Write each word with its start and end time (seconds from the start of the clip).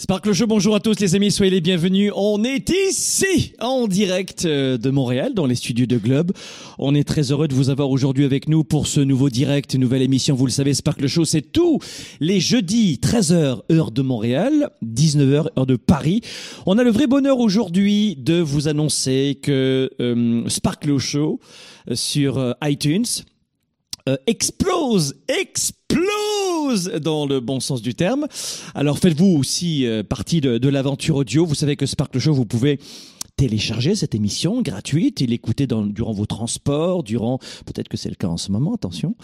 Sparkle 0.00 0.32
Show, 0.32 0.46
bonjour 0.46 0.74
à 0.74 0.80
tous 0.80 0.98
les 0.98 1.14
amis, 1.14 1.30
soyez 1.30 1.50
les 1.50 1.60
bienvenus. 1.60 2.10
On 2.16 2.42
est 2.42 2.70
ici, 2.88 3.52
en 3.60 3.86
direct 3.86 4.46
euh, 4.46 4.78
de 4.78 4.88
Montréal, 4.88 5.34
dans 5.34 5.44
les 5.44 5.54
studios 5.54 5.84
de 5.84 5.98
Globe. 5.98 6.32
On 6.78 6.94
est 6.94 7.06
très 7.06 7.32
heureux 7.32 7.48
de 7.48 7.54
vous 7.54 7.68
avoir 7.68 7.90
aujourd'hui 7.90 8.24
avec 8.24 8.48
nous 8.48 8.64
pour 8.64 8.86
ce 8.86 9.00
nouveau 9.00 9.28
direct, 9.28 9.74
nouvelle 9.74 10.00
émission. 10.00 10.34
Vous 10.34 10.46
le 10.46 10.52
savez, 10.52 10.72
Sparkle 10.72 11.06
Show, 11.06 11.26
c'est 11.26 11.52
tous 11.52 11.80
les 12.18 12.40
jeudis, 12.40 12.98
13h, 13.02 13.60
heure 13.70 13.90
de 13.90 14.00
Montréal, 14.00 14.70
19h, 14.82 15.48
heure 15.58 15.66
de 15.66 15.76
Paris. 15.76 16.22
On 16.64 16.78
a 16.78 16.82
le 16.82 16.90
vrai 16.90 17.06
bonheur 17.06 17.38
aujourd'hui 17.38 18.16
de 18.16 18.40
vous 18.40 18.68
annoncer 18.68 19.38
que 19.42 19.90
euh, 20.00 20.48
Sparkle 20.48 20.96
Show 20.96 21.40
euh, 21.90 21.94
sur 21.94 22.54
iTunes 22.62 23.04
explose, 24.26 25.14
explose 25.28 26.09
dans 26.74 27.26
le 27.26 27.40
bon 27.40 27.60
sens 27.60 27.82
du 27.82 27.94
terme. 27.94 28.26
Alors 28.74 28.98
faites-vous 28.98 29.36
aussi 29.38 29.86
euh, 29.86 30.02
partie 30.02 30.40
de, 30.40 30.68
l'aventure 30.68 31.16
audio. 31.16 31.44
Vous 31.46 31.54
savez 31.54 31.76
que 31.76 31.86
Sparkle 31.86 32.18
Show, 32.18 32.32
vous 32.32 32.46
pouvez 32.46 32.78
télécharger 33.36 33.94
cette 33.94 34.14
émission 34.14 34.60
gratuite 34.60 35.22
et 35.22 35.26
l'écouter 35.26 35.66
durant 35.66 36.12
vos 36.12 36.26
transports, 36.26 37.02
durant 37.02 37.38
peut-être 37.64 37.88
que 37.88 37.96
c'est 37.96 38.10
le 38.10 38.14
cas 38.14 38.28
en 38.28 38.36
ce 38.36 38.52
moment, 38.52 38.74
attention, 38.74 39.14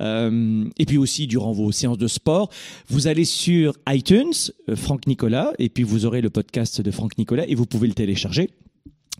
Euh, 0.00 0.64
et 0.78 0.86
puis 0.86 0.96
aussi 0.96 1.26
durant 1.26 1.52
vos 1.52 1.72
séances 1.72 1.98
de 1.98 2.06
sport. 2.06 2.50
Vous 2.88 3.06
allez 3.06 3.24
sur 3.24 3.74
iTunes, 3.88 4.32
euh, 4.68 4.76
Franck 4.76 5.06
Nicolas, 5.06 5.52
et 5.58 5.68
puis 5.68 5.82
vous 5.82 6.06
aurez 6.06 6.20
le 6.20 6.30
podcast 6.30 6.80
de 6.80 6.90
Franck 6.90 7.18
Nicolas 7.18 7.46
et 7.48 7.54
vous 7.54 7.66
pouvez 7.66 7.88
le 7.88 7.94
télécharger 7.94 8.50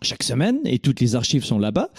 chaque 0.01 0.23
semaine 0.23 0.59
et 0.65 0.77
toutes 0.79 0.99
les 0.99 1.15
archives 1.15 1.45
sont 1.45 1.57
là-bas. 1.57 1.89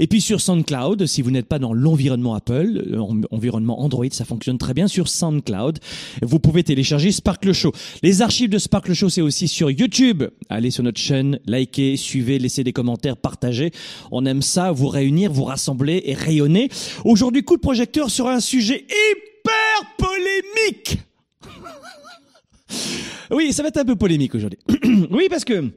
Et 0.00 0.06
puis 0.06 0.20
sur 0.20 0.40
SoundCloud, 0.40 1.06
si 1.06 1.22
vous 1.22 1.30
n'êtes 1.30 1.46
pas 1.46 1.58
dans 1.58 1.72
l'environnement 1.74 2.34
Apple, 2.34 2.84
euh, 2.92 2.98
en- 2.98 3.20
environnement 3.30 3.80
Android, 3.82 4.06
ça 4.10 4.24
fonctionne 4.24 4.58
très 4.58 4.74
bien 4.74 4.88
sur 4.88 5.08
SoundCloud. 5.08 5.78
Vous 6.22 6.38
pouvez 6.38 6.64
télécharger 6.64 7.12
Sparkle 7.12 7.52
Show. 7.52 7.72
Les 8.02 8.22
archives 8.22 8.48
de 8.50 8.58
Sparkle 8.58 8.94
Show, 8.94 9.08
c'est 9.10 9.20
aussi 9.20 9.48
sur 9.48 9.70
YouTube. 9.70 10.24
Allez 10.48 10.70
sur 10.70 10.82
notre 10.82 11.00
chaîne, 11.00 11.38
likez, 11.46 11.96
suivez, 11.96 12.38
laissez 12.38 12.64
des 12.64 12.72
commentaires, 12.72 13.16
partagez. 13.16 13.70
On 14.10 14.24
aime 14.26 14.42
ça, 14.42 14.72
vous 14.72 14.88
réunir, 14.88 15.30
vous 15.32 15.44
rassembler 15.44 16.02
et 16.06 16.14
rayonner. 16.14 16.68
Aujourd'hui, 17.04 17.42
coup 17.42 17.56
de 17.56 17.60
projecteur 17.62 18.10
sur 18.10 18.28
un 18.28 18.40
sujet 18.40 18.84
hyper 18.86 19.96
polémique. 19.98 20.98
Oui, 23.30 23.52
ça 23.52 23.62
va 23.62 23.68
être 23.68 23.78
un 23.78 23.84
peu 23.84 23.96
polémique 23.96 24.34
aujourd'hui. 24.34 24.58
oui, 25.10 25.26
parce 25.30 25.44
que 25.44 25.70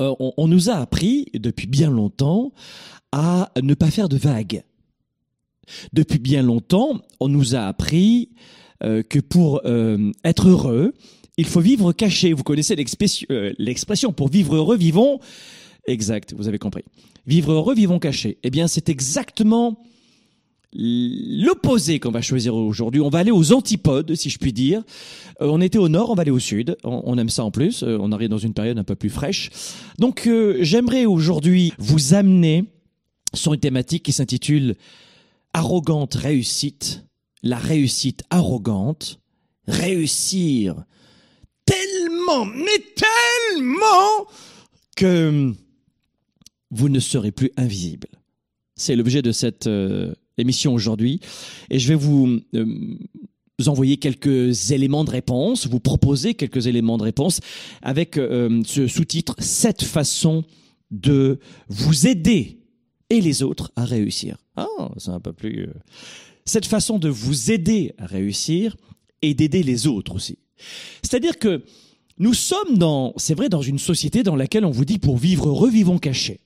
on, 0.00 0.32
on 0.36 0.48
nous 0.48 0.70
a 0.70 0.74
appris 0.74 1.26
depuis 1.34 1.66
bien 1.66 1.90
longtemps 1.90 2.52
à 3.12 3.50
ne 3.62 3.74
pas 3.74 3.90
faire 3.90 4.08
de 4.08 4.16
vagues. 4.16 4.62
Depuis 5.92 6.18
bien 6.18 6.42
longtemps, 6.42 7.00
on 7.20 7.28
nous 7.28 7.54
a 7.54 7.60
appris 7.60 8.30
euh, 8.82 9.02
que 9.02 9.18
pour 9.18 9.60
euh, 9.64 10.10
être 10.24 10.48
heureux, 10.48 10.94
il 11.36 11.46
faut 11.46 11.60
vivre 11.60 11.92
caché. 11.92 12.32
Vous 12.32 12.42
connaissez 12.42 12.76
l'expression, 12.76 13.26
euh, 13.30 13.52
l'expression 13.58 14.12
pour 14.12 14.28
vivre 14.28 14.56
heureux, 14.56 14.76
vivons. 14.76 15.20
Exact, 15.86 16.34
vous 16.36 16.48
avez 16.48 16.58
compris. 16.58 16.84
Vivre 17.26 17.52
heureux, 17.52 17.74
vivons 17.74 17.98
caché. 17.98 18.38
Eh 18.42 18.50
bien, 18.50 18.68
c'est 18.68 18.88
exactement 18.88 19.82
l'opposé 20.72 21.98
qu'on 21.98 22.10
va 22.10 22.22
choisir 22.22 22.54
aujourd'hui. 22.54 23.00
On 23.00 23.08
va 23.08 23.18
aller 23.18 23.30
aux 23.30 23.52
antipodes, 23.52 24.14
si 24.14 24.30
je 24.30 24.38
puis 24.38 24.52
dire. 24.52 24.82
Euh, 25.40 25.46
on 25.46 25.60
était 25.60 25.78
au 25.78 25.88
nord, 25.88 26.10
on 26.10 26.14
va 26.14 26.22
aller 26.22 26.30
au 26.30 26.38
sud. 26.38 26.76
On, 26.84 27.18
aime 27.18 27.28
ça 27.28 27.44
en 27.44 27.50
plus. 27.50 27.82
Euh, 27.82 27.98
on 28.00 28.12
arrive 28.12 28.28
dans 28.28 28.38
une 28.38 28.54
période 28.54 28.78
un 28.78 28.84
peu 28.84 28.94
plus 28.94 29.10
fraîche. 29.10 29.50
Donc, 29.98 30.26
euh, 30.26 30.58
j'aimerais 30.60 31.06
aujourd'hui 31.06 31.72
vous 31.78 32.14
amener 32.14 32.64
sur 33.34 33.54
une 33.54 33.60
thématique 33.60 34.04
qui 34.04 34.12
s'intitule 34.12 34.76
Arrogante 35.52 36.14
réussite. 36.14 37.04
La 37.42 37.58
réussite 37.58 38.22
arrogante. 38.30 39.18
Réussir 39.66 40.84
tellement, 41.64 42.44
mais 42.44 42.84
tellement 42.96 44.26
que 44.96 45.52
vous 46.70 46.88
ne 46.88 47.00
serez 47.00 47.32
plus 47.32 47.50
invisible. 47.56 48.08
C'est 48.76 48.96
l'objet 48.96 49.22
de 49.22 49.32
cette 49.32 49.68
émission 50.40 50.74
aujourd'hui. 50.74 51.20
Et 51.70 51.78
je 51.78 51.88
vais 51.88 51.94
vous, 51.94 52.40
euh, 52.54 52.66
envoyer 53.66 53.98
quelques 53.98 54.70
éléments 54.72 55.04
de 55.04 55.10
réponse, 55.10 55.66
vous 55.66 55.80
proposer 55.80 56.34
quelques 56.34 56.66
éléments 56.66 56.96
de 56.96 57.02
réponse 57.02 57.40
avec 57.82 58.16
euh, 58.16 58.62
ce 58.66 58.86
sous-titre 58.86 59.34
«Sept 59.38 59.82
façons 59.82 60.44
de 60.90 61.38
vous 61.68 62.06
aider 62.06 62.58
et 63.10 63.20
les 63.20 63.42
autres 63.42 63.70
à 63.76 63.84
réussir». 63.84 64.38
Ah, 64.56 64.66
c'est 64.96 65.10
un 65.10 65.20
peu 65.20 65.32
plus... 65.32 65.68
euh, 65.68 65.74
Cette 66.46 66.66
façon 66.66 66.98
de 66.98 67.08
vous 67.10 67.50
aider 67.50 67.92
à 67.98 68.06
réussir 68.06 68.76
et 69.22 69.34
d'aider 69.34 69.62
les 69.62 69.86
autres 69.86 70.14
aussi. 70.14 70.38
C'est-à-dire 71.02 71.38
que 71.38 71.62
nous 72.18 72.34
sommes 72.34 72.76
dans, 72.76 73.12
c'est 73.16 73.34
vrai, 73.34 73.48
dans 73.48 73.62
une 73.62 73.78
société 73.78 74.22
dans 74.22 74.36
laquelle 74.36 74.64
on 74.64 74.70
vous 74.70 74.84
dit 74.84 74.98
pour 74.98 75.16
vivre 75.16 75.48
heureux, 75.48 75.70
vivons 75.70 75.98
cachés. 75.98 76.40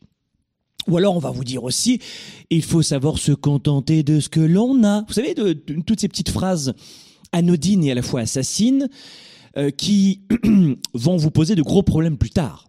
Ou 0.89 0.97
alors 0.99 1.17
on 1.17 1.21
va 1.21 1.31
vous 1.31 1.45
dire 1.45 1.65
aussi, 1.65 2.01
il 2.51 2.63
faut 2.63 2.83
savoir 2.83 3.19
se 3.19 3.33
contenter 3.33 4.03
de 4.03 4.21
ce 4.21 4.29
que 4.29 4.41
l'on 4.41 4.85
a. 4.85 5.03
Vous 5.07 5.15
savez, 5.15 5.35
de, 5.35 5.53
toutes 5.53 6.01
ces 6.01 6.09
petites 6.09 6.31
phrases 6.31 6.75
anodines 7.33 7.85
et 7.85 7.93
à 7.93 7.95
la 7.95 8.03
fois 8.03 8.21
assassines 8.21 8.89
euh, 9.57 9.71
qui 9.71 10.21
vont 10.95 11.17
vous 11.17 11.31
poser 11.31 11.55
de 11.55 11.63
gros 11.63 11.83
problèmes 11.83 12.19
plus 12.19 12.31
tard. 12.31 12.69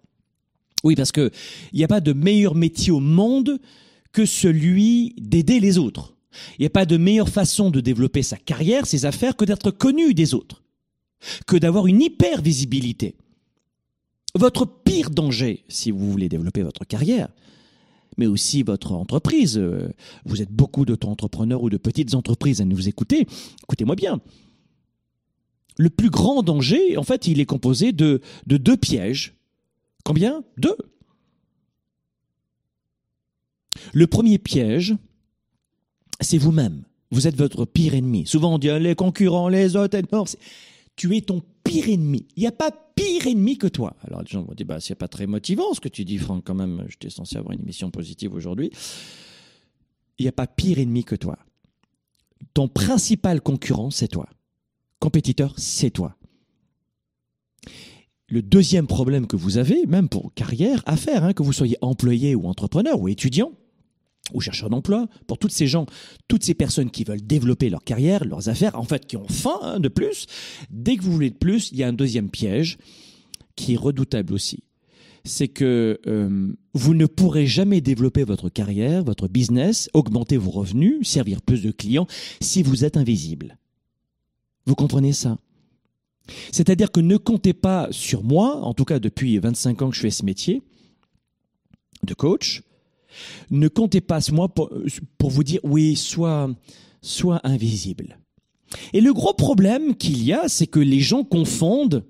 Oui, 0.84 0.96
parce 0.96 1.12
que 1.12 1.32
il 1.74 1.78
n'y 1.78 1.84
a 1.84 1.88
pas 1.88 2.02
de 2.02 2.14
meilleur 2.14 2.56
métier 2.56 2.92
au 2.92 3.00
monde 3.00 3.60
que 4.12 4.26
celui 4.26 5.14
d'aider 5.18 5.60
les 5.60 5.78
autres. 5.78 6.16
Il 6.58 6.62
n'y 6.62 6.68
a 6.68 6.72
pas 6.72 6.86
de 6.86 6.98
meilleure 6.98 7.30
façon 7.30 7.70
de 7.70 7.80
développer 7.80 8.24
sa 8.24 8.38
carrière, 8.38 8.86
ses 8.86 9.06
affaires, 9.06 9.36
que 9.36 9.46
d'être 9.46 9.72
connu 9.72 10.14
des 10.14 10.34
autres, 10.34 10.64
que 11.48 11.58
d'avoir 11.58 11.88
une 11.88 12.02
hyper 12.02 12.42
visibilité. 12.42 13.16
Votre 14.36 14.66
pire 14.66 15.10
danger, 15.10 15.64
si 15.70 15.92
vous 15.92 16.12
voulez 16.12 16.30
développer 16.30 16.62
votre 16.62 16.86
carrière, 16.86 17.30
mais 18.18 18.28
aussi 18.28 18.64
votre 18.64 18.94
entreprise. 18.94 19.58
euh, 19.58 19.90
Vous 20.26 20.42
êtes 20.42 20.52
beaucoup 20.52 20.86
d'auto-entrepreneurs 20.86 21.64
ou 21.64 21.70
de 21.70 21.78
petites 21.78 22.16
entreprises 22.16 22.62
à 22.62 22.66
nous 22.66 22.88
écouter. 22.88 23.28
Écoutez-moi 23.64 23.96
bien. 23.96 24.22
Le 25.78 25.90
plus 25.90 26.10
grand 26.10 26.42
danger, 26.42 26.98
en 26.98 27.04
fait, 27.04 27.28
il 27.28 27.40
est 27.40 27.46
composé 27.46 27.92
de, 27.92 28.22
de 28.48 28.58
deux 28.58 28.78
pièges. 28.78 29.34
Combien? 30.04 30.44
Deux. 30.58 30.78
Le 33.94 34.08
premier 34.08 34.38
piège, 34.38 34.96
c'est 36.22 36.38
vous-même. 36.38 36.84
Vous 37.12 37.28
êtes 37.28 37.36
votre 37.36 37.66
pire 37.66 37.94
ennemi. 37.94 38.26
Souvent 38.26 38.56
on 38.56 38.58
dit 38.58 38.70
ah, 38.70 38.80
les 38.80 38.96
concurrents, 38.96 39.50
les 39.50 39.76
autres, 39.76 40.00
tu 40.96 41.16
es 41.16 41.22
ton 41.22 41.42
pire 41.64 41.90
ennemi. 41.90 42.26
Il 42.36 42.42
n'y 42.42 42.48
a 42.48 42.52
pas 42.52 42.72
pire 42.96 43.28
ennemi 43.28 43.58
que 43.58 43.68
toi. 43.68 43.96
Alors 44.04 44.22
les 44.22 44.28
gens 44.28 44.44
vont 44.44 44.54
dire 44.54 44.66
bah 44.66 44.80
c'est 44.80 44.96
pas 44.96 45.08
très 45.08 45.28
motivant 45.28 45.74
ce 45.74 45.80
que 45.80 45.90
tu 45.90 46.06
dis 46.06 46.18
Franck 46.18 46.44
quand 46.46 46.56
même. 46.56 46.86
J'étais 46.88 47.10
censé 47.10 47.38
avoir 47.38 47.54
une 47.54 47.62
émission 47.62 47.92
positive 47.92 48.34
aujourd'hui. 48.34 48.72
Il 50.18 50.24
n'y 50.24 50.30
a 50.30 50.34
pas 50.34 50.48
pire 50.48 50.80
ennemi 50.80 51.04
que 51.04 51.16
toi. 51.16 51.38
Ton 52.54 52.68
principal 52.68 53.42
concurrent 53.42 53.92
c'est 53.92 54.08
toi. 54.08 54.28
Compétiteur 55.00 55.54
c'est 55.58 55.92
toi. 55.92 56.16
Le 58.28 58.42
deuxième 58.42 58.88
problème 58.88 59.28
que 59.28 59.36
vous 59.36 59.60
avez, 59.60 59.86
même 59.86 60.10
pour 60.10 60.34
carrière, 60.34 60.82
à 60.88 60.98
faire, 60.98 61.24
hein, 61.24 61.34
que 61.34 61.44
vous 61.44 61.54
soyez 61.54 61.78
employé 61.82 62.34
ou 62.34 62.48
entrepreneur 62.48 63.00
ou 63.00 63.08
étudiant, 63.08 63.52
ou 64.34 64.42
chercheurs 64.42 64.70
d'emploi, 64.70 65.08
pour 65.28 65.38
toutes 65.38 65.52
ces 65.52 65.68
gens, 65.68 65.86
toutes 66.28 66.44
ces 66.44 66.54
personnes 66.54 66.90
qui 66.90 67.04
veulent 67.04 67.26
développer 67.26 67.70
leur 67.70 67.84
carrière, 67.84 68.26
leurs 68.26 68.50
affaires, 68.50 68.78
en 68.80 68.84
fait, 68.84 69.06
qui 69.06 69.18
ont 69.18 69.28
faim 69.28 69.60
hein, 69.62 69.80
de 69.80 69.88
plus, 69.88 70.26
dès 70.70 70.98
que 70.98 71.04
vous 71.04 71.12
voulez 71.12 71.30
de 71.30 71.36
plus, 71.36 71.72
il 71.72 71.78
y 71.78 71.84
a 71.84 71.88
un 71.88 71.94
deuxième 71.94 72.30
piège 72.30 72.78
qui 73.56 73.74
est 73.74 73.78
redoutable 73.78 74.34
aussi. 74.34 74.64
c'est 75.24 75.48
que 75.48 76.00
euh, 76.06 76.54
vous 76.74 76.94
ne 76.94 77.08
pourrez 77.08 77.48
jamais 77.48 77.82
développer 77.82 78.24
votre 78.24 78.50
carrière, 78.50 79.04
votre 79.04 79.28
business, 79.28 79.90
augmenter 79.94 80.38
vos 80.38 80.52
revenus, 80.52 81.08
servir 81.08 81.42
plus 81.42 81.64
de 81.64 81.72
clients 81.72 82.06
si 82.42 82.62
vous 82.62 82.86
êtes 82.86 82.96
invisible. 82.96 83.58
Vous 84.68 84.76
comprenez 84.76 85.14
ça? 85.14 85.38
C'est-à-dire 86.52 86.92
que 86.92 87.00
ne 87.00 87.18
comptez 87.18 87.54
pas 87.54 87.88
sur 87.92 88.24
moi, 88.24 88.58
en 88.58 88.74
tout 88.74 88.86
cas 88.86 89.00
depuis 89.00 89.38
25 89.38 89.82
ans 89.82 89.90
que 89.90 89.96
je 89.96 90.02
fais 90.02 90.12
ce 90.12 90.26
métier 90.26 90.62
de 92.04 92.14
coach, 92.14 92.62
ne 93.52 93.68
comptez 93.68 94.02
pas 94.02 94.22
sur 94.22 94.36
moi 94.36 94.50
pour, 94.50 94.70
vous 95.22 95.44
dire 95.44 95.60
oui, 95.64 95.96
sois, 95.96 96.50
sois 97.02 97.40
invisible. 97.44 98.20
Et 98.94 99.02
le 99.02 99.14
gros 99.14 99.34
problème 99.34 99.96
qu'il 99.96 100.24
y 100.24 100.34
a, 100.34 100.48
c'est 100.48 100.68
que 100.68 100.80
les 100.80 101.00
gens 101.00 101.24
confondent 101.24 102.04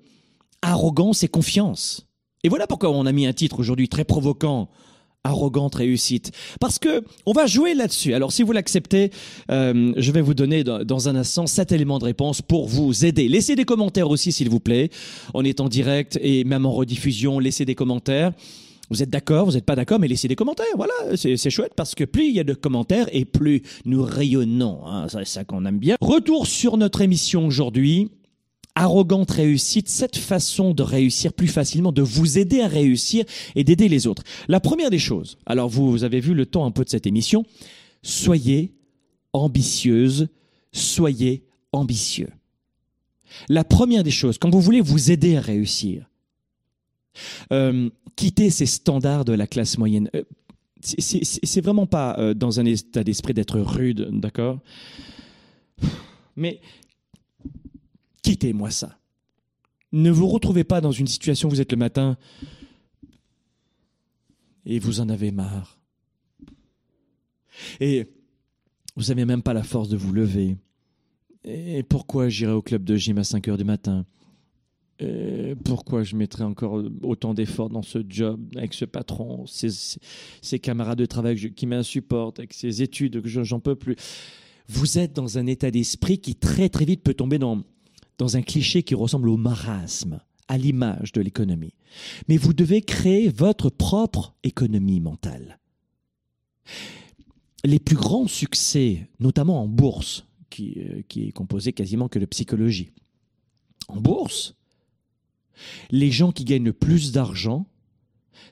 arrogance 0.62 1.22
et 1.22 1.28
confiance. 1.28 2.06
Et 2.42 2.48
voilà 2.48 2.66
pourquoi 2.66 2.90
on 2.90 3.06
a 3.06 3.12
mis 3.12 3.26
un 3.26 3.32
titre 3.32 3.60
aujourd'hui 3.60 3.88
très 3.88 4.04
provoquant 4.04 4.68
arrogante 5.26 5.74
réussite. 5.74 6.32
Parce 6.60 6.78
que 6.78 7.02
on 7.26 7.32
va 7.32 7.46
jouer 7.46 7.74
là-dessus. 7.74 8.14
Alors 8.14 8.32
si 8.32 8.42
vous 8.42 8.52
l'acceptez, 8.52 9.10
euh, 9.50 9.92
je 9.96 10.12
vais 10.12 10.20
vous 10.20 10.34
donner 10.34 10.64
dans, 10.64 11.08
un 11.08 11.16
instant 11.16 11.46
sept 11.46 11.72
éléments 11.72 11.98
de 11.98 12.04
réponse 12.04 12.42
pour 12.42 12.68
vous 12.68 13.04
aider. 13.04 13.28
Laissez 13.28 13.56
des 13.56 13.64
commentaires 13.64 14.08
aussi 14.08 14.32
s'il 14.32 14.48
vous 14.48 14.60
plaît. 14.60 14.90
On 15.34 15.44
est 15.44 15.60
en 15.60 15.68
direct 15.68 16.18
et 16.22 16.44
même 16.44 16.64
en 16.66 16.72
rediffusion, 16.72 17.38
laissez 17.38 17.64
des 17.64 17.74
commentaires. 17.74 18.32
Vous 18.90 19.02
êtes 19.02 19.10
d'accord, 19.10 19.46
vous 19.46 19.52
n'êtes 19.52 19.64
pas 19.64 19.76
d'accord, 19.76 19.98
mais 19.98 20.08
laissez 20.08 20.28
des 20.28 20.36
commentaires. 20.36 20.66
Voilà, 20.76 20.92
c'est 21.16 21.50
chouette 21.50 21.72
parce 21.74 21.94
que 21.94 22.04
plus 22.04 22.28
il 22.28 22.34
y 22.34 22.40
a 22.40 22.44
de 22.44 22.54
commentaires 22.54 23.08
et 23.12 23.24
plus 23.24 23.62
nous 23.84 24.02
rayonnons. 24.02 24.86
Hein, 24.86 25.06
c'est 25.08 25.26
ça 25.26 25.44
qu'on 25.44 25.64
aime 25.66 25.78
bien. 25.78 25.96
Retour 26.00 26.46
sur 26.46 26.76
notre 26.76 27.00
émission 27.00 27.46
aujourd'hui. 27.46 28.10
Arrogante 28.78 29.30
réussite, 29.30 29.88
cette 29.88 30.18
façon 30.18 30.74
de 30.74 30.82
réussir 30.82 31.32
plus 31.32 31.48
facilement, 31.48 31.92
de 31.92 32.02
vous 32.02 32.36
aider 32.36 32.60
à 32.60 32.68
réussir 32.68 33.24
et 33.54 33.64
d'aider 33.64 33.88
les 33.88 34.06
autres. 34.06 34.22
La 34.48 34.60
première 34.60 34.90
des 34.90 34.98
choses, 34.98 35.38
alors 35.46 35.70
vous, 35.70 35.90
vous 35.90 36.04
avez 36.04 36.20
vu 36.20 36.34
le 36.34 36.44
temps 36.44 36.66
un 36.66 36.70
peu 36.70 36.84
de 36.84 36.90
cette 36.90 37.06
émission, 37.06 37.46
soyez 38.02 38.74
ambitieuse, 39.32 40.28
soyez 40.72 41.46
ambitieux. 41.72 42.28
La 43.48 43.64
première 43.64 44.04
des 44.04 44.10
choses, 44.10 44.36
quand 44.36 44.50
vous 44.50 44.60
voulez 44.60 44.82
vous 44.82 45.10
aider 45.10 45.36
à 45.36 45.40
réussir, 45.40 46.10
euh, 47.52 47.90
quitter 48.16 48.50
ces 48.50 48.66
standards 48.66 49.24
de 49.24 49.32
la 49.32 49.46
classe 49.46 49.78
moyenne. 49.78 50.10
Euh, 50.14 50.24
c'est 50.82 51.60
vraiment 51.60 51.86
pas 51.86 52.16
euh, 52.18 52.34
dans 52.34 52.60
un 52.60 52.64
état 52.64 53.02
d'esprit 53.02 53.34
d'être 53.34 53.58
rude, 53.58 54.08
d'accord? 54.12 54.60
Mais 56.36 56.60
quittez-moi 58.22 58.70
ça. 58.70 58.98
Ne 59.92 60.10
vous 60.10 60.28
retrouvez 60.28 60.64
pas 60.64 60.80
dans 60.80 60.92
une 60.92 61.06
situation 61.06 61.48
où 61.48 61.52
vous 61.52 61.60
êtes 61.60 61.72
le 61.72 61.78
matin 61.78 62.16
et 64.66 64.78
vous 64.78 65.00
en 65.00 65.08
avez 65.08 65.30
marre. 65.30 65.78
Et 67.80 68.06
vous 68.96 69.04
n'avez 69.04 69.24
même 69.24 69.42
pas 69.42 69.54
la 69.54 69.62
force 69.62 69.88
de 69.88 69.96
vous 69.96 70.12
lever. 70.12 70.56
Et 71.44 71.82
pourquoi 71.84 72.28
j'irai 72.28 72.52
au 72.52 72.62
club 72.62 72.84
de 72.84 72.96
gym 72.96 73.18
à 73.18 73.24
5 73.24 73.48
heures 73.48 73.56
du 73.56 73.64
matin? 73.64 74.04
Euh, 75.02 75.54
pourquoi 75.62 76.04
je 76.04 76.16
mettrais 76.16 76.44
encore 76.44 76.82
autant 77.02 77.34
d'efforts 77.34 77.68
dans 77.68 77.82
ce 77.82 77.98
job 78.08 78.40
avec 78.56 78.72
ce 78.72 78.86
patron, 78.86 79.44
ces, 79.46 80.58
camarades 80.58 80.98
de 80.98 81.06
travail 81.06 81.52
qui 81.52 81.66
m'insupportent, 81.66 82.38
avec 82.38 82.54
ces 82.54 82.82
études 82.82 83.20
que 83.20 83.28
j'en 83.28 83.60
peux 83.60 83.74
plus 83.74 83.96
Vous 84.68 84.98
êtes 84.98 85.12
dans 85.12 85.36
un 85.36 85.46
état 85.46 85.70
d'esprit 85.70 86.18
qui 86.18 86.34
très 86.34 86.70
très 86.70 86.86
vite 86.86 87.02
peut 87.02 87.12
tomber 87.12 87.38
dans, 87.38 87.62
dans 88.16 88.38
un 88.38 88.42
cliché 88.42 88.82
qui 88.82 88.94
ressemble 88.94 89.28
au 89.28 89.36
marasme, 89.36 90.20
à 90.48 90.56
l'image 90.56 91.12
de 91.12 91.20
l'économie. 91.20 91.74
Mais 92.28 92.38
vous 92.38 92.54
devez 92.54 92.80
créer 92.80 93.28
votre 93.28 93.68
propre 93.68 94.34
économie 94.44 95.00
mentale. 95.00 95.58
Les 97.64 97.80
plus 97.80 97.96
grands 97.96 98.28
succès, 98.28 99.08
notamment 99.20 99.62
en 99.62 99.68
bourse, 99.68 100.24
qui, 100.48 100.78
euh, 100.78 101.02
qui 101.08 101.28
est 101.28 101.32
composé 101.32 101.72
quasiment 101.72 102.08
que 102.08 102.18
de 102.18 102.24
psychologie, 102.24 102.92
en 103.88 104.00
bourse, 104.00 104.55
les 105.90 106.10
gens 106.10 106.32
qui 106.32 106.44
gagnent 106.44 106.64
le 106.64 106.72
plus 106.72 107.12
d'argent, 107.12 107.66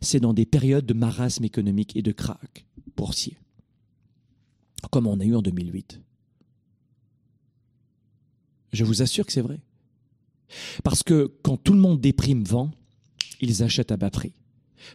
c'est 0.00 0.20
dans 0.20 0.34
des 0.34 0.46
périodes 0.46 0.86
de 0.86 0.94
marasme 0.94 1.44
économique 1.44 1.96
et 1.96 2.02
de 2.02 2.12
krach 2.12 2.66
boursier, 2.96 3.36
comme 4.90 5.06
on 5.06 5.18
a 5.20 5.24
eu 5.24 5.34
en 5.34 5.42
2008. 5.42 6.00
Je 8.72 8.84
vous 8.84 9.02
assure 9.02 9.26
que 9.26 9.32
c'est 9.32 9.40
vrai. 9.40 9.60
Parce 10.82 11.02
que 11.02 11.32
quand 11.42 11.56
tout 11.56 11.72
le 11.72 11.80
monde 11.80 12.00
déprime 12.00 12.44
vend, 12.44 12.70
ils 13.40 13.62
achètent 13.62 13.92
à 13.92 13.96
bas 13.96 14.10
prix. 14.10 14.32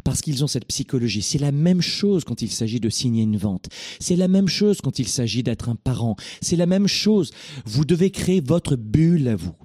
Parce 0.03 0.21
qu'ils 0.21 0.43
ont 0.43 0.47
cette 0.47 0.65
psychologie. 0.65 1.21
C'est 1.21 1.39
la 1.39 1.51
même 1.51 1.81
chose 1.81 2.23
quand 2.23 2.41
il 2.41 2.51
s'agit 2.51 2.79
de 2.79 2.89
signer 2.89 3.23
une 3.23 3.37
vente. 3.37 3.69
C'est 3.99 4.15
la 4.15 4.27
même 4.27 4.47
chose 4.47 4.81
quand 4.81 4.99
il 4.99 5.07
s'agit 5.07 5.43
d'être 5.43 5.69
un 5.69 5.75
parent. 5.75 6.15
C'est 6.41 6.55
la 6.55 6.67
même 6.67 6.87
chose. 6.87 7.31
Vous 7.65 7.85
devez 7.85 8.11
créer 8.11 8.41
votre 8.41 8.75
bulle 8.75 9.27
à 9.27 9.35
vous. 9.35 9.55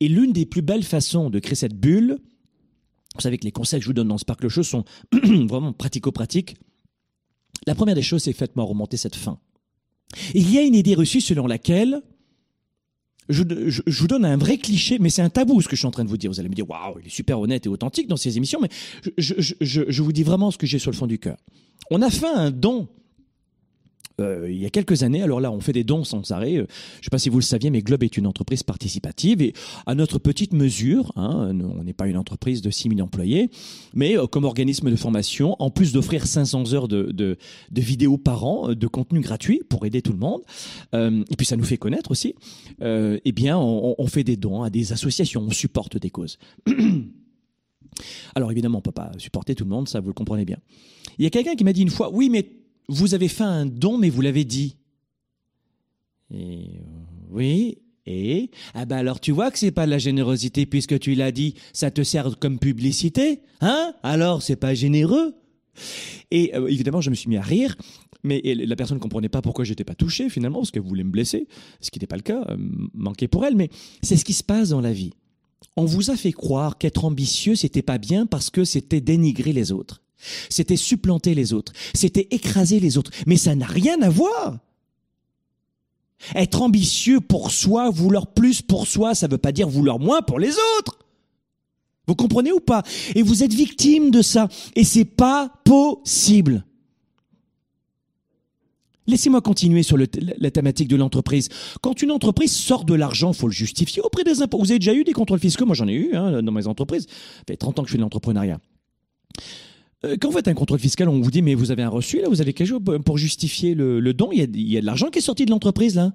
Et 0.00 0.08
l'une 0.08 0.32
des 0.32 0.46
plus 0.46 0.62
belles 0.62 0.84
façons 0.84 1.30
de 1.30 1.38
créer 1.38 1.54
cette 1.54 1.78
bulle, 1.78 2.18
vous 3.14 3.20
savez 3.20 3.38
que 3.38 3.44
les 3.44 3.52
conseils 3.52 3.80
que 3.80 3.84
je 3.84 3.88
vous 3.88 3.94
donne 3.94 4.08
dans 4.08 4.18
Sparkle 4.18 4.48
Show 4.48 4.62
sont 4.62 4.84
vraiment 5.12 5.72
pratico-pratiques. 5.72 6.56
La 7.66 7.74
première 7.74 7.94
des 7.94 8.02
choses, 8.02 8.22
c'est 8.22 8.32
faites-moi 8.32 8.64
remonter 8.64 8.96
cette 8.96 9.16
fin. 9.16 9.38
Il 10.34 10.52
y 10.52 10.58
a 10.58 10.62
une 10.62 10.74
idée 10.74 10.94
reçue 10.94 11.20
selon 11.20 11.46
laquelle 11.46 12.02
je, 13.28 13.42
vous 14.00 14.06
donne 14.06 14.24
un 14.24 14.36
vrai 14.36 14.58
cliché, 14.58 14.98
mais 14.98 15.10
c'est 15.10 15.22
un 15.22 15.30
tabou 15.30 15.60
ce 15.60 15.68
que 15.68 15.74
je 15.74 15.80
suis 15.80 15.86
en 15.86 15.90
train 15.90 16.04
de 16.04 16.08
vous 16.08 16.16
dire. 16.16 16.30
Vous 16.30 16.38
allez 16.38 16.48
me 16.48 16.54
dire, 16.54 16.68
waouh, 16.68 16.98
il 17.00 17.06
est 17.06 17.10
super 17.10 17.40
honnête 17.40 17.66
et 17.66 17.68
authentique 17.68 18.06
dans 18.06 18.16
ses 18.16 18.36
émissions, 18.36 18.60
mais 18.60 18.68
je, 19.18 20.02
vous 20.02 20.12
dis 20.12 20.22
vraiment 20.22 20.50
ce 20.50 20.58
que 20.58 20.66
j'ai 20.66 20.78
sur 20.78 20.90
le 20.90 20.96
fond 20.96 21.06
du 21.06 21.18
cœur. 21.18 21.36
On 21.90 22.02
a 22.02 22.10
fait 22.10 22.26
un 22.26 22.50
don 22.50 22.88
euh, 24.20 24.50
il 24.50 24.56
y 24.56 24.64
a 24.64 24.70
quelques 24.70 25.02
années. 25.02 25.22
Alors 25.22 25.40
là, 25.40 25.52
on 25.52 25.60
fait 25.60 25.72
des 25.72 25.84
dons 25.84 26.04
sans 26.04 26.30
arrêt. 26.30 26.56
Euh, 26.56 26.66
je 26.94 27.00
ne 27.00 27.04
sais 27.04 27.10
pas 27.10 27.18
si 27.18 27.28
vous 27.28 27.38
le 27.38 27.44
saviez, 27.44 27.70
mais 27.70 27.82
Globe 27.82 28.02
est 28.02 28.16
une 28.16 28.26
entreprise 28.26 28.62
participative 28.62 29.42
et 29.42 29.52
à 29.84 29.94
notre 29.94 30.18
petite 30.18 30.54
mesure, 30.54 31.12
hein, 31.16 31.54
on 31.60 31.84
n'est 31.84 31.92
pas 31.92 32.06
une 32.06 32.16
entreprise 32.16 32.62
de 32.62 32.70
6000 32.70 33.02
employés, 33.02 33.50
mais 33.94 34.16
euh, 34.16 34.26
comme 34.26 34.44
organisme 34.44 34.90
de 34.90 34.96
formation, 34.96 35.54
en 35.58 35.70
plus 35.70 35.92
d'offrir 35.92 36.26
500 36.26 36.72
heures 36.72 36.88
de, 36.88 37.12
de, 37.12 37.36
de, 37.70 37.80
vidéos 37.80 38.16
par 38.16 38.44
an, 38.44 38.72
de 38.74 38.86
contenu 38.86 39.20
gratuit 39.20 39.60
pour 39.68 39.84
aider 39.84 40.00
tout 40.00 40.12
le 40.12 40.18
monde, 40.18 40.42
et 40.94 41.36
puis 41.36 41.46
ça 41.46 41.56
nous 41.56 41.64
fait 41.64 41.76
connaître 41.76 42.10
aussi, 42.10 42.34
eh 42.80 43.32
bien, 43.32 43.58
on, 43.58 43.94
on 43.98 44.06
fait 44.06 44.24
des 44.24 44.36
dons 44.36 44.62
à 44.62 44.70
des 44.70 44.92
associations, 44.92 45.42
on 45.46 45.50
supporte 45.50 45.98
des 45.98 46.10
causes. 46.10 46.38
Alors 48.34 48.50
évidemment, 48.52 48.78
on 48.78 48.80
ne 48.80 48.84
peut 48.84 48.92
pas 48.92 49.12
supporter 49.18 49.54
tout 49.54 49.64
le 49.64 49.70
monde, 49.70 49.88
ça 49.88 50.00
vous 50.00 50.08
le 50.08 50.14
comprenez 50.14 50.44
bien. 50.44 50.58
Il 51.18 51.24
y 51.24 51.26
a 51.26 51.30
quelqu'un 51.30 51.54
qui 51.54 51.64
m'a 51.64 51.72
dit 51.72 51.82
une 51.82 51.90
fois, 51.90 52.10
oui, 52.12 52.28
mais 52.30 52.46
vous 52.88 53.14
avez 53.14 53.28
fait 53.28 53.44
un 53.44 53.66
don, 53.66 53.98
mais 53.98 54.10
vous 54.10 54.20
l'avez 54.22 54.44
dit. 54.44 54.76
Et, 56.32 56.80
oui, 57.30 57.78
et 58.06 58.50
ah 58.74 58.84
ben 58.84 58.96
alors 58.98 59.20
tu 59.20 59.32
vois 59.32 59.50
que 59.50 59.58
c'est 59.58 59.72
pas 59.72 59.84
de 59.84 59.90
la 59.90 59.98
générosité 59.98 60.64
puisque 60.64 60.98
tu 60.98 61.14
l'as 61.14 61.32
dit, 61.32 61.54
ça 61.72 61.90
te 61.90 62.02
sert 62.02 62.38
comme 62.38 62.58
publicité, 62.58 63.40
hein? 63.60 63.94
Alors 64.02 64.42
c'est 64.42 64.56
pas 64.56 64.74
généreux. 64.74 65.34
Et 66.30 66.54
euh, 66.54 66.68
évidemment, 66.68 67.00
je 67.00 67.10
me 67.10 67.14
suis 67.14 67.28
mis 67.28 67.36
à 67.36 67.42
rire, 67.42 67.76
mais 68.22 68.40
la 68.44 68.76
personne 68.76 68.96
ne 68.96 69.02
comprenait 69.02 69.28
pas 69.28 69.42
pourquoi 69.42 69.64
j'étais 69.64 69.84
pas 69.84 69.94
touché 69.94 70.28
finalement 70.30 70.60
parce 70.60 70.70
qu'elle 70.70 70.82
voulait 70.82 71.04
me 71.04 71.10
blesser, 71.10 71.48
ce 71.80 71.90
qui 71.90 71.98
n'était 71.98 72.06
pas 72.06 72.16
le 72.16 72.22
cas, 72.22 72.44
euh, 72.48 72.56
manquer 72.94 73.28
pour 73.28 73.44
elle. 73.44 73.56
Mais 73.56 73.70
c'est 74.02 74.16
ce 74.16 74.24
qui 74.24 74.32
se 74.32 74.44
passe 74.44 74.70
dans 74.70 74.80
la 74.80 74.92
vie. 74.92 75.12
On 75.76 75.84
vous 75.84 76.10
a 76.10 76.16
fait 76.16 76.32
croire 76.32 76.78
qu'être 76.78 77.04
ambitieux 77.04 77.56
c'était 77.56 77.82
pas 77.82 77.98
bien 77.98 78.24
parce 78.26 78.50
que 78.50 78.64
c'était 78.64 79.00
dénigrer 79.00 79.52
les 79.52 79.72
autres. 79.72 80.02
C'était 80.48 80.76
supplanter 80.76 81.34
les 81.34 81.52
autres. 81.52 81.72
C'était 81.94 82.28
écraser 82.30 82.80
les 82.80 82.98
autres. 82.98 83.10
Mais 83.26 83.36
ça 83.36 83.54
n'a 83.54 83.66
rien 83.66 84.00
à 84.02 84.08
voir. 84.08 84.58
Être 86.34 86.62
ambitieux 86.62 87.20
pour 87.20 87.50
soi, 87.50 87.90
vouloir 87.90 88.28
plus 88.28 88.62
pour 88.62 88.86
soi, 88.86 89.14
ça 89.14 89.26
ne 89.26 89.32
veut 89.32 89.38
pas 89.38 89.52
dire 89.52 89.68
vouloir 89.68 89.98
moins 89.98 90.22
pour 90.22 90.38
les 90.38 90.54
autres. 90.78 90.98
Vous 92.06 92.14
comprenez 92.14 92.52
ou 92.52 92.60
pas? 92.60 92.82
Et 93.14 93.22
vous 93.22 93.42
êtes 93.42 93.52
victime 93.52 94.10
de 94.10 94.22
ça. 94.22 94.48
Et 94.76 94.84
c'est 94.84 95.04
pas 95.04 95.52
possible. 95.64 96.64
Laissez-moi 99.08 99.40
continuer 99.40 99.84
sur 99.84 99.96
la 99.96 100.50
thématique 100.50 100.88
de 100.88 100.96
l'entreprise. 100.96 101.48
Quand 101.80 102.02
une 102.02 102.10
entreprise 102.10 102.52
sort 102.52 102.84
de 102.84 102.94
l'argent, 102.94 103.32
faut 103.32 103.46
le 103.46 103.52
justifier 103.52 104.02
auprès 104.02 104.24
des 104.24 104.42
impôts. 104.42 104.58
Vous 104.58 104.72
avez 104.72 104.80
déjà 104.80 104.94
eu 104.94 105.04
des 105.04 105.12
contrôles 105.12 105.38
fiscaux? 105.38 105.64
Moi, 105.64 105.76
j'en 105.76 105.86
ai 105.86 105.94
eu 105.94 106.14
hein, 106.14 106.42
dans 106.42 106.52
mes 106.52 106.66
entreprises. 106.66 107.06
Ça 107.06 107.44
fait 107.46 107.56
30 107.56 107.78
ans 107.78 107.82
que 107.82 107.88
je 107.88 107.92
fais 107.92 107.98
de 107.98 108.02
l'entrepreneuriat. 108.02 108.58
Euh, 110.04 110.16
quand 110.20 110.28
vous 110.28 110.36
faites 110.36 110.48
un 110.48 110.54
contrôle 110.54 110.78
fiscal, 110.78 111.08
on 111.08 111.20
vous 111.20 111.30
dit 111.30 111.42
mais 111.42 111.54
vous 111.54 111.70
avez 111.70 111.82
un 111.82 111.88
reçu 111.88 112.20
là, 112.20 112.28
vous 112.28 112.40
avez 112.40 112.52
quelque 112.52 112.68
chose 112.68 112.82
pour 113.04 113.18
justifier 113.18 113.74
le, 113.74 114.00
don. 114.12 114.30
Il 114.32 114.38
y, 114.60 114.76
a, 114.76 114.80
de 114.80 114.86
l'argent 114.86 115.08
qui 115.08 115.18
est 115.18 115.22
sorti 115.22 115.46
de 115.46 115.50
l'entreprise 115.50 115.94
là. 115.94 116.12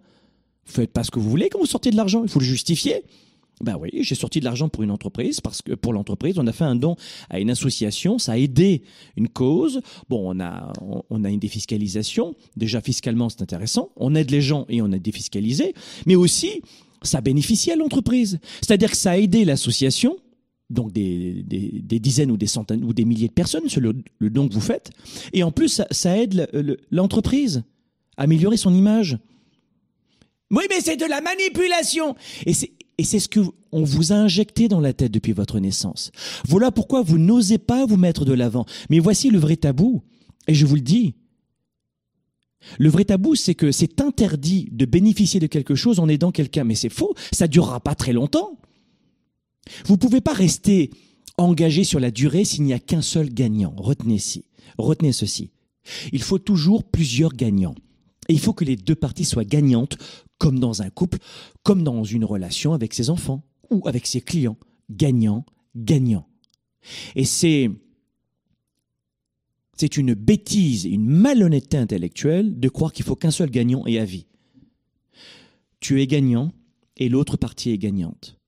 Vous 0.67 0.73
faites 0.73 0.91
pas 0.91 1.03
ce 1.03 1.09
que 1.09 1.19
vous 1.19 1.29
voulez 1.29 1.49
quand 1.49 1.59
vous 1.59 1.65
sortez 1.65 1.89
de 1.89 1.95
l'argent. 1.95 2.21
Il 2.23 2.29
faut 2.29 2.39
le 2.39 2.45
justifier. 2.45 3.03
Ben 3.61 3.77
oui, 3.79 3.89
j'ai 4.01 4.15
sorti 4.15 4.39
de 4.39 4.45
l'argent 4.45 4.69
pour 4.69 4.81
une 4.83 4.89
entreprise 4.89 5.39
parce 5.39 5.61
que 5.61 5.73
pour 5.73 5.93
l'entreprise, 5.93 6.39
on 6.39 6.47
a 6.47 6.51
fait 6.51 6.63
un 6.63 6.75
don 6.75 6.95
à 7.29 7.39
une 7.39 7.51
association, 7.51 8.17
ça 8.17 8.33
a 8.33 8.37
aidé 8.37 8.83
une 9.17 9.27
cause. 9.27 9.81
Bon, 10.09 10.35
on 10.35 10.39
a 10.39 10.73
on 11.09 11.23
a 11.23 11.29
une 11.29 11.39
défiscalisation. 11.39 12.35
Déjà 12.57 12.81
fiscalement, 12.81 13.29
c'est 13.29 13.41
intéressant. 13.41 13.89
On 13.97 14.15
aide 14.15 14.31
les 14.31 14.41
gens 14.41 14.65
et 14.69 14.81
on 14.81 14.91
est 14.91 14.99
défiscalisé, 14.99 15.73
mais 16.05 16.15
aussi 16.15 16.61
ça 17.03 17.21
bénéficie 17.21 17.71
à 17.71 17.75
l'entreprise. 17.75 18.39
C'est-à-dire 18.61 18.91
que 18.91 18.97
ça 18.97 19.11
a 19.11 19.17
aidé 19.17 19.45
l'association 19.45 20.17
donc 20.71 20.91
des, 20.91 21.43
des, 21.43 21.99
dizaines 21.99 22.31
ou 22.31 22.37
des 22.37 22.47
centaines 22.47 22.83
ou 22.83 22.93
des 22.93 23.05
milliers 23.05 23.27
de 23.27 23.33
personnes 23.33 23.67
sur 23.69 23.81
le, 23.81 23.93
don 24.29 24.47
que 24.47 24.53
vous 24.53 24.61
faites. 24.61 24.91
Et 25.33 25.43
en 25.43 25.51
plus, 25.51 25.81
ça, 25.91 26.17
aide 26.17 26.49
l'entreprise 26.91 27.63
à 28.17 28.23
améliorer 28.23 28.57
son 28.57 28.73
image. 28.73 29.17
Oui, 30.49 30.63
mais 30.69 30.81
c'est 30.81 30.97
de 30.97 31.05
la 31.05 31.21
manipulation. 31.21 32.15
Et 32.45 32.53
c'est, 32.53 32.71
et 32.97 33.03
c'est 33.03 33.19
ce 33.19 33.29
que 33.29 33.39
on 33.71 33.83
vous 33.83 34.11
a 34.11 34.15
injecté 34.15 34.67
dans 34.67 34.81
la 34.81 34.93
tête 34.93 35.11
depuis 35.11 35.31
votre 35.31 35.59
naissance. 35.59 36.11
Voilà 36.47 36.71
pourquoi 36.71 37.01
vous 37.01 37.17
n'osez 37.17 37.57
pas 37.57 37.85
vous 37.85 37.97
mettre 37.97 38.25
de 38.25 38.33
l'avant. 38.33 38.65
Mais 38.89 38.99
voici 38.99 39.29
le 39.29 39.39
vrai 39.39 39.55
tabou. 39.55 40.03
Et 40.47 40.53
je 40.53 40.65
vous 40.65 40.75
le 40.75 40.81
dis. 40.81 41.15
Le 42.77 42.89
vrai 42.89 43.05
tabou, 43.05 43.35
c'est 43.35 43.55
que 43.55 43.71
c'est 43.71 44.01
interdit 44.01 44.67
de 44.71 44.85
bénéficier 44.85 45.39
de 45.39 45.47
quelque 45.47 45.75
chose 45.75 45.99
en 45.99 46.09
aidant 46.09 46.31
quelqu'un. 46.31 46.63
Mais 46.63 46.75
c'est 46.75 46.89
faux. 46.89 47.15
Ça 47.31 47.47
durera 47.47 47.79
pas 47.79 47.95
très 47.95 48.13
longtemps. 48.13 48.57
Vous 49.85 49.93
ne 49.93 49.99
pouvez 49.99 50.21
pas 50.21 50.33
rester 50.33 50.91
engagé 51.37 51.83
sur 51.83 51.99
la 51.99 52.11
durée 52.11 52.45
s'il 52.45 52.63
n'y 52.63 52.73
a 52.73 52.79
qu'un 52.79 53.01
seul 53.01 53.29
gagnant. 53.29 53.73
Retenez, 53.77 54.19
ci, 54.19 54.45
retenez 54.77 55.11
ceci. 55.11 55.51
Il 56.11 56.21
faut 56.21 56.39
toujours 56.39 56.83
plusieurs 56.83 57.33
gagnants. 57.33 57.75
Et 58.29 58.33
il 58.33 58.39
faut 58.39 58.53
que 58.53 58.65
les 58.65 58.75
deux 58.75 58.95
parties 58.95 59.25
soient 59.25 59.45
gagnantes, 59.45 59.97
comme 60.37 60.59
dans 60.59 60.81
un 60.81 60.89
couple, 60.89 61.17
comme 61.63 61.83
dans 61.83 62.03
une 62.03 62.25
relation 62.25 62.73
avec 62.73 62.93
ses 62.93 63.09
enfants 63.09 63.43
ou 63.69 63.87
avec 63.87 64.05
ses 64.05 64.21
clients. 64.21 64.57
Gagnant, 64.89 65.45
gagnant. 65.75 66.27
Et 67.15 67.25
c'est, 67.25 67.69
une 69.97 70.13
bêtise, 70.13 70.85
une 70.85 71.07
malhonnêteté 71.07 71.77
intellectuelle 71.77 72.59
de 72.59 72.69
croire 72.69 72.93
qu'il 72.93 73.05
faut 73.05 73.15
qu'un 73.15 73.31
seul 73.31 73.49
gagnant 73.49 73.85
et 73.87 73.99
à 73.99 74.05
vie. 74.05 74.27
Tu 75.79 76.01
es 76.01 76.07
gagnant 76.07 76.51
et 76.97 77.09
l'autre 77.09 77.37
partie 77.37 77.71
est 77.71 77.77
gagnante 77.77 78.40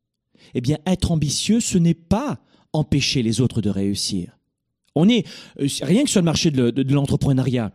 eh 0.53 0.62
bien, 0.62 0.77
être 0.85 1.12
ambitieux, 1.12 1.59
ce 1.59 1.77
n'est 1.77 1.93
pas 1.93 2.39
empêcher 2.73 3.21
les 3.21 3.41
autres 3.41 3.62
de 3.62 3.69
réussir. 3.69 4.38
On 4.95 5.09
est 5.09 5.25
euh, 5.59 5.67
rien 5.81 6.03
que 6.03 6.09
sur 6.09 6.21
le 6.21 6.25
marché 6.25 6.51
de 6.51 6.93
l'entrepreneuriat. 6.93 7.71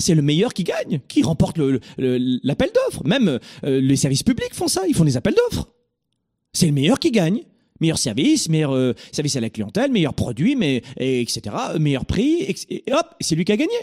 C'est 0.00 0.14
le 0.14 0.22
meilleur 0.22 0.54
qui 0.54 0.62
gagne, 0.62 1.00
qui 1.08 1.22
remporte 1.22 1.58
l'appel 1.58 2.70
d'offres. 2.72 3.04
Même 3.04 3.40
euh, 3.64 3.80
les 3.80 3.96
services 3.96 4.22
publics 4.22 4.54
font 4.54 4.68
ça, 4.68 4.82
ils 4.88 4.94
font 4.94 5.04
des 5.04 5.16
appels 5.16 5.34
d'offres. 5.34 5.68
C'est 6.52 6.66
le 6.66 6.72
meilleur 6.72 6.98
qui 6.98 7.10
gagne. 7.10 7.42
Meilleur 7.80 7.98
service, 7.98 8.48
meilleur 8.48 8.72
euh, 8.72 8.92
service 9.12 9.36
à 9.36 9.40
la 9.40 9.50
clientèle, 9.50 9.92
meilleur 9.92 10.14
produit, 10.14 10.56
etc., 10.96 11.54
meilleur 11.78 12.06
prix, 12.06 12.42
et, 12.68 12.82
hop, 12.92 13.06
c'est 13.20 13.36
lui 13.36 13.44
qui 13.44 13.52
a 13.52 13.56
gagné. 13.56 13.76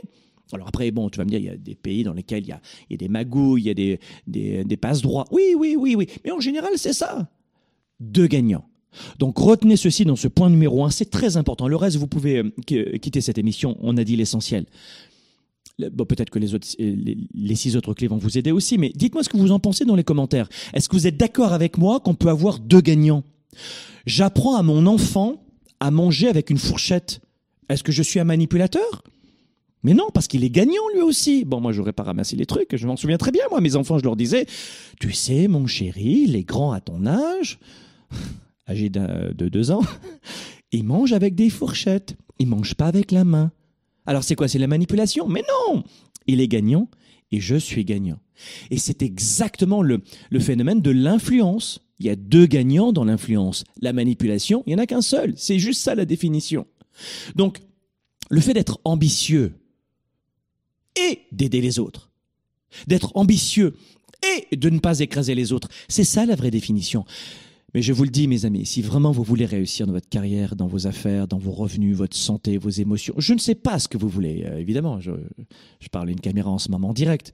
Alors 0.51 0.67
après, 0.67 0.91
bon, 0.91 1.09
tu 1.09 1.17
vas 1.17 1.23
me 1.23 1.29
dire, 1.29 1.39
il 1.39 1.45
y 1.45 1.49
a 1.49 1.55
des 1.55 1.75
pays 1.75 2.03
dans 2.03 2.13
lesquels 2.13 2.43
il 2.43 2.49
y 2.49 2.51
a, 2.51 2.97
des 2.97 3.07
magouilles, 3.07 3.61
il 3.61 3.67
y 3.67 4.57
a 4.59 4.63
des 4.65 4.77
passe-droits. 4.77 5.25
Oui, 5.31 5.55
oui, 5.57 5.77
oui, 5.77 5.95
oui. 5.95 6.07
Mais 6.25 6.31
en 6.31 6.41
général, 6.41 6.71
c'est 6.75 6.91
ça 6.91 7.29
deux 7.99 8.27
gagnants. 8.27 8.65
Donc 9.19 9.37
retenez 9.37 9.77
ceci 9.77 10.05
dans 10.05 10.15
ce 10.15 10.27
point 10.27 10.49
numéro 10.49 10.85
un, 10.85 10.89
c'est 10.89 11.09
très 11.09 11.37
important. 11.37 11.67
Le 11.67 11.75
reste, 11.75 11.97
vous 11.97 12.07
pouvez 12.07 12.37
euh, 12.37 12.97
quitter 12.97 13.21
cette 13.21 13.37
émission, 13.37 13.77
on 13.81 13.97
a 13.97 14.03
dit 14.03 14.15
l'essentiel. 14.15 14.65
Bon, 15.91 16.05
peut-être 16.05 16.29
que 16.29 16.39
les, 16.39 16.53
autres, 16.53 16.67
les, 16.79 17.55
six 17.55 17.75
autres 17.75 17.93
clés 17.93 18.07
vont 18.07 18.17
vous 18.17 18.37
aider 18.37 18.51
aussi, 18.51 18.77
mais 18.77 18.93
dites-moi 18.95 19.23
ce 19.23 19.29
que 19.29 19.35
vous 19.35 19.51
en 19.51 19.59
pensez 19.59 19.83
dans 19.83 19.95
les 19.95 20.05
commentaires. 20.05 20.47
Est-ce 20.73 20.87
que 20.87 20.95
vous 20.95 21.05
êtes 21.05 21.17
d'accord 21.17 21.51
avec 21.51 21.77
moi 21.77 21.99
qu'on 21.99 22.13
peut 22.13 22.29
avoir 22.29 22.59
deux 22.59 22.79
gagnants? 22.79 23.23
J'apprends 24.05 24.55
à 24.55 24.63
mon 24.63 24.85
enfant 24.85 25.43
à 25.81 25.91
manger 25.91 26.29
avec 26.29 26.49
une 26.49 26.57
fourchette. 26.57 27.19
Est-ce 27.67 27.83
que 27.83 27.91
je 27.91 28.03
suis 28.03 28.21
un 28.21 28.23
manipulateur? 28.23 29.03
Mais 29.83 29.93
non, 29.93 30.07
parce 30.13 30.27
qu'il 30.27 30.43
est 30.43 30.49
gagnant 30.49 30.81
lui 30.95 31.01
aussi. 31.01 31.43
Bon, 31.43 31.59
moi, 31.59 31.73
j'aurais 31.73 31.93
pas 31.93 32.03
ramassé 32.03 32.35
les 32.35 32.45
trucs. 32.45 32.75
Je 32.75 32.87
m'en 32.87 32.95
souviens 32.95 33.17
très 33.17 33.31
bien. 33.31 33.43
Moi, 33.51 33.59
mes 33.59 33.75
enfants, 33.75 33.97
je 33.99 34.03
leur 34.03 34.15
disais, 34.15 34.45
tu 34.99 35.11
sais, 35.11 35.47
mon 35.47 35.67
chéri, 35.67 36.25
les 36.25 36.43
grands 36.43 36.71
à 36.71 36.79
ton 36.79 37.05
âge, 37.05 37.59
âgé 38.67 38.89
de 38.89 39.49
deux 39.49 39.71
ans, 39.71 39.81
ils 40.71 40.83
mangent 40.83 41.13
avec 41.13 41.35
des 41.35 41.49
fourchettes. 41.49 42.15
Ils 42.39 42.47
mangent 42.47 42.75
pas 42.75 42.87
avec 42.87 43.11
la 43.11 43.23
main. 43.23 43.51
Alors 44.05 44.23
c'est 44.23 44.35
quoi? 44.35 44.47
C'est 44.47 44.59
la 44.59 44.67
manipulation? 44.67 45.27
Mais 45.27 45.43
non 45.71 45.83
Il 46.27 46.41
est 46.41 46.47
gagnant 46.47 46.89
et 47.31 47.39
je 47.39 47.55
suis 47.55 47.85
gagnant. 47.85 48.19
Et 48.69 48.77
c'est 48.77 49.01
exactement 49.01 49.81
le, 49.81 50.01
le 50.29 50.39
phénomène 50.39 50.81
de 50.81 50.91
l'influence. 50.91 51.81
Il 51.99 52.05
y 52.05 52.09
a 52.09 52.15
deux 52.15 52.45
gagnants 52.45 52.91
dans 52.91 53.05
l'influence. 53.05 53.63
La 53.81 53.93
manipulation, 53.93 54.63
il 54.65 54.71
n'y 54.71 54.75
en 54.75 54.83
a 54.83 54.85
qu'un 54.85 55.01
seul. 55.01 55.33
C'est 55.37 55.59
juste 55.59 55.81
ça 55.81 55.95
la 55.95 56.05
définition. 56.05 56.67
Donc, 57.35 57.61
le 58.29 58.41
fait 58.41 58.53
d'être 58.53 58.79
ambitieux 58.83 59.53
et 60.95 61.21
d'aider 61.31 61.61
les 61.61 61.79
autres, 61.79 62.09
d'être 62.87 63.11
ambitieux 63.15 63.75
et 64.51 64.55
de 64.55 64.69
ne 64.69 64.79
pas 64.79 64.99
écraser 64.99 65.35
les 65.35 65.53
autres, 65.53 65.69
c'est 65.87 66.03
ça 66.03 66.25
la 66.25 66.35
vraie 66.35 66.51
définition. 66.51 67.05
Mais 67.75 67.81
je 67.81 67.91
vous 67.91 68.05
le 68.05 68.09
dis, 68.09 68.29
mes 68.29 68.45
amis, 68.45 68.65
si 68.65 68.81
vraiment 68.81 69.11
vous 69.11 69.23
voulez 69.23 69.45
réussir 69.45 69.85
dans 69.85 69.91
votre 69.91 70.07
carrière, 70.07 70.55
dans 70.55 70.65
vos 70.65 70.87
affaires, 70.87 71.27
dans 71.27 71.37
vos 71.37 71.51
revenus, 71.51 71.93
votre 71.93 72.15
santé, 72.15 72.57
vos 72.57 72.69
émotions, 72.69 73.13
je 73.17 73.33
ne 73.33 73.37
sais 73.37 73.53
pas 73.53 73.79
ce 73.79 73.89
que 73.89 73.97
vous 73.97 74.07
voulez, 74.07 74.45
euh, 74.45 74.59
évidemment. 74.59 75.01
Je, 75.01 75.11
parle 75.91 76.07
à 76.07 76.11
une 76.13 76.21
caméra 76.21 76.49
en 76.49 76.57
ce 76.57 76.71
moment 76.71 76.91
en 76.91 76.93
direct. 76.93 77.33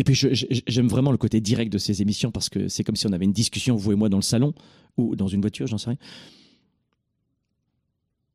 Et 0.00 0.02
puis, 0.02 0.16
j'aime 0.16 0.88
vraiment 0.88 1.12
le 1.12 1.16
côté 1.16 1.40
direct 1.40 1.72
de 1.72 1.78
ces 1.78 2.02
émissions 2.02 2.32
parce 2.32 2.48
que 2.48 2.66
c'est 2.66 2.82
comme 2.82 2.96
si 2.96 3.06
on 3.06 3.12
avait 3.12 3.24
une 3.24 3.32
discussion, 3.32 3.76
vous 3.76 3.92
et 3.92 3.94
moi, 3.94 4.08
dans 4.08 4.16
le 4.16 4.22
salon 4.22 4.52
ou 4.96 5.14
dans 5.14 5.28
une 5.28 5.42
voiture, 5.42 5.68
j'en 5.68 5.78
sais 5.78 5.90
rien. 5.90 5.98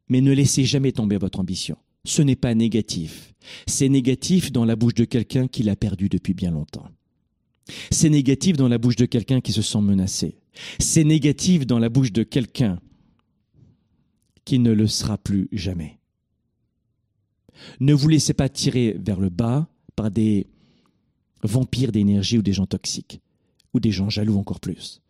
Mais 0.08 0.22
ne 0.22 0.32
laissez 0.32 0.64
jamais 0.64 0.94
tomber 0.94 1.18
votre 1.18 1.42
ambition. 1.42 1.76
Ce 2.06 2.22
n'est 2.22 2.38
pas 2.38 2.56
négatif. 2.56 3.34
C'est 3.68 3.90
négatif 3.90 4.54
dans 4.54 4.64
la 4.64 4.78
bouche 4.78 4.94
de 4.94 5.04
quelqu'un 5.04 5.50
qui 5.50 5.64
l'a 5.64 5.76
perdu 5.76 6.08
depuis 6.08 6.34
bien 6.34 6.52
longtemps. 6.52 6.88
C'est 7.92 8.10
négatif 8.10 8.58
dans 8.58 8.68
la 8.68 8.78
bouche 8.78 8.96
de 8.96 9.06
quelqu'un 9.06 9.42
qui 9.42 9.52
se 9.52 9.62
sent 9.62 9.82
menacé. 9.82 10.38
C'est 10.80 11.04
négatif 11.04 11.66
dans 11.66 11.80
la 11.80 11.90
bouche 11.90 12.12
de 12.12 12.24
quelqu'un 12.24 12.80
qui 14.46 14.60
ne 14.60 14.72
le 14.72 14.88
sera 14.88 15.18
plus 15.18 15.48
jamais. 15.52 16.00
Ne 17.80 17.94
vous 17.94 18.08
laissez 18.08 18.34
pas 18.34 18.50
tirer 18.50 18.96
vers 19.00 19.20
le 19.20 19.30
bas 19.30 19.68
par 19.96 20.12
des 20.12 20.48
vampires 21.44 21.92
d'énergie 21.92 22.38
ou 22.38 22.42
des 22.42 22.54
gens 22.54 22.66
toxiques, 22.66 23.22
ou 23.74 23.80
des 23.80 23.92
gens 23.92 24.10
jaloux 24.10 24.38
encore 24.38 24.60
plus. 24.60 25.02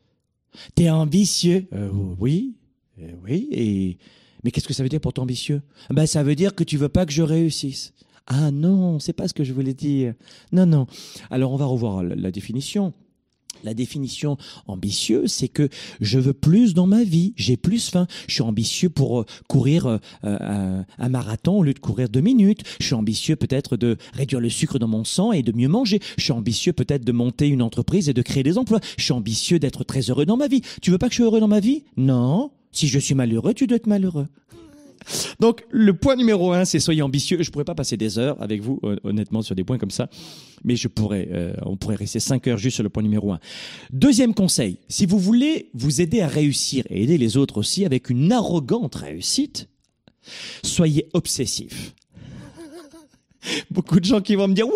T'es 0.75 0.89
ambitieux 0.89 1.67
euh, 1.73 1.89
Oui, 2.19 2.55
euh, 2.99 3.13
oui. 3.23 3.97
Mais 4.43 4.51
qu'est-ce 4.51 4.67
que 4.67 4.73
ça 4.73 4.83
veut 4.83 4.89
dire 4.89 5.01
pour 5.01 5.13
ton 5.13 5.23
ambitieux 5.23 5.61
Ben 5.89 6.05
ça 6.05 6.23
veut 6.23 6.35
dire 6.35 6.55
que 6.55 6.63
tu 6.63 6.77
veux 6.77 6.89
pas 6.89 7.05
que 7.05 7.11
je 7.11 7.21
réussisse. 7.21 7.93
Ah 8.27 8.51
non, 8.51 8.99
c'est 8.99 9.13
pas 9.13 9.27
ce 9.27 9.33
que 9.33 9.43
je 9.43 9.53
voulais 9.53 9.73
dire. 9.73 10.13
Non, 10.51 10.65
non. 10.65 10.87
Alors 11.29 11.51
on 11.51 11.57
va 11.57 11.65
revoir 11.65 12.03
la 12.03 12.31
définition. 12.31 12.93
La 13.63 13.73
définition 13.73 14.37
ambitieuse, 14.67 15.31
c'est 15.31 15.47
que 15.47 15.69
je 15.99 16.19
veux 16.19 16.33
plus 16.33 16.73
dans 16.73 16.87
ma 16.87 17.03
vie, 17.03 17.33
j'ai 17.35 17.57
plus 17.57 17.89
faim. 17.89 18.07
Je 18.27 18.35
suis 18.35 18.41
ambitieux 18.41 18.89
pour 18.89 19.21
euh, 19.21 19.25
courir 19.47 19.99
euh, 20.23 20.83
un, 20.97 21.09
marathon 21.09 21.59
au 21.59 21.63
lieu 21.63 21.73
de 21.73 21.79
courir 21.79 22.09
deux 22.09 22.21
minutes. 22.21 22.63
Je 22.79 22.85
suis 22.85 22.95
ambitieux 22.95 23.35
peut-être 23.35 23.75
de 23.75 23.97
réduire 24.13 24.39
le 24.39 24.49
sucre 24.49 24.79
dans 24.79 24.87
mon 24.87 25.03
sang 25.03 25.31
et 25.31 25.43
de 25.43 25.51
mieux 25.51 25.67
manger. 25.67 25.99
Je 26.17 26.23
suis 26.23 26.31
ambitieux 26.31 26.73
peut-être 26.73 27.03
de 27.03 27.11
monter 27.11 27.47
une 27.47 27.61
entreprise 27.61 28.07
et 28.07 28.13
de 28.13 28.21
créer 28.21 28.43
des 28.43 28.57
emplois. 28.57 28.79
Je 28.97 29.03
suis 29.03 29.13
ambitieux 29.13 29.59
d'être 29.59 29.83
très 29.83 30.09
heureux 30.09 30.25
dans 30.25 30.37
ma 30.37 30.47
vie. 30.47 30.61
Tu 30.81 30.91
veux 30.91 30.97
pas 30.97 31.07
que 31.07 31.13
je 31.13 31.17
sois 31.17 31.25
heureux 31.25 31.39
dans 31.39 31.47
ma 31.47 31.59
vie? 31.59 31.83
Non. 31.97 32.51
Si 32.71 32.87
je 32.87 32.99
suis 32.99 33.15
malheureux, 33.15 33.53
tu 33.53 33.67
dois 33.67 33.77
être 33.77 33.87
malheureux. 33.87 34.27
Donc, 35.39 35.65
le 35.69 35.93
point 35.93 36.15
numéro 36.15 36.51
un, 36.53 36.65
c'est 36.65 36.79
soyez 36.79 37.01
ambitieux. 37.01 37.41
Je 37.41 37.51
pourrais 37.51 37.65
pas 37.65 37.75
passer 37.75 37.97
des 37.97 38.19
heures 38.19 38.41
avec 38.41 38.61
vous, 38.61 38.79
honnêtement, 39.03 39.41
sur 39.41 39.55
des 39.55 39.63
points 39.63 39.77
comme 39.77 39.91
ça, 39.91 40.09
mais 40.63 40.75
je 40.75 40.87
pourrais, 40.87 41.27
euh, 41.31 41.53
on 41.65 41.77
pourrait 41.77 41.95
rester 41.95 42.19
cinq 42.19 42.47
heures 42.47 42.57
juste 42.57 42.75
sur 42.75 42.83
le 42.83 42.89
point 42.89 43.03
numéro 43.03 43.31
un. 43.31 43.39
Deuxième 43.91 44.33
conseil, 44.33 44.77
si 44.87 45.05
vous 45.05 45.19
voulez 45.19 45.69
vous 45.73 46.01
aider 46.01 46.21
à 46.21 46.27
réussir 46.27 46.85
et 46.89 47.03
aider 47.03 47.17
les 47.17 47.37
autres 47.37 47.57
aussi 47.57 47.85
avec 47.85 48.09
une 48.09 48.31
arrogante 48.31 48.95
réussite, 48.95 49.67
soyez 50.63 51.07
obsessif. 51.13 51.93
Beaucoup 53.71 53.99
de 53.99 54.05
gens 54.05 54.21
qui 54.21 54.35
vont 54.35 54.47
me 54.47 54.53
dire, 54.53 54.67
what? 54.67 54.75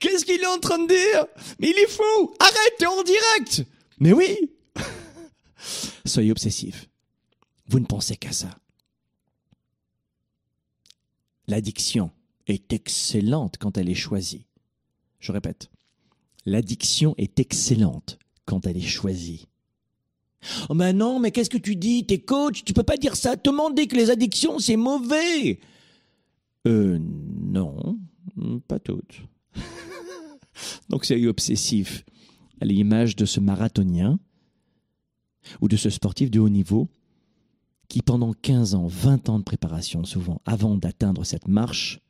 Qu'est-ce 0.00 0.24
qu'il 0.24 0.40
est 0.40 0.46
en 0.46 0.58
train 0.58 0.78
de 0.78 0.88
dire? 0.88 1.26
Mais 1.58 1.70
il 1.70 1.78
est 1.78 1.90
fou! 1.90 2.34
Arrête, 2.38 2.74
t'es 2.78 2.86
en 2.86 3.02
direct! 3.02 3.64
Mais 3.98 4.12
oui! 4.12 4.50
soyez 6.04 6.30
obsessif. 6.30 6.88
Vous 7.68 7.80
ne 7.80 7.86
pensez 7.86 8.16
qu'à 8.16 8.32
ça. 8.32 8.48
L'addiction 11.48 12.10
est 12.46 12.72
excellente 12.72 13.56
quand 13.58 13.78
elle 13.78 13.88
est 13.88 13.94
choisie. 13.94 14.46
Je 15.20 15.32
répète, 15.32 15.70
l'addiction 16.44 17.14
est 17.18 17.38
excellente 17.40 18.18
quand 18.44 18.66
elle 18.66 18.76
est 18.76 18.80
choisie. 18.80 19.48
Oh 20.68 20.74
mais 20.74 20.92
non, 20.92 21.18
mais 21.18 21.30
qu'est-ce 21.30 21.50
que 21.50 21.58
tu 21.58 21.76
dis? 21.76 22.04
T'es 22.04 22.18
coach, 22.18 22.64
tu 22.64 22.72
peux 22.72 22.82
pas 22.82 22.96
dire 22.96 23.16
ça. 23.16 23.36
Tout 23.36 23.50
le 23.50 23.56
monde 23.56 23.74
que 23.74 23.96
les 23.96 24.10
addictions, 24.10 24.58
c'est 24.58 24.76
mauvais. 24.76 25.58
Euh, 26.66 26.98
non, 27.00 27.98
pas 28.68 28.78
toutes. 28.78 29.22
Donc 30.88 31.04
c'est 31.04 31.26
obsessif 31.26 32.04
à 32.60 32.64
l'image 32.64 33.16
de 33.16 33.24
ce 33.24 33.40
marathonien 33.40 34.18
ou 35.60 35.68
de 35.68 35.76
ce 35.76 35.90
sportif 35.90 36.30
de 36.30 36.40
haut 36.40 36.48
niveau 36.48 36.88
qui 37.88 38.02
pendant 38.02 38.32
15 38.32 38.74
ans, 38.74 38.86
20 38.86 39.28
ans 39.28 39.38
de 39.38 39.44
préparation 39.44 40.04
souvent, 40.04 40.40
avant 40.44 40.76
d'atteindre 40.76 41.24
cette 41.24 41.48
marche, 41.48 42.00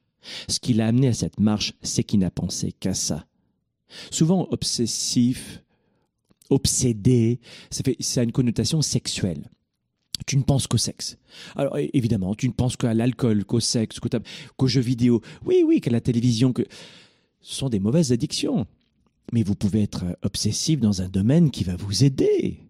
ce 0.49 0.59
qui 0.61 0.73
l'a 0.73 0.87
amené 0.87 1.09
à 1.09 1.13
cette 1.13 1.41
marche, 1.41 1.75
c'est 1.83 2.05
qu'il 2.05 2.21
n'a 2.21 2.31
pensé 2.31 2.73
qu'à 2.73 2.95
ça. 2.95 3.27
Souvent 4.11 4.49
obsessif, 4.51 5.63
obsédé, 6.51 7.41
ça, 7.71 8.21
a 8.21 8.25
une 8.25 8.33
connotation 8.33 8.83
sexuelle. 8.83 9.51
tu 10.27 10.37
ne 10.37 10.43
penses 10.43 10.67
qu'au 10.67 10.79
sexe. 10.79 11.19
Alors 11.55 11.77
évidemment, 11.79 12.35
tu 12.35 12.49
ne 12.49 12.53
penses 12.53 12.77
qu'à 12.77 12.95
l'alcool, 12.95 13.45
qu'au 13.45 13.61
sexe, 13.61 14.01
qu'aux 14.57 14.67
jeux 14.67 14.81
vidéo. 14.81 15.21
Oui, 15.45 15.63
oui, 15.65 15.81
qu'à 15.81 15.91
la 15.91 16.01
télévision. 16.01 16.53
Que 16.53 16.63
ce 17.41 17.55
sont 17.55 17.69
des 17.69 17.81
mauvaises 17.81 18.13
addictions. 18.13 18.67
Mais 19.33 19.43
vous 19.43 19.55
pouvez 19.55 19.83
être 19.83 20.05
obsessif 20.23 20.81
dans 20.81 21.03
un 21.03 21.09
domaine 21.09 21.51
qui 21.51 21.65
va 21.65 21.77
vous 21.77 22.05
aider. 22.05 22.66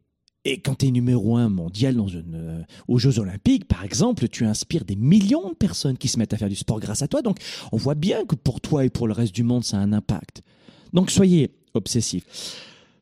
Et 0.49 0.59
quand 0.59 0.77
tu 0.77 0.87
es 0.87 0.91
numéro 0.93 1.37
un 1.37 1.49
mondial 1.49 1.99
euh, 1.99 2.63
aux 2.87 2.99
Jeux 2.99 3.19
Olympiques, 3.19 3.67
par 3.67 3.83
exemple, 3.83 4.29
tu 4.29 4.45
inspires 4.45 4.85
des 4.85 4.95
millions 4.95 5.49
de 5.49 5.55
personnes 5.55 5.99
qui 5.99 6.07
se 6.07 6.21
mettent 6.21 6.35
à 6.35 6.37
faire 6.37 6.49
du 6.49 6.55
sport 6.55 6.79
grâce 6.79 7.03
à 7.03 7.09
toi. 7.09 7.21
Donc, 7.21 7.39
on 7.73 7.77
voit 7.77 7.97
bien 7.97 8.25
que 8.25 8.37
pour 8.37 8.61
toi 8.61 8.85
et 8.85 8.89
pour 8.89 9.09
le 9.09 9.13
reste 9.13 9.35
du 9.35 9.43
monde, 9.43 9.65
ça 9.65 9.77
a 9.77 9.81
un 9.81 9.93
impact. 9.93 10.43
Donc, 10.93 11.11
soyez 11.11 11.51
obsessifs. 11.75 12.23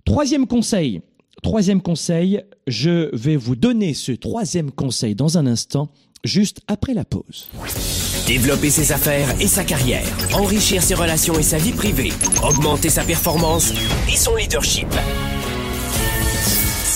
Troisième 0.07 0.47
conseil. 0.47 1.03
Troisième 1.43 1.83
conseil, 1.83 2.41
je 2.67 3.15
vais 3.15 3.37
vous 3.37 3.57
donner 3.57 3.93
ce 3.93 4.13
troisième 4.13 4.71
conseil 4.71 5.15
dans 5.15 5.37
un 5.37 5.47
instant, 5.47 5.91
juste 6.25 6.63
après 6.67 6.95
la 6.95 7.05
pause. 7.05 7.51
Développer 8.27 8.71
ses 8.71 8.91
affaires 8.91 9.39
et 9.39 9.49
sa 9.49 9.65
carrière, 9.65 10.07
enrichir 10.33 10.83
ses 10.83 10.95
relations 10.95 11.39
et 11.39 11.43
sa 11.43 11.59
vie 11.59 11.73
privée, 11.73 12.13
augmenter 12.43 12.89
sa 12.89 13.05
performance 13.05 13.75
et 14.11 14.17
son 14.17 14.35
leadership. 14.35 14.89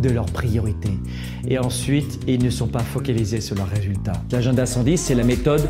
de 0.00 0.10
leurs 0.10 0.26
priorités. 0.26 0.98
Et 1.46 1.58
ensuite, 1.58 2.20
ils 2.26 2.42
ne 2.42 2.50
sont 2.50 2.68
pas 2.68 2.80
focalisés 2.80 3.40
sur 3.40 3.56
leurs 3.56 3.68
résultats. 3.68 4.20
L'agenda 4.30 4.66
110, 4.66 4.98
c'est 4.98 5.14
la 5.14 5.24
méthode 5.24 5.68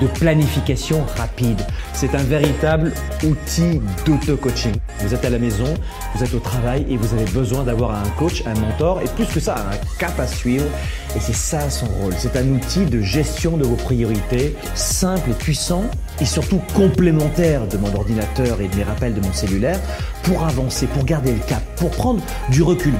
de 0.00 0.06
planification 0.06 1.04
rapide. 1.16 1.60
C'est 1.92 2.14
un 2.14 2.22
véritable 2.22 2.92
outil 3.24 3.80
d'auto-coaching. 4.04 4.74
Vous 5.00 5.14
êtes 5.14 5.24
à 5.24 5.30
la 5.30 5.38
maison, 5.38 5.72
vous 6.14 6.24
êtes 6.24 6.34
au 6.34 6.38
travail 6.38 6.86
et 6.88 6.96
vous 6.96 7.14
avez 7.14 7.24
besoin 7.26 7.64
d'avoir 7.64 7.92
un 7.92 8.08
coach, 8.18 8.42
un 8.46 8.54
mentor 8.54 9.02
et 9.02 9.06
plus 9.06 9.26
que 9.26 9.40
ça, 9.40 9.54
un 9.54 9.98
cap 9.98 10.18
à 10.18 10.26
suivre. 10.26 10.66
Et 11.14 11.20
c'est 11.20 11.34
ça 11.34 11.68
son 11.70 11.86
rôle. 11.86 12.14
C'est 12.18 12.36
un 12.36 12.46
outil 12.48 12.86
de 12.86 13.00
gestion 13.00 13.56
de 13.56 13.64
vos 13.64 13.76
priorités, 13.76 14.56
simple 14.74 15.30
puissant 15.32 15.84
et 16.20 16.24
surtout 16.24 16.60
complémentaire 16.74 17.66
de 17.66 17.76
mon 17.76 17.94
ordinateur 17.94 18.60
et 18.60 18.68
de 18.68 18.76
mes 18.76 18.84
rappels 18.84 19.14
de 19.14 19.20
mon 19.20 19.32
cellulaire 19.32 19.78
pour 20.22 20.44
avancer, 20.44 20.86
pour 20.86 21.04
garder 21.04 21.32
le 21.32 21.40
cap, 21.40 21.62
pour 21.76 21.90
prendre 21.90 22.22
du 22.50 22.62
recul. 22.62 22.94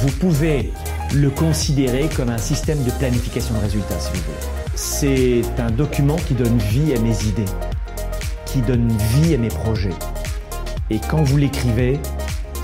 Vous 0.00 0.10
pouvez 0.10 0.72
le 1.14 1.30
considérer 1.30 2.08
comme 2.16 2.30
un 2.30 2.38
système 2.38 2.82
de 2.84 2.90
planification 2.92 3.54
de 3.54 3.60
résultats, 3.60 3.98
si 3.98 4.10
vous 4.12 4.22
voulez. 4.22 4.60
C'est 4.76 5.42
un 5.60 5.70
document 5.70 6.16
qui 6.16 6.34
donne 6.34 6.58
vie 6.58 6.94
à 6.94 7.00
mes 7.00 7.24
idées, 7.24 7.44
qui 8.46 8.60
donne 8.60 8.88
vie 9.14 9.34
à 9.34 9.38
mes 9.38 9.48
projets. 9.48 9.90
Et 10.92 10.98
quand 10.98 11.22
vous 11.22 11.36
l'écrivez, 11.36 12.00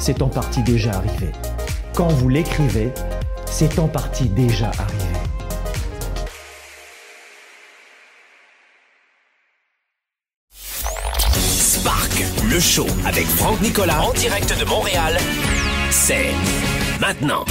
c'est 0.01 0.21
en 0.21 0.29
partie 0.29 0.63
déjà 0.63 0.91
arrivé. 0.95 1.31
Quand 1.95 2.09
vous 2.09 2.29
l'écrivez, 2.29 2.91
c'est 3.47 3.79
en 3.79 3.87
partie 3.87 4.29
déjà 4.29 4.67
arrivé. 4.67 5.05
Spark, 11.39 12.25
le 12.51 12.59
show 12.59 12.87
avec 13.07 13.27
Franck 13.27 13.61
Nicolas 13.61 14.03
en 14.03 14.13
direct 14.13 14.59
de 14.59 14.65
Montréal, 14.65 15.17
c'est 15.91 16.33
maintenant. 17.01 17.45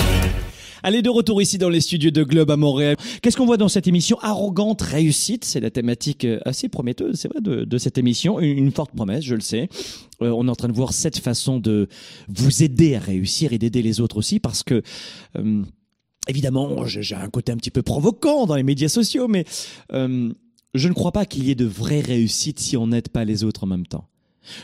Allez, 0.88 1.02
de 1.02 1.10
retour 1.10 1.42
ici 1.42 1.58
dans 1.58 1.70
les 1.70 1.82
studios 1.82 2.12
de 2.12 2.24
Globe 2.24 2.52
à 2.52 2.58
Montréal. 2.58 2.96
Qu'est-ce 3.24 3.36
qu'on 3.36 3.48
voit 3.48 3.58
dans 3.58 3.70
cette 3.70 3.88
émission? 3.88 4.20
Arrogante 4.22 4.84
réussite, 4.84 5.44
c'est 5.44 5.60
la 5.60 5.72
thématique 5.72 6.26
euh, 6.26 6.40
assez 6.46 6.70
prometteuse, 6.70 7.16
c'est 7.16 7.28
vrai, 7.28 7.42
de, 7.42 7.78
cette 7.80 7.98
émission. 7.98 8.40
Une, 8.40 8.72
forte 8.72 8.92
promesse, 8.96 9.24
je 9.24 9.34
le 9.34 9.42
sais. 9.42 9.68
Euh, 10.22 10.30
on 10.30 10.48
est 10.48 10.52
en 10.52 10.56
train 10.56 10.68
de 10.68 10.76
voir 10.76 10.94
cette 10.94 11.18
façon 11.18 11.58
de 11.58 11.88
vous 12.28 12.62
aider 12.62 12.94
à 12.94 13.00
réussir 13.00 13.52
et 13.52 13.58
d'aider 13.58 13.82
les 13.82 14.00
autres 14.00 14.18
aussi, 14.18 14.40
parce 14.40 14.62
que... 14.62 14.84
Euh, 15.40 15.64
évidemment, 16.28 16.86
j'ai 16.86 17.16
un 17.16 17.30
côté 17.30 17.52
un 17.52 17.58
petit 17.58 17.72
peu 17.72 17.82
provoquant 17.82 18.46
dans 18.46 18.56
les 18.56 18.62
médias 18.62 18.88
sociaux, 18.88 19.28
mais 19.28 19.44
je 19.92 20.88
ne 20.88 20.94
crois 20.94 21.12
pas 21.12 21.26
qu'il 21.26 21.46
y 21.46 21.50
ait 21.50 21.56
de 21.56 21.66
vraies 21.66 22.02
réussites 22.02 22.60
si 22.60 22.78
on 22.78 22.86
n'aide 22.86 23.10
pas 23.10 23.26
les 23.26 23.44
autres 23.44 23.64
en 23.64 23.68
même 23.68 23.88
temps. 23.88 24.08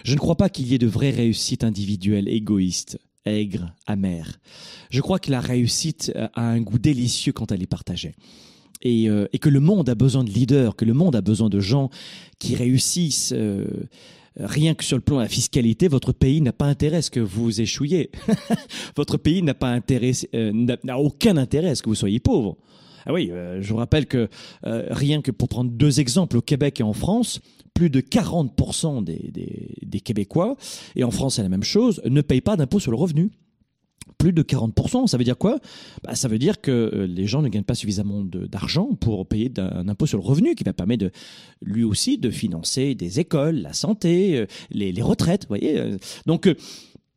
Je 0.04 0.14
ne 0.14 0.20
crois 0.20 0.38
pas 0.38 0.50
qu'il 0.50 0.68
y 0.68 0.76
ait 0.76 0.80
de 0.80 0.86
vraies 0.86 1.10
réussites 1.10 1.64
individuelles, 1.64 2.28
égoïstes 2.28 3.00
aigre, 3.26 3.74
amer. 3.88 4.40
Je 4.90 5.02
crois 5.02 5.20
que 5.20 5.32
la 5.32 5.40
réussite 5.40 6.12
a 6.16 6.42
un 6.42 6.62
goût 6.62 6.80
délicieux 6.80 7.34
quand 7.34 7.52
elle 7.52 7.62
est 7.62 7.68
partagée. 7.68 8.16
Et, 8.82 9.10
euh, 9.10 9.28
que 9.40 9.50
le 9.50 9.60
monde 9.60 9.90
a 9.90 9.96
besoin 9.96 10.24
de 10.24 10.30
leaders, 10.30 10.76
que 10.76 10.86
le 10.86 10.94
monde 10.94 11.16
a 11.16 11.22
besoin 11.22 11.50
de 11.50 11.60
gens 11.60 11.90
qui 12.40 12.56
réussissent. 12.56 13.34
Euh, 13.36 13.66
rien 14.40 14.76
que 14.76 14.84
sur 14.84 14.98
le 14.98 15.02
plan 15.02 15.18
de 15.18 15.22
la 15.24 15.28
fiscalité, 15.28 15.88
votre 15.88 16.14
pays 16.14 16.42
n'a 16.42 16.54
pas 16.54 16.66
intérêt 16.66 16.98
à 16.98 17.02
ce 17.02 17.12
que 17.12 17.20
vous 17.20 17.62
échouiez. 17.62 18.12
votre 18.96 19.18
pays 19.18 19.44
n'a 19.44 19.54
pas 19.54 19.70
intérêt, 19.70 20.12
euh, 20.34 20.52
n'a 20.84 20.98
aucun 20.98 21.38
intérêt 21.38 21.70
à 21.70 21.76
ce 21.76 21.82
que 21.82 21.90
vous 21.90 21.96
soyez 21.96 22.20
pauvre. 22.20 22.58
Ah 23.06 23.14
oui, 23.14 23.32
je 23.62 23.68
vous 23.68 23.78
rappelle 23.78 24.06
que 24.06 24.30
rien 24.64 25.24
que 25.24 25.32
pour 25.32 25.50
prendre 25.50 25.72
deux 25.72 26.00
exemples, 26.00 26.38
au 26.38 26.42
Québec 26.42 26.82
et 26.82 26.84
en 26.84 26.94
France, 26.94 27.42
plus 27.82 27.90
de 27.90 28.00
40% 28.00 29.04
des, 29.04 30.00
Québécois, 30.02 30.56
et 30.96 31.04
en 31.04 31.10
France 31.10 31.38
c'est 31.38 31.42
la 31.42 31.50
même 31.50 31.64
chose, 31.64 32.00
ne 32.06 32.22
payent 32.22 32.40
pas 32.40 32.56
d'impôt 32.56 32.80
sur 32.80 32.92
le 32.92 32.98
revenu 32.98 33.32
plus 34.20 34.34
de 34.34 34.44
40%. 34.44 35.08
Ça 35.08 35.18
veut 35.18 35.24
dire 35.24 35.38
quoi? 35.38 35.60
Bah, 36.04 36.14
Ça 36.14 36.28
veut 36.28 36.38
dire 36.38 36.62
que 36.62 36.72
euh, 36.72 37.08
les 37.08 37.26
gens 37.26 37.42
ne 37.42 37.48
gagnent 37.48 37.64
pas 37.64 37.74
suffisamment 37.74 38.24
d'argent 38.24 38.90
pour 39.00 39.26
payer 39.26 39.52
un 39.58 39.88
impôt 39.88 40.06
sur 40.06 40.20
le 40.20 40.24
revenu 40.24 40.54
qui 40.54 40.64
va 40.64 40.74
permettre 40.74 41.10
lui 41.64 41.84
aussi 41.84 42.20
de 42.20 42.30
financer 42.30 42.94
des 42.94 43.20
écoles, 43.20 43.56
la 43.56 43.74
santé, 43.74 44.38
euh, 44.38 44.46
les, 44.70 44.92
les 44.92 45.02
retraites. 45.02 45.48
voyez 45.48 45.80
euh. 45.80 45.98
Donc 46.28 46.48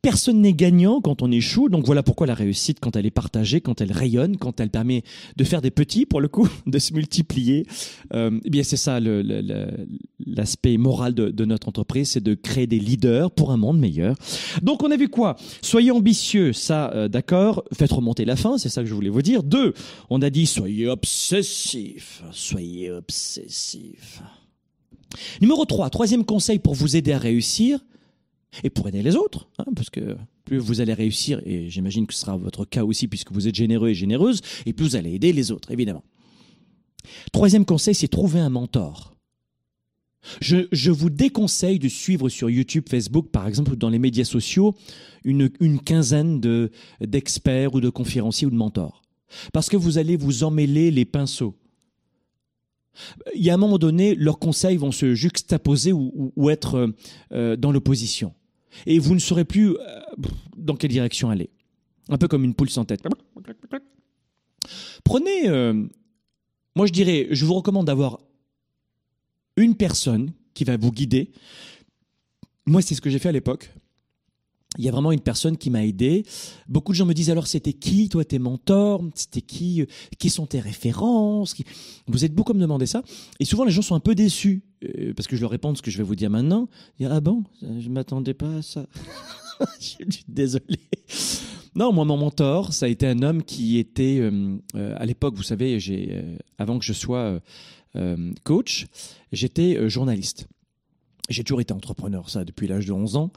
Personne 0.05 0.41
n'est 0.41 0.53
gagnant 0.53 1.01
quand 1.01 1.23
on 1.23 1.31
échoue, 1.31 1.67
donc 1.67 1.83
voilà 1.87 2.03
pourquoi 2.03 2.27
la 2.27 2.35
réussite, 2.35 2.79
quand 2.79 2.95
elle 2.95 3.07
est 3.07 3.11
partagée, 3.11 3.59
quand 3.59 3.81
elle 3.81 3.91
rayonne, 3.91 4.37
quand 4.37 4.59
elle 4.59 4.69
permet 4.69 5.01
de 5.35 5.43
faire 5.43 5.63
des 5.63 5.71
petits, 5.71 6.05
pour 6.05 6.21
le 6.21 6.27
coup, 6.27 6.47
de 6.67 6.77
se 6.77 6.93
multiplier, 6.93 7.65
euh, 8.13 8.39
eh 8.45 8.49
bien 8.51 8.61
c'est 8.61 8.77
ça 8.77 8.99
l'aspect 8.99 10.77
moral 10.77 11.15
de, 11.15 11.45
notre 11.45 11.69
entreprise, 11.69 12.11
c'est 12.11 12.23
de 12.23 12.35
créer 12.35 12.67
des 12.67 12.77
leaders 12.77 13.31
pour 13.31 13.51
un 13.51 13.57
monde 13.57 13.79
meilleur. 13.79 14.15
Donc 14.61 14.83
on 14.83 14.91
a 14.91 14.95
vu 14.95 15.09
quoi? 15.09 15.37
Soyez 15.63 15.89
ambitieux, 15.89 16.53
ça, 16.53 16.91
euh, 16.93 17.07
d'accord. 17.07 17.63
Faites 17.73 17.91
remonter 17.91 18.25
la 18.25 18.35
fin, 18.35 18.59
c'est 18.59 18.69
ça 18.69 18.83
que 18.83 18.87
je 18.87 18.93
voulais 18.93 19.09
vous 19.09 19.23
dire. 19.23 19.41
Deux, 19.41 19.73
on 20.11 20.21
a 20.21 20.29
dit 20.29 20.45
soyez 20.45 20.87
obsessif, 20.87 22.21
soyez 22.31 22.91
obsessif. 22.91 24.21
Numéro 25.41 25.65
3, 25.65 25.89
troisième 25.89 26.25
conseil 26.25 26.59
pour 26.59 26.75
vous 26.75 26.95
aider 26.95 27.11
à 27.11 27.17
réussir, 27.17 27.79
et 28.63 28.69
pour 28.69 28.87
aider 28.87 29.01
les 29.01 29.15
autres, 29.15 29.49
hein, 29.57 29.65
parce 29.75 29.89
que 29.89 30.15
plus 30.43 30.57
vous 30.57 30.81
allez 30.81 30.93
réussir, 30.93 31.41
et 31.45 31.69
j'imagine 31.69 32.07
que 32.07 32.13
ce 32.13 32.21
sera 32.21 32.37
votre 32.37 32.65
cas 32.65 32.83
aussi 32.83 33.07
puisque 33.07 33.31
vous 33.31 33.47
êtes 33.47 33.55
généreux 33.55 33.89
et 33.89 33.95
généreuse, 33.95 34.41
et 34.65 34.73
plus 34.73 34.85
vous 34.85 34.95
allez 34.95 35.13
aider 35.13 35.33
les 35.33 35.51
autres, 35.51 35.71
évidemment. 35.71 36.03
Troisième 37.31 37.65
conseil, 37.65 37.95
c'est 37.95 38.07
trouver 38.07 38.39
un 38.39 38.49
mentor. 38.49 39.15
Je, 40.41 40.89
vous 40.89 41.09
déconseille 41.09 41.77
de 41.77 41.87
suivre 41.87 42.29
sur 42.29 42.49
YouTube, 42.49 42.85
Facebook, 42.89 43.29
par 43.29 43.47
exemple, 43.47 43.73
ou 43.73 43.75
dans 43.75 43.89
les 43.89 43.99
médias 43.99 44.25
sociaux, 44.25 44.75
une, 45.23 45.51
une 45.59 45.79
quinzaine 45.79 46.41
d'experts 46.99 47.75
ou 47.75 47.81
de 47.81 47.89
conférenciers 47.89 48.47
ou 48.47 48.51
de 48.51 48.55
mentors. 48.55 49.03
Parce 49.53 49.69
que 49.69 49.77
vous 49.77 49.97
allez 49.97 50.17
vous 50.17 50.43
emmêler 50.43 50.91
les 50.91 51.05
pinceaux. 51.05 51.55
Il 53.35 53.43
y 53.43 53.49
a 53.49 53.53
un 53.53 53.57
moment 53.57 53.77
donné, 53.77 54.15
leurs 54.15 54.39
conseils 54.39 54.77
vont 54.77 54.91
se 54.91 55.15
juxtaposer 55.15 55.91
ou, 55.93 56.49
être 56.49 56.93
euh, 57.33 57.55
dans 57.55 57.71
l'opposition 57.71 58.33
et 58.85 58.99
vous 58.99 59.13
ne 59.13 59.19
saurez 59.19 59.45
plus 59.45 59.77
euh, 59.77 60.01
dans 60.57 60.75
quelle 60.75 60.91
direction 60.91 61.29
aller. 61.29 61.49
Un 62.09 62.17
peu 62.17 62.27
comme 62.27 62.43
une 62.43 62.53
poule 62.53 62.69
sans 62.69 62.85
tête. 62.85 63.01
Prenez, 65.03 65.47
euh, 65.47 65.83
moi 66.75 66.85
je 66.85 66.91
dirais, 66.91 67.27
je 67.31 67.45
vous 67.45 67.53
recommande 67.53 67.87
d'avoir 67.87 68.19
une 69.57 69.75
personne 69.75 70.31
qui 70.53 70.63
va 70.63 70.77
vous 70.77 70.91
guider. 70.91 71.31
Moi, 72.65 72.81
c'est 72.81 72.95
ce 72.95 73.01
que 73.01 73.09
j'ai 73.09 73.19
fait 73.19 73.29
à 73.29 73.33
l'époque 73.33 73.71
il 74.77 74.85
y 74.85 74.89
a 74.89 74.91
vraiment 74.91 75.11
une 75.11 75.21
personne 75.21 75.57
qui 75.57 75.69
m'a 75.69 75.85
aidé. 75.85 76.25
Beaucoup 76.67 76.91
de 76.91 76.97
gens 76.97 77.05
me 77.05 77.13
disent 77.13 77.29
alors 77.29 77.47
c'était 77.47 77.73
qui? 77.73 78.09
Toi 78.09 78.25
tes 78.25 78.39
mentors 78.39 79.03
C'était 79.15 79.41
qui? 79.41 79.81
Euh, 79.81 79.85
Qui 80.19 80.29
sont 80.29 80.45
tes 80.45 80.59
références? 80.59 81.55
Vous 82.07 82.25
êtes 82.25 82.33
beaucoup 82.33 82.51
à 82.51 82.55
me 82.55 82.61
demander 82.61 82.85
ça. 82.85 83.03
Et 83.39 83.45
souvent 83.45 83.63
les 83.63 83.71
gens 83.71 83.81
sont 83.81 83.95
un 83.95 83.99
peu 83.99 84.15
déçus 84.15 84.63
euh, 84.83 85.13
parce 85.15 85.27
que 85.27 85.35
je 85.35 85.41
leur 85.41 85.51
réponds 85.51 85.73
ce 85.75 85.81
que 85.81 85.91
je 85.91 85.97
vais 85.97 86.03
vous 86.03 86.15
dire 86.15 86.29
maintenant. 86.29 86.67
Dire 86.99 87.11
ah 87.13 87.21
bon? 87.21 87.43
Je 87.61 87.89
m'attendais 87.89 88.33
pas 88.33 88.57
à 88.57 88.61
ça. 88.61 88.85
je 89.79 89.85
suis 89.85 90.25
désolé. 90.27 90.79
Non, 91.75 91.91
moi 91.91 92.05
mon 92.05 92.17
mentor 92.17 92.73
ça 92.73 92.85
a 92.85 92.89
été 92.89 93.07
un 93.07 93.21
homme 93.21 93.43
qui 93.43 93.77
était 93.77 94.19
euh, 94.19 94.57
à 94.73 95.05
l'époque 95.05 95.35
vous 95.35 95.43
savez 95.43 95.77
avant 96.57 96.79
que 96.79 96.85
je 96.85 96.93
sois 96.93 97.39
coach 98.43 98.87
j'étais 99.31 99.89
journaliste. 99.89 100.47
J'ai 101.29 101.43
toujours 101.43 101.61
été 101.61 101.73
entrepreneur, 101.73 102.29
ça, 102.29 102.45
depuis 102.45 102.67
l'âge 102.67 102.85
de 102.85 102.91
11 102.91 103.15
ans. 103.15 103.31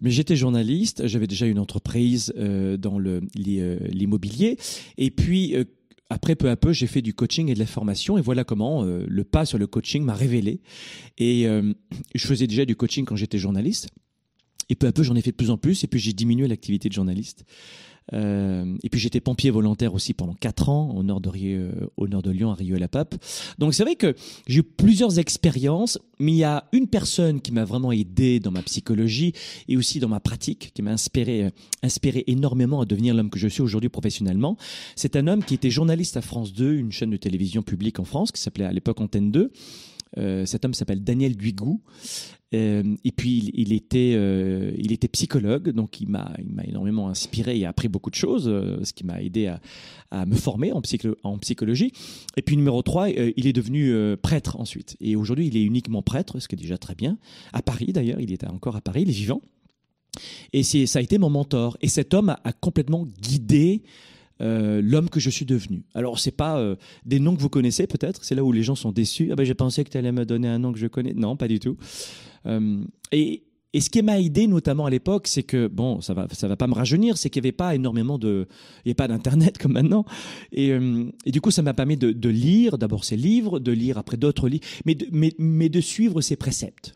Mais 0.00 0.10
j'étais 0.10 0.36
journaliste, 0.36 1.06
j'avais 1.06 1.26
déjà 1.26 1.46
une 1.46 1.58
entreprise 1.58 2.32
euh, 2.36 2.76
dans 2.76 3.00
euh, 3.00 3.20
l'immobilier. 3.34 4.56
Et 4.98 5.10
puis, 5.10 5.56
euh, 5.56 5.64
après, 6.08 6.36
peu 6.36 6.50
à 6.50 6.56
peu, 6.56 6.72
j'ai 6.72 6.86
fait 6.86 7.02
du 7.02 7.14
coaching 7.14 7.48
et 7.48 7.54
de 7.54 7.58
la 7.58 7.66
formation. 7.66 8.18
Et 8.18 8.20
voilà 8.20 8.44
comment 8.44 8.84
le 8.84 9.24
pas 9.24 9.46
sur 9.46 9.56
le 9.56 9.66
coaching 9.66 10.04
m'a 10.04 10.12
révélé. 10.12 10.60
Et 11.16 11.46
je 12.14 12.26
faisais 12.26 12.46
déjà 12.46 12.66
du 12.66 12.76
coaching 12.76 13.06
quand 13.06 13.16
j'étais 13.16 13.38
journaliste. 13.38 13.88
Et 14.72 14.74
peu 14.74 14.86
à 14.86 14.92
peu, 14.92 15.02
j'en 15.02 15.14
ai 15.16 15.20
fait 15.20 15.32
de 15.32 15.36
plus 15.36 15.50
en 15.50 15.58
plus. 15.58 15.84
Et 15.84 15.86
puis, 15.86 16.00
j'ai 16.00 16.14
diminué 16.14 16.48
l'activité 16.48 16.88
de 16.88 16.94
journaliste. 16.94 17.44
Euh, 18.12 18.76
et 18.82 18.88
puis 18.88 19.00
j'étais 19.00 19.20
pompier 19.20 19.50
volontaire 19.50 19.94
aussi 19.94 20.12
pendant 20.12 20.34
quatre 20.34 20.68
ans 20.68 20.90
au 20.96 21.02
nord 21.02 21.20
de, 21.20 21.30
euh, 21.34 21.70
au 21.96 22.08
nord 22.08 22.22
de 22.22 22.30
Lyon, 22.30 22.50
à 22.50 22.54
Rieux-la-Pape. 22.54 23.14
Donc 23.58 23.74
c'est 23.74 23.84
vrai 23.84 23.94
que 23.94 24.14
j'ai 24.48 24.60
eu 24.60 24.62
plusieurs 24.62 25.20
expériences, 25.20 25.98
mais 26.18 26.32
il 26.32 26.38
y 26.38 26.44
a 26.44 26.64
une 26.72 26.88
personne 26.88 27.40
qui 27.40 27.52
m'a 27.52 27.64
vraiment 27.64 27.92
aidé 27.92 28.40
dans 28.40 28.50
ma 28.50 28.62
psychologie 28.62 29.34
et 29.68 29.76
aussi 29.76 30.00
dans 30.00 30.08
ma 30.08 30.18
pratique, 30.18 30.72
qui 30.74 30.82
m'a 30.82 30.90
inspiré, 30.90 31.44
euh, 31.44 31.50
inspiré 31.84 32.24
énormément 32.26 32.80
à 32.80 32.86
devenir 32.86 33.14
l'homme 33.14 33.30
que 33.30 33.38
je 33.38 33.46
suis 33.46 33.62
aujourd'hui 33.62 33.88
professionnellement. 33.88 34.56
C'est 34.96 35.14
un 35.14 35.28
homme 35.28 35.44
qui 35.44 35.54
était 35.54 35.70
journaliste 35.70 36.16
à 36.16 36.22
France 36.22 36.52
2, 36.52 36.74
une 36.74 36.90
chaîne 36.90 37.10
de 37.10 37.16
télévision 37.16 37.62
publique 37.62 38.00
en 38.00 38.04
France, 38.04 38.32
qui 38.32 38.40
s'appelait 38.40 38.64
à 38.64 38.72
l'époque 38.72 39.00
Antenne 39.00 39.30
2. 39.30 39.52
Euh, 40.18 40.44
cet 40.46 40.64
homme 40.64 40.74
s'appelle 40.74 41.02
Daniel 41.02 41.36
Duigou. 41.36 41.80
Euh, 42.54 42.82
et 43.02 43.12
puis 43.12 43.50
il, 43.54 43.72
était, 43.72 44.12
euh, 44.14 44.72
il 44.76 44.92
était 44.92 45.08
psychologue, 45.08 45.70
donc 45.70 46.02
il 46.02 46.08
m'a, 46.10 46.34
énormément 46.64 47.08
inspiré 47.08 47.58
et 47.58 47.64
appris 47.64 47.88
beaucoup 47.88 48.10
de 48.10 48.14
choses, 48.14 48.44
ce 48.44 48.92
qui 48.92 49.04
m'a 49.04 49.22
aidé 49.22 49.46
à, 50.10 50.26
me 50.26 50.34
former 50.34 50.70
en, 50.72 50.82
psychologie. 51.38 51.92
Et 52.36 52.42
puis 52.42 52.56
numéro 52.58 52.82
3, 52.82 53.08
il 53.08 53.46
est 53.46 53.54
devenu 53.54 53.94
prêtre 54.18 54.60
ensuite. 54.60 54.96
Et 55.00 55.16
aujourd'hui, 55.16 55.46
il 55.46 55.56
est 55.56 55.62
uniquement 55.62 56.02
prêtre, 56.02 56.40
ce 56.40 56.48
qui 56.48 56.54
est 56.54 56.58
déjà 56.58 56.76
très 56.76 56.94
bien. 56.94 57.16
À 57.54 57.62
Paris 57.62 57.92
d'ailleurs, 57.94 58.20
il 58.20 58.32
était 58.32 58.48
encore 58.48 58.76
à 58.76 58.82
Paris, 58.82 59.02
il 59.02 59.08
est 59.08 59.12
vivant. 59.12 59.40
Et 60.52 60.62
ça 60.62 60.98
a 60.98 61.02
été 61.02 61.16
mon 61.16 61.30
mentor. 61.30 61.78
Et 61.80 61.88
cet 61.88 62.12
homme 62.12 62.36
a 62.44 62.52
complètement 62.52 63.06
guidé 63.06 63.82
euh, 64.42 64.80
l'homme 64.82 65.08
que 65.08 65.20
je 65.20 65.30
suis 65.30 65.44
devenu. 65.44 65.84
Alors, 65.94 66.18
c'est 66.18 66.36
pas 66.36 66.58
euh, 66.58 66.76
des 67.04 67.20
noms 67.20 67.36
que 67.36 67.40
vous 67.40 67.48
connaissez 67.48 67.86
peut-être, 67.86 68.24
c'est 68.24 68.34
là 68.34 68.44
où 68.44 68.52
les 68.52 68.62
gens 68.62 68.74
sont 68.74 68.92
déçus. 68.92 69.28
Ah 69.32 69.36
ben, 69.36 69.44
j'ai 69.44 69.54
pensé 69.54 69.84
que 69.84 69.90
tu 69.90 69.98
allais 69.98 70.12
me 70.12 70.24
donner 70.24 70.48
un 70.48 70.58
nom 70.58 70.72
que 70.72 70.78
je 70.78 70.86
connais. 70.86 71.14
Non, 71.14 71.36
pas 71.36 71.48
du 71.48 71.60
tout. 71.60 71.76
Euh, 72.46 72.84
et, 73.12 73.44
et 73.72 73.80
ce 73.80 73.88
qui 73.88 74.02
m'a 74.02 74.20
aidé 74.20 74.46
notamment 74.48 74.84
à 74.84 74.90
l'époque, 74.90 75.28
c'est 75.28 75.44
que 75.44 75.68
bon, 75.68 76.00
ça 76.00 76.12
va, 76.12 76.26
ça 76.32 76.48
va 76.48 76.56
pas 76.56 76.66
me 76.66 76.74
rajeunir, 76.74 77.16
c'est 77.16 77.30
qu'il 77.30 77.40
n'y 77.40 77.46
avait 77.46 77.56
pas 77.56 77.74
énormément 77.74 78.18
de, 78.18 78.46
il 78.84 78.88
n'y 78.88 78.92
a 78.92 78.96
pas 78.96 79.08
d'internet 79.08 79.58
comme 79.58 79.72
maintenant, 79.72 80.04
et, 80.50 80.72
et, 81.24 81.30
du 81.30 81.40
coup, 81.40 81.50
ça 81.50 81.62
m'a 81.62 81.72
permis 81.72 81.96
de, 81.96 82.12
de 82.12 82.28
lire 82.28 82.76
d'abord 82.76 83.04
ces 83.04 83.16
livres, 83.16 83.60
de 83.60 83.72
lire 83.72 83.96
après 83.96 84.18
d'autres 84.18 84.48
livres, 84.48 84.64
mais 84.84 84.98
mais, 85.10 85.32
mais 85.38 85.70
de 85.70 85.80
suivre 85.80 86.20
ses 86.20 86.36
préceptes. 86.36 86.94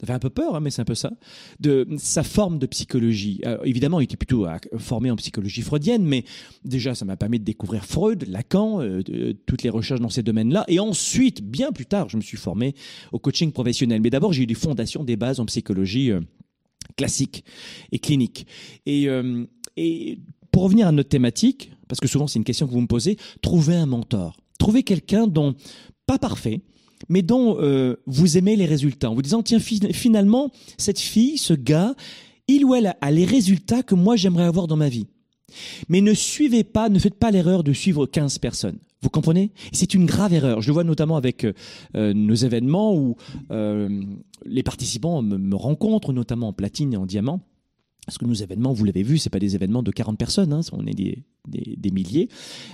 Ça 0.00 0.06
fait 0.08 0.12
un 0.12 0.18
peu 0.18 0.30
peur, 0.30 0.56
hein, 0.56 0.60
mais 0.60 0.70
c'est 0.70 0.82
un 0.82 0.84
peu 0.86 0.96
ça. 0.96 1.12
De 1.60 1.86
sa 1.98 2.24
forme 2.24 2.58
de 2.58 2.66
psychologie. 2.66 3.40
Euh, 3.46 3.58
évidemment, 3.64 4.00
il 4.00 4.04
était 4.04 4.16
plutôt 4.16 4.44
euh, 4.44 4.58
formé 4.76 5.10
en 5.10 5.16
psychologie 5.16 5.62
freudienne, 5.62 6.04
mais 6.04 6.24
déjà, 6.64 6.96
ça 6.96 7.04
m'a 7.04 7.16
permis 7.16 7.38
de 7.38 7.44
découvrir 7.44 7.84
Freud, 7.84 8.26
Lacan, 8.28 8.82
euh, 8.82 9.02
toutes 9.46 9.62
les 9.62 9.70
recherches 9.70 10.00
dans 10.00 10.08
ces 10.08 10.24
domaines-là. 10.24 10.64
Et 10.66 10.80
ensuite, 10.80 11.42
bien 11.42 11.70
plus 11.70 11.86
tard, 11.86 12.08
je 12.08 12.16
me 12.16 12.22
suis 12.22 12.36
formé 12.36 12.74
au 13.12 13.20
coaching 13.20 13.52
professionnel. 13.52 14.00
Mais 14.00 14.10
d'abord, 14.10 14.32
j'ai 14.32 14.42
eu 14.42 14.46
des 14.46 14.54
fondations, 14.54 15.04
des 15.04 15.16
bases 15.16 15.38
en 15.38 15.46
psychologie 15.46 16.10
classique 16.96 17.44
et 17.92 18.00
clinique. 18.00 18.46
Et, 18.86 19.08
et 19.76 20.18
pour 20.50 20.64
revenir 20.64 20.88
à 20.88 20.92
notre 20.92 21.08
thématique, 21.08 21.70
parce 21.88 22.00
que 22.00 22.08
souvent 22.08 22.26
c'est 22.26 22.38
une 22.38 22.44
question 22.44 22.66
que 22.66 22.72
vous 22.72 22.80
me 22.80 22.86
posez, 22.86 23.16
trouver 23.42 23.76
un 23.76 23.86
mentor. 23.86 24.36
Trouver 24.58 24.82
quelqu'un 24.82 25.26
dont, 25.26 25.54
pas 26.06 26.18
parfait, 26.18 26.60
mais 27.08 27.22
dont 27.22 27.56
euh, 27.60 27.96
vous 28.06 28.38
aimez 28.38 28.56
les 28.56 28.66
résultats, 28.66 29.10
en 29.10 29.14
vous 29.14 29.22
disant, 29.22 29.42
tiens, 29.42 29.58
finalement, 29.58 30.50
cette 30.78 30.98
fille, 30.98 31.38
ce 31.38 31.54
gars, 31.54 31.94
il 32.48 32.64
ou 32.64 32.74
elle 32.74 32.94
a 33.00 33.10
les 33.10 33.24
résultats 33.24 33.82
que 33.82 33.94
moi 33.94 34.16
j'aimerais 34.16 34.44
avoir 34.44 34.66
dans 34.66 34.76
ma 34.76 34.88
vie. 34.88 35.06
Mais 35.88 36.00
ne 36.00 36.14
suivez 36.14 36.64
pas, 36.64 36.88
ne 36.88 36.98
faites 36.98 37.14
pas 37.14 37.30
l'erreur 37.30 37.62
de 37.62 37.72
suivre 37.72 38.06
15 38.06 38.38
personnes. 38.38 38.78
Vous 39.02 39.10
comprenez? 39.10 39.52
C'est 39.72 39.94
une 39.94 40.06
grave 40.06 40.32
erreur. 40.32 40.62
Je 40.62 40.68
le 40.68 40.72
vois 40.72 40.84
notamment 40.84 41.16
avec 41.16 41.44
euh, 41.44 42.14
nos 42.14 42.34
événements 42.34 42.94
où 42.96 43.16
euh, 43.50 44.02
les 44.46 44.62
participants 44.62 45.20
me 45.22 45.54
rencontrent, 45.54 46.12
notamment 46.12 46.48
en 46.48 46.52
platine 46.52 46.94
et 46.94 46.96
en 46.96 47.06
diamant 47.06 47.40
parce 48.06 48.18
que 48.18 48.24
nos 48.24 48.34
événements, 48.34 48.72
vous 48.72 48.84
l'avez 48.84 49.02
vu, 49.02 49.18
c'est 49.18 49.30
pas 49.30 49.38
des 49.38 49.54
événements 49.54 49.82
de 49.82 49.90
40 49.90 50.18
personnes, 50.18 50.52
hein, 50.52 50.60
on 50.72 50.86
est 50.86 50.94
des, 50.94 51.24
des, 51.48 51.74
des 51.76 51.90
milliers. 51.90 52.28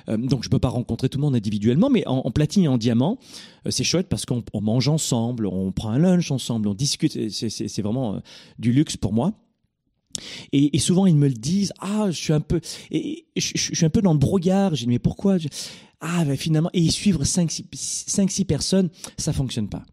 Euh, 0.09 0.16
donc 0.16 0.45
je 0.45 0.49
peux 0.49 0.59
pas 0.59 0.69
rencontrer 0.69 1.09
tout 1.09 1.19
le 1.19 1.23
monde 1.23 1.37
individuellement, 1.37 1.90
mais 1.90 2.07
en, 2.07 2.19
en 2.19 2.31
platine 2.31 2.64
et 2.64 2.69
en 2.69 2.79
diamant, 2.79 3.19
euh, 3.66 3.71
c'est 3.71 3.85
chouette 3.85 4.09
parce 4.09 4.27
qu'on 4.27 4.43
mange 4.61 4.88
ensemble, 4.88 5.47
on 5.47 5.73
prend 5.73 5.90
un 5.90 5.99
lunch 5.99 6.31
ensemble, 6.31 6.69
on 6.69 6.75
discute. 6.75 7.31
C'est 7.31 7.83
vraiment 7.83 8.16
euh, 8.16 8.19
du 8.59 8.73
luxe 8.73 8.97
pour 8.97 9.12
moi. 9.12 9.33
Et, 10.53 10.77
et, 10.77 10.81
souvent 10.81 11.07
ils 11.07 11.14
me 11.14 11.29
le 11.29 11.35
disent, 11.35 11.73
ah, 11.79 12.11
je 12.11 12.16
suis 12.16 12.33
un 12.33 12.40
peu, 12.40 12.61
et, 12.90 13.27
je, 13.37 13.57
suis 13.57 13.87
un 13.87 13.90
peu 13.90 14.03
dans 14.03 14.12
le 14.12 14.19
brouillard. 14.19 14.75
J'ai 14.75 14.87
dit 14.87 14.90
mais 14.90 14.99
pourquoi? 14.99 15.37
Ah, 16.01 16.25
ben, 16.25 16.37
finalement, 16.37 16.71
et 16.73 16.90
suivre 16.90 17.23
5-6 17.23 18.45
personnes, 18.45 18.90
ça 19.16 19.33
fonctionne 19.33 19.69
pas 19.69 19.85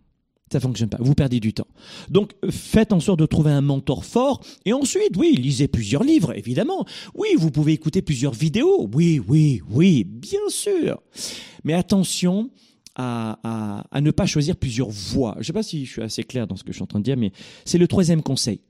ça 0.51 0.59
fonctionne 0.59 0.89
pas. 0.89 0.97
Vous 0.99 1.13
perdez 1.13 1.39
du 1.39 1.53
temps. 1.53 1.67
Donc, 2.09 2.33
faites 2.49 2.93
en 2.93 2.99
sorte 2.99 3.19
de 3.19 3.25
trouver 3.25 3.51
un 3.51 3.61
mentor 3.61 4.05
fort. 4.05 4.41
Et 4.65 4.73
ensuite, 4.73 5.17
oui, 5.17 5.35
lisez 5.35 5.67
plusieurs 5.67 6.03
livres, 6.03 6.37
évidemment. 6.37 6.85
Oui, 7.15 7.29
vous 7.37 7.51
pouvez 7.51 7.73
écouter 7.73 8.01
plusieurs 8.01 8.33
vidéos. 8.33 8.89
Oui, 8.93 9.21
oui, 9.27 9.61
oui, 9.69 10.03
bien 10.05 10.47
sûr. 10.49 11.01
Mais 11.63 11.73
attention 11.73 12.49
à, 12.95 13.39
à, 13.43 13.85
à 13.91 14.01
ne 14.01 14.11
pas 14.11 14.25
choisir 14.25 14.55
plusieurs 14.55 14.89
voies. 14.89 15.33
Je 15.35 15.39
ne 15.39 15.43
sais 15.45 15.53
pas 15.53 15.63
si 15.63 15.85
je 15.85 15.91
suis 15.91 16.01
assez 16.01 16.23
clair 16.23 16.47
dans 16.47 16.55
ce 16.55 16.63
que 16.63 16.71
je 16.71 16.77
suis 16.77 16.83
en 16.83 16.87
train 16.87 16.99
de 16.99 17.03
dire, 17.03 17.17
mais 17.17 17.31
c'est 17.65 17.77
le 17.77 17.87
troisième 17.87 18.23
conseil. 18.23 18.61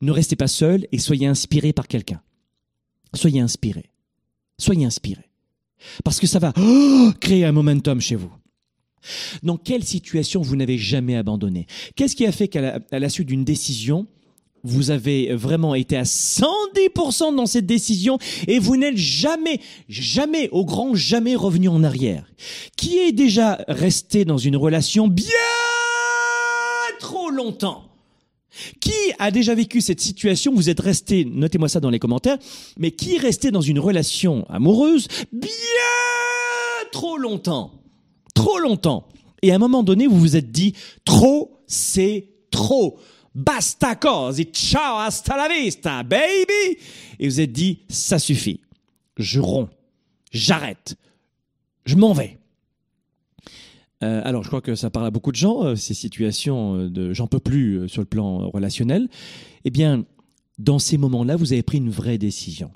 Ne 0.00 0.12
restez 0.12 0.36
pas 0.36 0.46
seul 0.46 0.86
et 0.92 0.98
soyez 0.98 1.26
inspiré 1.26 1.72
par 1.72 1.88
quelqu'un. 1.88 2.22
Soyez 3.14 3.40
inspiré. 3.40 3.90
Soyez 4.58 4.84
inspiré. 4.86 5.22
Parce 6.04 6.20
que 6.20 6.26
ça 6.26 6.38
va 6.38 6.52
créer 7.20 7.44
un 7.44 7.52
momentum 7.52 8.00
chez 8.00 8.14
vous. 8.14 8.30
Dans 9.42 9.56
quelle 9.56 9.84
situation 9.84 10.42
vous 10.42 10.56
n'avez 10.56 10.78
jamais 10.78 11.16
abandonné? 11.16 11.66
Qu'est-ce 11.96 12.16
qui 12.16 12.26
a 12.26 12.32
fait 12.32 12.48
qu'à 12.48 12.80
la, 12.90 13.08
suite 13.08 13.28
d'une 13.28 13.44
décision, 13.44 14.06
vous 14.64 14.90
avez 14.90 15.34
vraiment 15.34 15.74
été 15.74 15.96
à 15.96 16.02
110% 16.02 17.34
dans 17.34 17.46
cette 17.46 17.66
décision 17.66 18.18
et 18.46 18.58
vous 18.58 18.76
n'êtes 18.76 18.96
jamais, 18.96 19.60
jamais, 19.88 20.48
au 20.50 20.64
grand 20.64 20.94
jamais 20.94 21.36
revenu 21.36 21.68
en 21.68 21.84
arrière? 21.84 22.24
Qui 22.76 22.98
est 22.98 23.12
déjà 23.12 23.64
resté 23.68 24.24
dans 24.24 24.38
une 24.38 24.56
relation 24.56 25.08
bien 25.08 25.26
trop 27.00 27.30
longtemps? 27.30 27.84
Qui 28.80 28.92
a 29.18 29.30
déjà 29.30 29.54
vécu 29.54 29.80
cette 29.80 30.00
situation? 30.00 30.52
Vous 30.54 30.68
êtes 30.68 30.80
resté, 30.80 31.24
notez-moi 31.24 31.68
ça 31.68 31.80
dans 31.80 31.90
les 31.90 31.98
commentaires, 31.98 32.38
mais 32.78 32.90
qui 32.90 33.14
est 33.14 33.18
resté 33.18 33.50
dans 33.50 33.60
une 33.60 33.78
relation 33.78 34.46
amoureuse 34.48 35.06
bien 35.32 35.48
trop 36.90 37.16
longtemps? 37.18 37.77
Trop 38.38 38.58
longtemps. 38.60 39.08
Et 39.42 39.50
à 39.50 39.56
un 39.56 39.58
moment 39.58 39.82
donné, 39.82 40.06
vous 40.06 40.18
vous 40.18 40.36
êtes 40.36 40.52
dit, 40.52 40.74
trop, 41.04 41.60
c'est 41.66 42.28
trop. 42.50 42.98
Basta 43.34 43.96
cose, 43.96 44.42
ciao, 44.52 44.98
hasta 44.98 45.36
la 45.36 45.48
vista, 45.48 46.02
baby. 46.04 46.78
Et 47.18 47.28
vous 47.28 47.40
êtes 47.40 47.52
dit, 47.52 47.80
ça 47.88 48.18
suffit. 48.18 48.60
Je 49.16 49.40
romps. 49.40 49.68
J'arrête. 50.30 50.96
Je 51.84 51.96
m'en 51.96 52.12
vais. 52.12 52.38
Euh, 54.04 54.22
alors, 54.24 54.44
je 54.44 54.48
crois 54.48 54.60
que 54.60 54.76
ça 54.76 54.90
parle 54.90 55.06
à 55.06 55.10
beaucoup 55.10 55.32
de 55.32 55.36
gens, 55.36 55.64
euh, 55.64 55.74
ces 55.74 55.94
situations 55.94 56.76
euh, 56.76 56.88
de 56.88 57.12
j'en 57.12 57.26
peux 57.26 57.40
plus 57.40 57.88
sur 57.88 58.00
le 58.02 58.06
plan 58.06 58.48
relationnel. 58.50 59.08
Eh 59.64 59.70
bien, 59.70 60.04
dans 60.58 60.78
ces 60.78 60.96
moments-là, 60.98 61.34
vous 61.34 61.52
avez 61.52 61.64
pris 61.64 61.78
une 61.78 61.90
vraie 61.90 62.18
décision. 62.18 62.70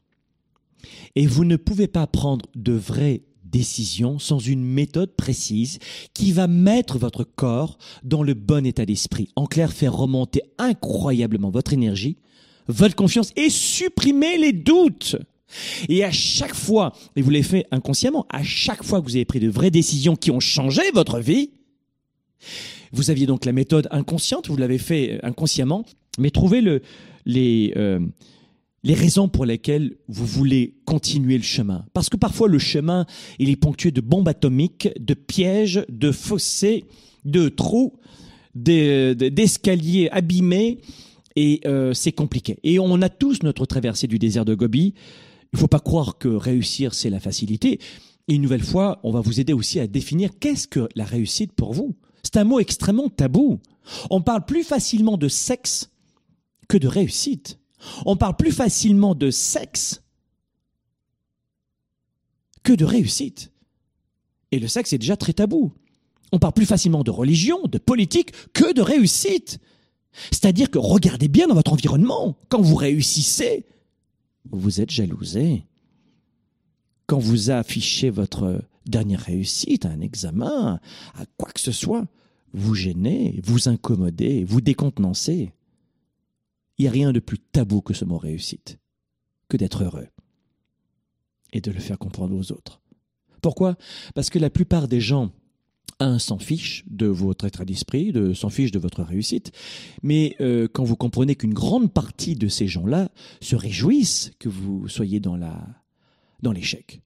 Et 1.15 1.27
vous 1.27 1.45
ne 1.45 1.55
pouvez 1.55 1.87
pas 1.87 2.09
prendre 2.09 2.47
de 2.57 2.73
vraies 2.73 3.23
décision 3.53 4.19
sans 4.19 4.39
une 4.39 4.65
méthode 4.65 5.15
précise 5.15 5.79
qui 6.15 6.33
va 6.33 6.49
mettre 6.49 6.99
votre 6.99 7.23
corps 7.23 7.79
dans 8.03 8.23
le 8.23 8.35
bon 8.35 8.67
état 8.67 8.85
d'esprit. 8.85 9.29
En 9.37 9.47
clair, 9.47 9.73
faire 9.73 9.95
remonter 9.95 10.43
incroyablement 10.59 11.51
votre 11.51 11.73
énergie, 11.73 12.17
votre 12.67 12.97
confiance 12.97 13.33
et 13.37 13.51
supprimer 13.51 14.39
les 14.39 14.53
doutes. 14.53 15.17
Et 15.89 16.03
à 16.03 16.11
chaque 16.11 16.55
fois, 16.55 16.93
et 17.15 17.23
vous 17.23 17.31
l'avez 17.31 17.45
fait 17.45 17.67
inconsciemment, 17.71 18.27
à 18.31 18.43
chaque 18.43 18.83
fois 18.83 19.01
que 19.01 19.05
vous 19.05 19.17
avez 19.17 19.27
pris 19.27 19.41
de 19.41 19.49
vraies 19.49 19.71
décisions 19.71 20.17
qui 20.17 20.31
ont 20.31 20.41
changé 20.41 20.83
votre 20.95 21.21
vie, 21.21 21.51
vous 22.93 23.11
aviez 23.11 23.27
donc 23.27 23.45
la 23.45 23.53
méthode 23.53 23.87
inconsciente, 23.91 24.49
vous 24.49 24.57
l'avez 24.57 24.79
fait 24.79 25.21
inconsciemment, 25.23 25.85
mais 26.19 26.31
trouvez 26.31 26.61
le, 26.61 26.83
les, 27.27 27.73
euh, 27.77 28.01
les 28.85 28.95
raisons 28.95 29.29
pour 29.29 29.45
lesquelles 29.45 29.97
vous 30.09 30.27
voulez 30.27 30.77
continuer 30.85 31.37
le 31.37 31.45
chemin. 31.45 31.85
Parce 31.93 32.09
que 32.09 32.17
parfois 32.17 32.49
le 32.49 32.59
chemin, 32.59 33.07
il 33.39 33.49
est 33.49 33.57
ponctué 33.57 33.91
de 33.91 34.01
bombes 34.01 34.29
atomiques, 34.29 34.89
de 34.99 35.15
pièges, 35.15 35.85
de 35.89 36.11
fossés, 36.11 36.85
de 37.25 37.49
trous, 37.49 37.95
d'escaliers 38.55 40.09
abîmés, 40.11 40.81
et 41.37 41.61
euh, 41.65 41.95
c'est 41.95 42.13
compliqué. 42.13 42.59
Et 42.63 42.79
on 42.79 43.01
a 43.01 43.09
tous 43.09 43.43
notre 43.43 43.65
traversée 43.65 44.07
du 44.07 44.19
désert 44.19 44.45
de 44.45 44.55
Gobi. 44.55 44.95
Il 45.53 45.57
ne 45.57 45.59
faut 45.59 45.69
pas 45.69 45.81
croire 45.81 46.19
que 46.19 46.29
réussir, 46.29 46.93
c'est 46.93 47.11
la 47.11 47.21
facilité. 47.21 47.79
Et 48.29 48.35
une 48.35 48.43
nouvelle 48.43 48.63
fois, 48.63 49.01
on 49.03 49.13
va 49.13 49.21
vous 49.21 49.41
aider 49.41 49.53
aussi 49.53 49.81
à 49.81 49.87
définir 49.87 50.31
qu'est-ce 50.39 50.69
que 50.69 50.89
la 50.95 51.05
réussite 51.05 51.53
pour 51.53 51.73
vous. 51.73 51.97
C'est 52.23 52.37
un 52.37 52.45
mot 52.45 52.61
extrêmement 52.61 53.09
tabou. 53.09 53.61
On 54.11 54.21
parle 54.21 54.45
plus 54.45 54.63
facilement 54.63 55.17
de 55.17 55.29
sexe 55.29 55.91
que 56.69 56.77
de 56.77 56.87
réussite. 56.87 57.59
On 58.07 58.17
parle 58.17 58.37
plus 58.37 58.53
facilement 58.53 59.15
de 59.15 59.31
sexe 59.31 60.03
que 62.63 62.73
de 62.73 62.85
réussite. 62.85 63.53
Et 64.51 64.59
le 64.59 64.69
sexe 64.69 64.93
est 64.93 64.99
déjà 64.99 65.17
très 65.17 65.33
tabou. 65.33 65.73
On 66.33 66.39
parle 66.39 66.55
plus 66.55 66.67
facilement 66.67 67.03
de 67.03 67.11
religion, 67.11 67.63
de 67.67 67.79
politique, 67.79 68.33
que 68.53 68.73
de 68.73 68.83
réussite. 68.83 69.59
C'est-à-dire 70.31 70.71
que 70.71 70.79
regardez 70.79 71.29
bien 71.29 71.49
dans 71.49 71.55
votre 71.55 71.73
environnement. 71.73 72.37
Quand 72.49 72.61
vous 72.61 72.77
réussissez, 72.77 73.67
vous 74.51 74.81
êtes 74.81 74.91
jalousé. 74.91 75.65
Quand 77.07 77.19
vous 77.19 77.51
affichez 77.51 78.11
votre 78.11 78.63
dernière 78.87 79.21
réussite 79.21 79.87
à 79.87 79.91
un 79.91 80.01
examen, 80.01 80.81
à 81.15 81.25
quoi 81.37 81.51
que 81.51 81.61
ce 81.61 81.73
soit, 81.73 82.07
vous 82.53 82.75
gênez, 82.75 83.41
vous 83.45 83.69
incommodez, 83.69 84.45
vous 84.45 84.61
décontenancez. 84.61 85.53
Il 86.79 86.83
n'y 86.83 86.89
a 86.89 86.93
rien 86.93 87.13
de 87.13 87.21
plus 87.21 87.39
tabou 87.39 87.81
que 87.81 87.95
ce 87.95 88.05
mot 88.05 88.19
réussite, 88.19 88.79
que 89.49 89.57
d'être 89.57 89.85
heureux 89.85 90.09
et 91.53 91.61
de 91.61 91.71
le 91.71 91.81
faire 91.81 91.99
comprendre 91.99 92.35
aux 92.37 92.53
autres. 92.53 92.81
Pourquoi? 93.43 93.77
Parce 94.15 94.31
que 94.31 94.39
la 94.39 94.51
plupart 94.51 94.89
des 94.89 95.01
gens, 95.01 95.33
un, 96.01 96.19
s'en 96.19 96.39
fichent 96.39 96.85
de 96.89 97.07
votre 97.07 97.45
état 97.45 97.65
d'esprit, 97.65 98.13
de 98.13 98.33
s'en 98.33 98.49
fichent 98.49 98.71
de 98.71 98.79
votre 98.79 99.03
réussite, 99.03 99.53
mais 100.03 100.37
euh, 100.41 100.69
quand 100.73 100.85
vous 100.85 100.97
comprenez 100.97 101.37
qu'une 101.37 101.55
grande 101.55 101.93
partie 101.93 102.35
de 102.35 102.49
ces 102.49 102.67
gens-là 102.67 103.11
se 103.41 103.57
réjouissent 103.57 104.33
que 104.39 104.49
vous 104.49 104.89
soyez 104.89 105.21
dans 105.21 105.37
la 105.37 105.61
dans 106.41 106.53
l'échec. 106.53 107.03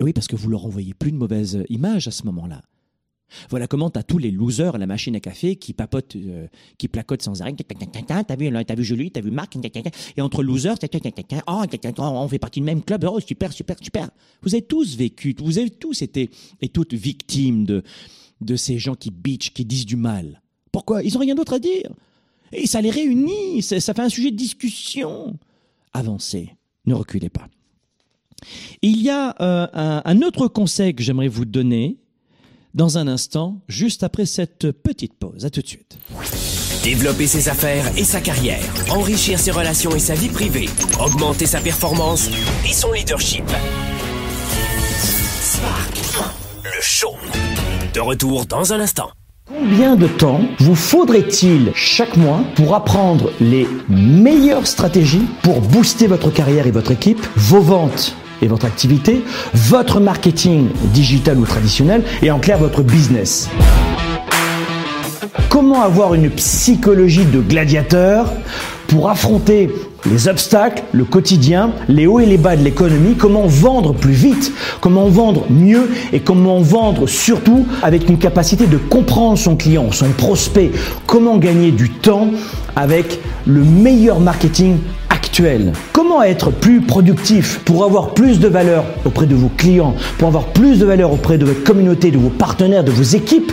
Oui, 0.00 0.12
parce 0.12 0.26
que 0.26 0.36
vous 0.36 0.50
leur 0.50 0.66
envoyez 0.66 0.92
plus 0.92 1.12
de 1.12 1.16
mauvaise 1.16 1.64
image 1.68 2.08
à 2.08 2.10
ce 2.10 2.24
moment-là. 2.26 2.62
Voilà 3.50 3.66
comment 3.66 3.90
t'as 3.90 4.02
tous 4.02 4.18
les 4.18 4.30
losers 4.30 4.74
à 4.74 4.78
la 4.78 4.86
machine 4.86 5.16
à 5.16 5.20
café 5.20 5.56
qui 5.56 5.72
papotent, 5.72 6.16
euh, 6.16 6.46
qui 6.78 6.88
placotent 6.88 7.22
sans 7.22 7.42
arrêt. 7.42 7.54
T'as 7.54 8.36
vu, 8.36 8.50
t'as 8.66 8.74
vu 8.74 8.84
Julie, 8.84 9.10
t'as 9.10 9.20
vu 9.20 9.30
Marc, 9.30 9.56
et 10.16 10.20
entre 10.20 10.42
losers, 10.42 10.76
oh, 10.82 11.62
on 11.98 12.28
fait 12.28 12.38
partie 12.38 12.60
du 12.60 12.66
même 12.66 12.82
club, 12.82 13.04
oh, 13.10 13.20
super, 13.20 13.52
super, 13.52 13.76
super. 13.80 14.10
Vous 14.42 14.54
avez 14.54 14.62
tous 14.62 14.96
vécu, 14.96 15.34
vous 15.38 15.58
avez 15.58 15.70
tous 15.70 16.02
été 16.02 16.30
et 16.60 16.68
toutes 16.68 16.94
victimes 16.94 17.64
de, 17.64 17.82
de 18.40 18.56
ces 18.56 18.78
gens 18.78 18.94
qui 18.94 19.10
bitchent, 19.10 19.52
qui 19.52 19.64
disent 19.64 19.86
du 19.86 19.96
mal. 19.96 20.42
Pourquoi? 20.72 21.02
Ils 21.02 21.16
ont 21.16 21.20
rien 21.20 21.34
d'autre 21.34 21.54
à 21.54 21.58
dire. 21.58 21.90
Et 22.52 22.66
ça 22.66 22.80
les 22.80 22.90
réunit, 22.90 23.62
ça, 23.62 23.80
fait 23.80 24.02
un 24.02 24.08
sujet 24.08 24.30
de 24.30 24.36
discussion. 24.36 25.36
Avancez, 25.92 26.50
ne 26.86 26.94
reculez 26.94 27.28
pas. 27.30 27.48
Il 28.82 29.00
y 29.00 29.10
a 29.10 29.34
euh, 29.40 30.02
un 30.04 30.22
autre 30.22 30.48
conseil 30.48 30.94
que 30.94 31.02
j'aimerais 31.02 31.28
vous 31.28 31.46
donner, 31.46 31.96
dans 32.74 32.98
un 32.98 33.08
instant, 33.08 33.60
juste 33.68 34.02
après 34.02 34.26
cette 34.26 34.72
petite 34.72 35.14
pause. 35.14 35.44
À 35.44 35.50
tout 35.50 35.62
de 35.62 35.66
suite. 35.66 35.98
Développer 36.82 37.26
ses 37.26 37.48
affaires 37.48 37.86
et 37.96 38.04
sa 38.04 38.20
carrière, 38.20 38.62
enrichir 38.90 39.38
ses 39.38 39.52
relations 39.52 39.94
et 39.94 40.00
sa 40.00 40.14
vie 40.14 40.28
privée, 40.28 40.68
augmenter 41.00 41.46
sa 41.46 41.60
performance 41.60 42.28
et 42.68 42.72
son 42.72 42.92
leadership. 42.92 43.44
Spark, 45.40 45.96
le 46.64 46.82
show. 46.82 47.14
De 47.94 48.00
retour 48.00 48.44
dans 48.44 48.72
un 48.72 48.80
instant. 48.80 49.10
Combien 49.46 49.94
de 49.94 50.08
temps 50.08 50.40
vous 50.58 50.74
faudrait-il 50.74 51.70
chaque 51.74 52.16
mois 52.16 52.44
pour 52.56 52.74
apprendre 52.74 53.30
les 53.40 53.66
meilleures 53.88 54.66
stratégies 54.66 55.26
pour 55.42 55.60
booster 55.60 56.06
votre 56.06 56.30
carrière 56.30 56.66
et 56.66 56.70
votre 56.70 56.90
équipe, 56.92 57.24
vos 57.36 57.60
ventes 57.60 58.16
et 58.42 58.46
votre 58.46 58.66
activité, 58.66 59.22
votre 59.54 60.00
marketing 60.00 60.68
digital 60.92 61.38
ou 61.38 61.44
traditionnel 61.44 62.02
et 62.22 62.30
en 62.30 62.38
clair 62.38 62.58
votre 62.58 62.82
business. 62.82 63.48
Comment 65.48 65.82
avoir 65.82 66.14
une 66.14 66.30
psychologie 66.30 67.24
de 67.24 67.40
gladiateur 67.40 68.32
pour 68.88 69.08
affronter 69.08 69.70
les 70.10 70.28
obstacles, 70.28 70.82
le 70.92 71.04
quotidien, 71.04 71.72
les 71.88 72.06
hauts 72.06 72.20
et 72.20 72.26
les 72.26 72.36
bas 72.36 72.56
de 72.56 72.62
l'économie, 72.62 73.14
comment 73.14 73.46
vendre 73.46 73.94
plus 73.94 74.12
vite, 74.12 74.52
comment 74.80 75.08
vendre 75.08 75.46
mieux? 75.50 75.88
Et 76.12 76.20
comment 76.20 76.60
vendre 76.60 77.06
surtout 77.06 77.66
avec 77.82 78.08
une 78.08 78.18
capacité 78.18 78.66
de 78.66 78.76
comprendre 78.76 79.38
son 79.38 79.56
client, 79.56 79.90
son 79.92 80.10
prospect, 80.10 80.72
comment 81.06 81.38
gagner 81.38 81.70
du 81.70 81.90
temps 81.90 82.28
avec 82.76 83.20
le 83.46 83.62
meilleur 83.62 84.20
marketing 84.20 84.76
Comment 85.92 86.22
être 86.22 86.50
plus 86.50 86.80
productif 86.80 87.60
pour 87.64 87.84
avoir 87.84 88.14
plus 88.14 88.38
de 88.38 88.46
valeur 88.46 88.84
auprès 89.04 89.26
de 89.26 89.34
vos 89.34 89.48
clients, 89.48 89.94
pour 90.18 90.28
avoir 90.28 90.44
plus 90.46 90.78
de 90.78 90.84
valeur 90.84 91.12
auprès 91.12 91.38
de 91.38 91.44
votre 91.44 91.64
communauté, 91.64 92.10
de 92.10 92.18
vos 92.18 92.28
partenaires, 92.28 92.84
de 92.84 92.92
vos 92.92 93.02
équipes? 93.02 93.52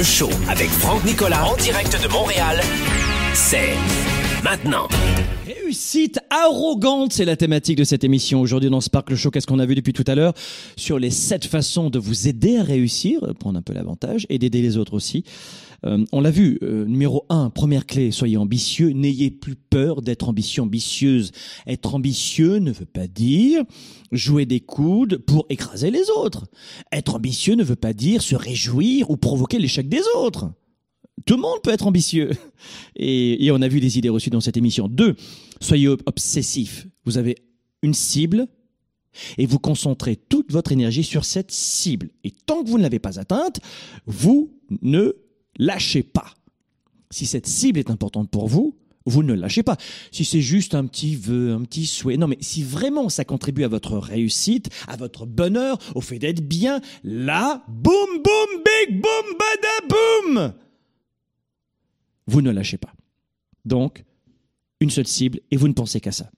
Le 0.00 0.04
show 0.04 0.30
avec 0.48 0.70
Franck 0.70 1.04
Nicolas 1.04 1.44
en 1.44 1.56
direct 1.56 2.02
de 2.02 2.08
Montréal, 2.08 2.58
c'est 3.34 3.74
maintenant. 4.42 4.88
Réussite 5.70 6.18
arrogante, 6.30 7.12
c'est 7.12 7.24
la 7.24 7.36
thématique 7.36 7.78
de 7.78 7.84
cette 7.84 8.02
émission. 8.02 8.40
Aujourd'hui 8.40 8.70
dans 8.70 8.80
Spark 8.80 9.08
le 9.08 9.14
Show, 9.14 9.30
qu'est-ce 9.30 9.46
qu'on 9.46 9.60
a 9.60 9.66
vu 9.66 9.76
depuis 9.76 9.92
tout 9.92 10.02
à 10.08 10.16
l'heure 10.16 10.34
Sur 10.76 10.98
les 10.98 11.10
sept 11.10 11.44
façons 11.44 11.90
de 11.90 12.00
vous 12.00 12.26
aider 12.26 12.56
à 12.56 12.64
réussir, 12.64 13.20
prendre 13.38 13.56
un 13.56 13.62
peu 13.62 13.72
l'avantage 13.72 14.26
et 14.30 14.40
d'aider 14.40 14.62
les 14.62 14.78
autres 14.78 14.94
aussi. 14.94 15.22
Euh, 15.86 16.04
on 16.10 16.22
l'a 16.22 16.32
vu, 16.32 16.58
euh, 16.64 16.84
numéro 16.86 17.24
un, 17.28 17.50
première 17.50 17.86
clé, 17.86 18.10
soyez 18.10 18.36
ambitieux, 18.36 18.88
n'ayez 18.88 19.30
plus 19.30 19.54
peur 19.54 20.02
d'être 20.02 20.28
ambitieux, 20.28 20.62
ambitieuse. 20.64 21.30
Être 21.68 21.94
ambitieux 21.94 22.56
ne 22.56 22.72
veut 22.72 22.84
pas 22.84 23.06
dire 23.06 23.62
jouer 24.10 24.46
des 24.46 24.58
coudes 24.58 25.18
pour 25.18 25.46
écraser 25.50 25.92
les 25.92 26.10
autres. 26.10 26.48
Être 26.90 27.14
ambitieux 27.14 27.54
ne 27.54 27.62
veut 27.62 27.76
pas 27.76 27.92
dire 27.92 28.22
se 28.22 28.34
réjouir 28.34 29.08
ou 29.08 29.16
provoquer 29.16 29.60
l'échec 29.60 29.88
des 29.88 30.02
autres. 30.16 30.50
Tout 31.26 31.34
le 31.36 31.42
monde 31.42 31.60
peut 31.62 31.70
être 31.70 31.86
ambitieux. 31.86 32.30
Et, 32.96 33.44
et 33.44 33.50
on 33.52 33.62
a 33.62 33.68
vu 33.68 33.80
des 33.80 33.98
idées 33.98 34.08
reçues 34.08 34.30
dans 34.30 34.40
cette 34.40 34.56
émission. 34.56 34.88
Deux, 34.88 35.16
soyez 35.60 35.88
obsessif. 35.88 36.86
Vous 37.04 37.18
avez 37.18 37.36
une 37.82 37.94
cible 37.94 38.46
et 39.38 39.46
vous 39.46 39.58
concentrez 39.58 40.16
toute 40.16 40.52
votre 40.52 40.72
énergie 40.72 41.04
sur 41.04 41.24
cette 41.24 41.50
cible. 41.50 42.10
Et 42.24 42.30
tant 42.30 42.62
que 42.62 42.68
vous 42.68 42.78
ne 42.78 42.82
l'avez 42.82 42.98
pas 42.98 43.18
atteinte, 43.18 43.60
vous 44.06 44.52
ne 44.82 45.14
lâchez 45.58 46.02
pas. 46.02 46.34
Si 47.10 47.26
cette 47.26 47.46
cible 47.46 47.78
est 47.78 47.90
importante 47.90 48.30
pour 48.30 48.46
vous, 48.46 48.76
vous 49.06 49.22
ne 49.22 49.34
lâchez 49.34 49.62
pas. 49.62 49.76
Si 50.12 50.24
c'est 50.24 50.40
juste 50.40 50.74
un 50.74 50.86
petit 50.86 51.16
vœu, 51.16 51.52
un 51.52 51.62
petit 51.62 51.86
souhait, 51.86 52.16
non 52.16 52.28
mais 52.28 52.38
si 52.40 52.62
vraiment 52.62 53.08
ça 53.08 53.24
contribue 53.24 53.64
à 53.64 53.68
votre 53.68 53.96
réussite, 53.96 54.68
à 54.86 54.96
votre 54.96 55.26
bonheur, 55.26 55.78
au 55.94 56.00
fait 56.00 56.18
d'être 56.18 56.46
bien, 56.46 56.80
là, 57.02 57.64
boum, 57.66 58.22
boum, 58.22 58.62
big, 58.64 59.00
boum, 59.00 59.36
bada, 59.38 59.88
boum 59.88 60.52
Vous 62.26 62.42
ne 62.42 62.50
lâchez 62.50 62.78
pas. 62.78 62.92
Donc, 63.64 64.04
une 64.80 64.90
seule 64.90 65.06
cible 65.06 65.40
et 65.50 65.56
vous 65.56 65.68
ne 65.68 65.72
pensez 65.72 66.00
qu'à 66.00 66.12
ça. 66.12 66.30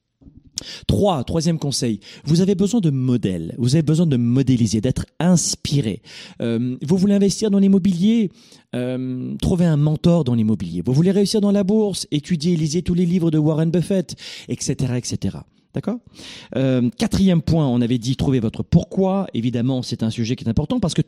Trois, 0.86 1.24
troisième 1.24 1.58
conseil, 1.58 2.00
vous 2.24 2.40
avez 2.40 2.54
besoin 2.54 2.80
de 2.80 2.90
modèles, 2.90 3.54
vous 3.58 3.74
avez 3.74 3.82
besoin 3.82 4.06
de 4.06 4.16
modéliser, 4.16 4.80
d'être 4.80 5.06
inspiré. 5.18 6.02
Euh, 6.40 6.76
vous 6.82 6.96
voulez 6.96 7.14
investir 7.14 7.50
dans 7.50 7.58
l'immobilier, 7.58 8.30
euh, 8.74 9.34
trouver 9.38 9.64
un 9.64 9.76
mentor 9.76 10.24
dans 10.24 10.34
l'immobilier. 10.34 10.82
Vous 10.84 10.92
voulez 10.92 11.10
réussir 11.10 11.40
dans 11.40 11.50
la 11.50 11.64
bourse, 11.64 12.06
étudier, 12.10 12.56
lisez 12.56 12.82
tous 12.82 12.94
les 12.94 13.06
livres 13.06 13.30
de 13.30 13.38
Warren 13.38 13.70
Buffett, 13.70 14.14
etc., 14.48 14.94
etc. 14.96 15.38
D'accord 15.74 16.00
euh, 16.56 16.90
Quatrième 16.98 17.40
point, 17.40 17.66
on 17.66 17.80
avait 17.80 17.98
dit 17.98 18.16
trouver 18.16 18.40
votre 18.40 18.62
pourquoi. 18.62 19.26
Évidemment, 19.32 19.82
c'est 19.82 20.02
un 20.02 20.10
sujet 20.10 20.36
qui 20.36 20.44
est 20.44 20.48
important 20.48 20.80
parce 20.80 20.92
que 20.92 21.00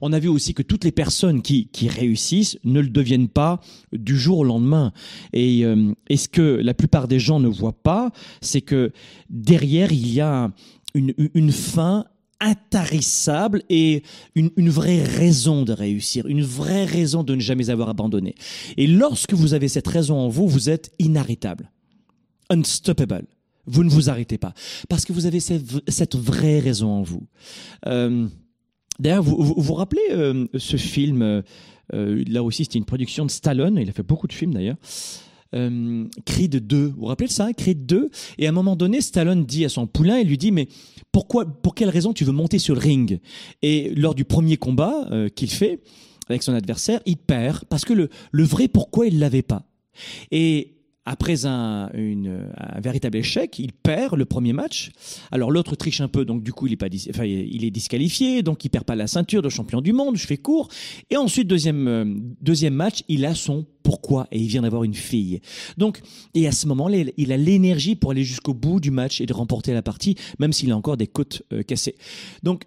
on, 0.00 0.12
a 0.12 0.18
vu 0.18 0.28
aussi 0.28 0.54
que 0.54 0.62
toutes 0.62 0.84
les 0.84 0.92
personnes 0.92 1.42
qui, 1.42 1.68
réussissent 1.86 2.58
ne 2.64 2.80
le 2.80 2.88
deviennent 2.88 3.28
pas 3.28 3.60
du 3.92 4.16
jour 4.16 4.38
au 4.38 4.44
lendemain. 4.44 4.92
Et, 5.34 5.64
euh, 5.64 5.92
et 6.08 6.16
ce 6.16 6.28
que 6.28 6.40
la 6.40 6.72
plupart 6.72 7.08
des 7.08 7.20
gens 7.20 7.40
ne 7.40 7.48
voient 7.48 7.82
pas, 7.82 8.10
c'est 8.40 8.62
que 8.62 8.92
derrière, 9.28 9.92
il 9.92 10.12
y 10.12 10.20
a 10.20 10.50
une, 10.94 11.12
une 11.34 11.52
fin 11.52 12.06
intarissable 12.40 13.62
et 13.68 14.02
une, 14.34 14.50
une, 14.56 14.70
vraie 14.70 15.02
raison 15.02 15.62
de 15.62 15.72
réussir, 15.72 16.26
une 16.26 16.42
vraie 16.42 16.84
raison 16.84 17.22
de 17.22 17.34
ne 17.34 17.40
jamais 17.40 17.70
avoir 17.70 17.90
abandonné. 17.90 18.34
Et 18.76 18.86
lorsque 18.86 19.32
vous 19.34 19.54
avez 19.54 19.68
cette 19.68 19.88
raison 19.88 20.18
en 20.18 20.28
vous, 20.28 20.48
vous 20.48 20.68
êtes 20.70 20.90
inarrêtable, 20.98 21.70
unstoppable. 22.50 23.26
Vous 23.66 23.84
ne 23.84 23.90
vous 23.90 24.10
arrêtez 24.10 24.38
pas 24.38 24.54
parce 24.88 25.04
que 25.04 25.12
vous 25.12 25.26
avez 25.26 25.40
cette 25.40 26.16
vraie 26.16 26.60
raison 26.60 26.90
en 26.90 27.02
vous. 27.02 27.26
Euh, 27.86 28.28
D'ailleurs, 28.98 29.22
vous, 29.22 29.54
vous 29.56 29.74
rappelez 29.74 30.02
euh, 30.10 30.46
ce 30.56 30.76
film 30.76 31.22
euh, 31.22 32.24
Là 32.26 32.42
aussi, 32.42 32.64
c'était 32.64 32.78
une 32.78 32.84
production 32.84 33.26
de 33.26 33.30
Stallone. 33.30 33.78
Il 33.80 33.88
a 33.88 33.92
fait 33.92 34.02
beaucoup 34.02 34.26
de 34.26 34.32
films 34.32 34.54
d'ailleurs. 34.54 34.76
Euh, 35.54 36.06
Creed 36.24 36.66
2. 36.66 36.86
Vous 36.86 36.94
vous 36.96 37.06
rappelez 37.06 37.28
de 37.28 37.32
ça 37.32 37.52
Creed 37.52 37.86
2. 37.86 38.10
Et 38.38 38.46
à 38.46 38.48
un 38.48 38.52
moment 38.52 38.76
donné, 38.76 39.00
Stallone 39.00 39.44
dit 39.44 39.64
à 39.64 39.68
son 39.68 39.86
poulain, 39.86 40.18
il 40.18 40.28
lui 40.28 40.38
dit, 40.38 40.50
mais 40.50 40.68
pourquoi, 41.12 41.44
pour 41.44 41.74
quelle 41.74 41.88
raison 41.88 42.12
tu 42.12 42.24
veux 42.24 42.32
monter 42.32 42.58
sur 42.58 42.74
le 42.74 42.80
ring? 42.80 43.20
Et 43.62 43.92
lors 43.94 44.14
du 44.14 44.24
premier 44.24 44.56
combat 44.56 45.08
qu'il 45.34 45.50
fait 45.50 45.80
avec 46.28 46.42
son 46.42 46.54
adversaire, 46.54 47.00
il 47.06 47.16
perd 47.16 47.64
parce 47.66 47.84
que 47.84 47.92
le, 47.92 48.08
le 48.32 48.44
vrai 48.44 48.68
pourquoi 48.68 49.06
il 49.06 49.18
l'avait 49.18 49.42
pas. 49.42 49.68
Et 50.30 50.75
après 51.06 51.46
un, 51.46 51.88
véritable 52.82 53.16
échec, 53.16 53.58
il 53.60 53.72
perd 53.72 54.16
le 54.16 54.24
premier 54.24 54.52
match. 54.52 54.90
Alors 55.30 55.52
l'autre 55.52 55.76
triche 55.76 56.00
un 56.00 56.08
peu, 56.08 56.24
donc 56.24 56.42
du 56.42 56.52
coup 56.52 56.66
il 56.66 56.72
est 56.72 56.76
pas, 56.76 56.88
enfin, 57.10 57.24
il 57.24 57.64
est 57.64 57.70
disqualifié, 57.70 58.42
donc 58.42 58.64
il 58.64 58.68
perd 58.68 58.84
pas 58.84 58.96
la 58.96 59.06
ceinture 59.06 59.40
de 59.40 59.48
champion 59.48 59.80
du 59.80 59.92
monde. 59.92 60.16
Je 60.16 60.26
fais 60.26 60.36
court. 60.36 60.68
Et 61.08 61.16
ensuite 61.16 61.46
deuxième 61.46 61.86
euh, 61.86 62.04
deuxième 62.40 62.74
match, 62.74 63.04
il 63.08 63.24
a 63.24 63.34
son 63.34 63.64
pourquoi 63.84 64.26
et 64.32 64.40
il 64.40 64.48
vient 64.48 64.62
d'avoir 64.62 64.82
une 64.82 64.94
fille. 64.94 65.40
Donc 65.78 66.02
et 66.34 66.48
à 66.48 66.52
ce 66.52 66.66
moment-là, 66.66 67.04
il 67.16 67.32
a 67.32 67.36
l'énergie 67.36 67.94
pour 67.94 68.10
aller 68.10 68.24
jusqu'au 68.24 68.54
bout 68.54 68.80
du 68.80 68.90
match 68.90 69.20
et 69.20 69.26
de 69.26 69.32
remporter 69.32 69.72
la 69.72 69.82
partie, 69.82 70.16
même 70.40 70.52
s'il 70.52 70.72
a 70.72 70.76
encore 70.76 70.96
des 70.96 71.06
côtes 71.06 71.42
euh, 71.52 71.62
cassées. 71.62 71.94
Donc 72.42 72.64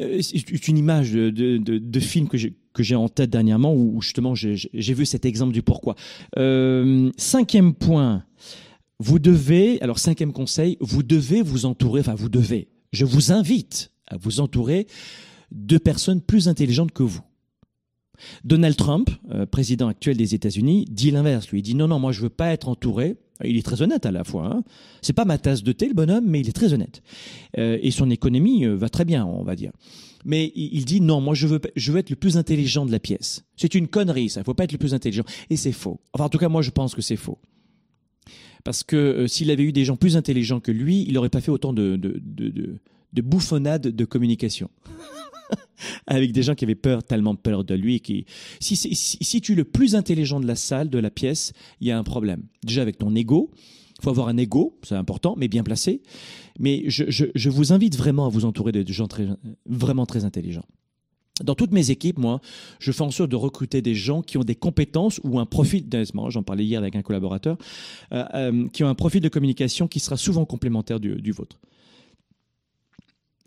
euh, 0.00 0.20
c'est 0.22 0.68
une 0.68 0.78
image 0.78 1.12
de, 1.12 1.30
de, 1.30 2.00
film 2.00 2.28
que 2.28 2.38
j'ai 2.38 2.54
que 2.72 2.82
j'ai 2.82 2.94
en 2.94 3.08
tête 3.08 3.30
dernièrement 3.30 3.74
où 3.74 4.00
justement 4.00 4.34
j'ai 4.34 4.94
vu 4.94 5.06
cet 5.06 5.24
exemple 5.24 5.52
du 5.52 5.62
pourquoi. 5.62 5.96
Euh, 6.38 7.10
cinquième 7.16 7.74
point, 7.74 8.24
vous 8.98 9.18
devez, 9.18 9.80
alors 9.82 9.98
cinquième 9.98 10.32
conseil, 10.32 10.76
vous 10.80 11.02
devez 11.02 11.42
vous 11.42 11.66
entourer, 11.66 12.00
enfin 12.00 12.14
vous 12.14 12.28
devez, 12.28 12.68
je 12.92 13.04
vous 13.04 13.32
invite 13.32 13.92
à 14.06 14.16
vous 14.16 14.40
entourer 14.40 14.86
de 15.52 15.78
personnes 15.78 16.20
plus 16.20 16.48
intelligentes 16.48 16.92
que 16.92 17.02
vous. 17.02 17.22
Donald 18.44 18.76
Trump, 18.76 19.10
euh, 19.30 19.46
président 19.46 19.88
actuel 19.88 20.16
des 20.16 20.34
États-Unis, 20.34 20.84
dit 20.90 21.10
l'inverse. 21.10 21.48
Lui, 21.48 21.60
il 21.60 21.62
dit 21.62 21.74
non, 21.74 21.88
non, 21.88 21.98
moi 21.98 22.12
je 22.12 22.20
veux 22.20 22.28
pas 22.28 22.52
être 22.52 22.68
entouré. 22.68 23.16
Il 23.42 23.56
est 23.56 23.62
très 23.64 23.80
honnête 23.80 24.04
à 24.04 24.12
la 24.12 24.22
fois. 24.22 24.54
Hein. 24.54 24.62
C'est 25.00 25.14
pas 25.14 25.24
ma 25.24 25.38
tasse 25.38 25.62
de 25.62 25.72
thé, 25.72 25.88
le 25.88 25.94
bonhomme, 25.94 26.26
mais 26.26 26.40
il 26.40 26.48
est 26.50 26.52
très 26.52 26.74
honnête. 26.74 27.02
Euh, 27.58 27.78
et 27.80 27.90
son 27.90 28.10
économie 28.10 28.66
va 28.66 28.90
très 28.90 29.06
bien, 29.06 29.24
on 29.24 29.42
va 29.42 29.56
dire. 29.56 29.72
Mais 30.24 30.52
il 30.54 30.84
dit 30.84 31.00
non, 31.00 31.20
moi 31.20 31.34
je 31.34 31.46
veux, 31.46 31.60
être 31.98 32.10
le 32.10 32.16
plus 32.16 32.36
intelligent 32.36 32.84
de 32.84 32.92
la 32.92 32.98
pièce. 32.98 33.44
C'est 33.56 33.74
une 33.74 33.88
connerie, 33.88 34.28
ça. 34.28 34.40
Il 34.40 34.44
faut 34.44 34.54
pas 34.54 34.64
être 34.64 34.72
le 34.72 34.78
plus 34.78 34.94
intelligent. 34.94 35.24
Et 35.48 35.56
c'est 35.56 35.72
faux. 35.72 36.00
Enfin, 36.12 36.24
en 36.24 36.28
tout 36.28 36.38
cas, 36.38 36.48
moi 36.48 36.62
je 36.62 36.70
pense 36.70 36.94
que 36.94 37.02
c'est 37.02 37.16
faux. 37.16 37.38
Parce 38.64 38.84
que 38.84 38.96
euh, 38.96 39.26
s'il 39.26 39.50
avait 39.50 39.62
eu 39.62 39.72
des 39.72 39.84
gens 39.84 39.96
plus 39.96 40.16
intelligents 40.16 40.60
que 40.60 40.72
lui, 40.72 41.04
il 41.08 41.14
n'aurait 41.14 41.30
pas 41.30 41.40
fait 41.40 41.50
autant 41.50 41.72
de, 41.72 41.96
de, 41.96 42.20
de, 42.22 42.48
de, 42.50 42.76
de 43.12 43.22
bouffonnades 43.22 43.88
de 43.88 44.04
communication. 44.04 44.70
avec 46.06 46.32
des 46.32 46.42
gens 46.42 46.54
qui 46.54 46.64
avaient 46.64 46.74
peur, 46.74 47.02
tellement 47.02 47.34
peur 47.34 47.64
de 47.64 47.74
lui. 47.74 48.02
Si, 48.60 48.76
si 48.76 49.40
tu 49.40 49.52
es 49.52 49.54
le 49.54 49.64
plus 49.64 49.94
intelligent 49.94 50.40
de 50.40 50.46
la 50.46 50.56
salle, 50.56 50.90
de 50.90 50.98
la 50.98 51.10
pièce, 51.10 51.52
il 51.80 51.88
y 51.88 51.90
a 51.90 51.98
un 51.98 52.04
problème. 52.04 52.42
Déjà 52.64 52.82
avec 52.82 52.98
ton 52.98 53.14
ego. 53.14 53.50
Il 53.98 54.04
faut 54.04 54.10
avoir 54.10 54.28
un 54.28 54.36
ego, 54.38 54.78
c'est 54.82 54.94
important, 54.94 55.34
mais 55.36 55.46
bien 55.46 55.62
placé. 55.62 56.00
Mais 56.60 56.84
je, 56.86 57.04
je, 57.08 57.50
vous 57.50 57.72
invite 57.72 57.96
vraiment 57.96 58.26
à 58.26 58.28
vous 58.28 58.44
entourer 58.44 58.70
de 58.70 58.86
gens 58.92 59.08
très, 59.08 59.26
vraiment 59.66 60.06
très 60.06 60.24
intelligents. 60.24 60.66
Dans 61.42 61.54
toutes 61.54 61.72
mes 61.72 61.90
équipes, 61.90 62.18
moi, 62.18 62.40
je 62.78 62.92
fais 62.92 63.02
en 63.02 63.10
sorte 63.10 63.30
de 63.30 63.36
recruter 63.36 63.82
des 63.82 63.94
gens 63.94 64.22
qui 64.22 64.36
ont 64.36 64.44
des 64.44 64.54
compétences 64.54 65.20
ou 65.24 65.38
un 65.38 65.46
profil, 65.46 65.84
j'en 66.28 66.42
parlais 66.42 66.64
hier 66.64 66.78
avec 66.78 66.96
un 66.96 67.02
collaborateur, 67.02 67.56
euh, 68.12 68.24
euh, 68.34 68.68
qui 68.68 68.84
ont 68.84 68.88
un 68.88 68.94
profil 68.94 69.20
de 69.20 69.28
communication 69.28 69.88
qui 69.88 70.00
sera 70.00 70.16
souvent 70.16 70.44
complémentaire 70.44 71.00
du, 71.00 71.32
vôtre 71.32 71.58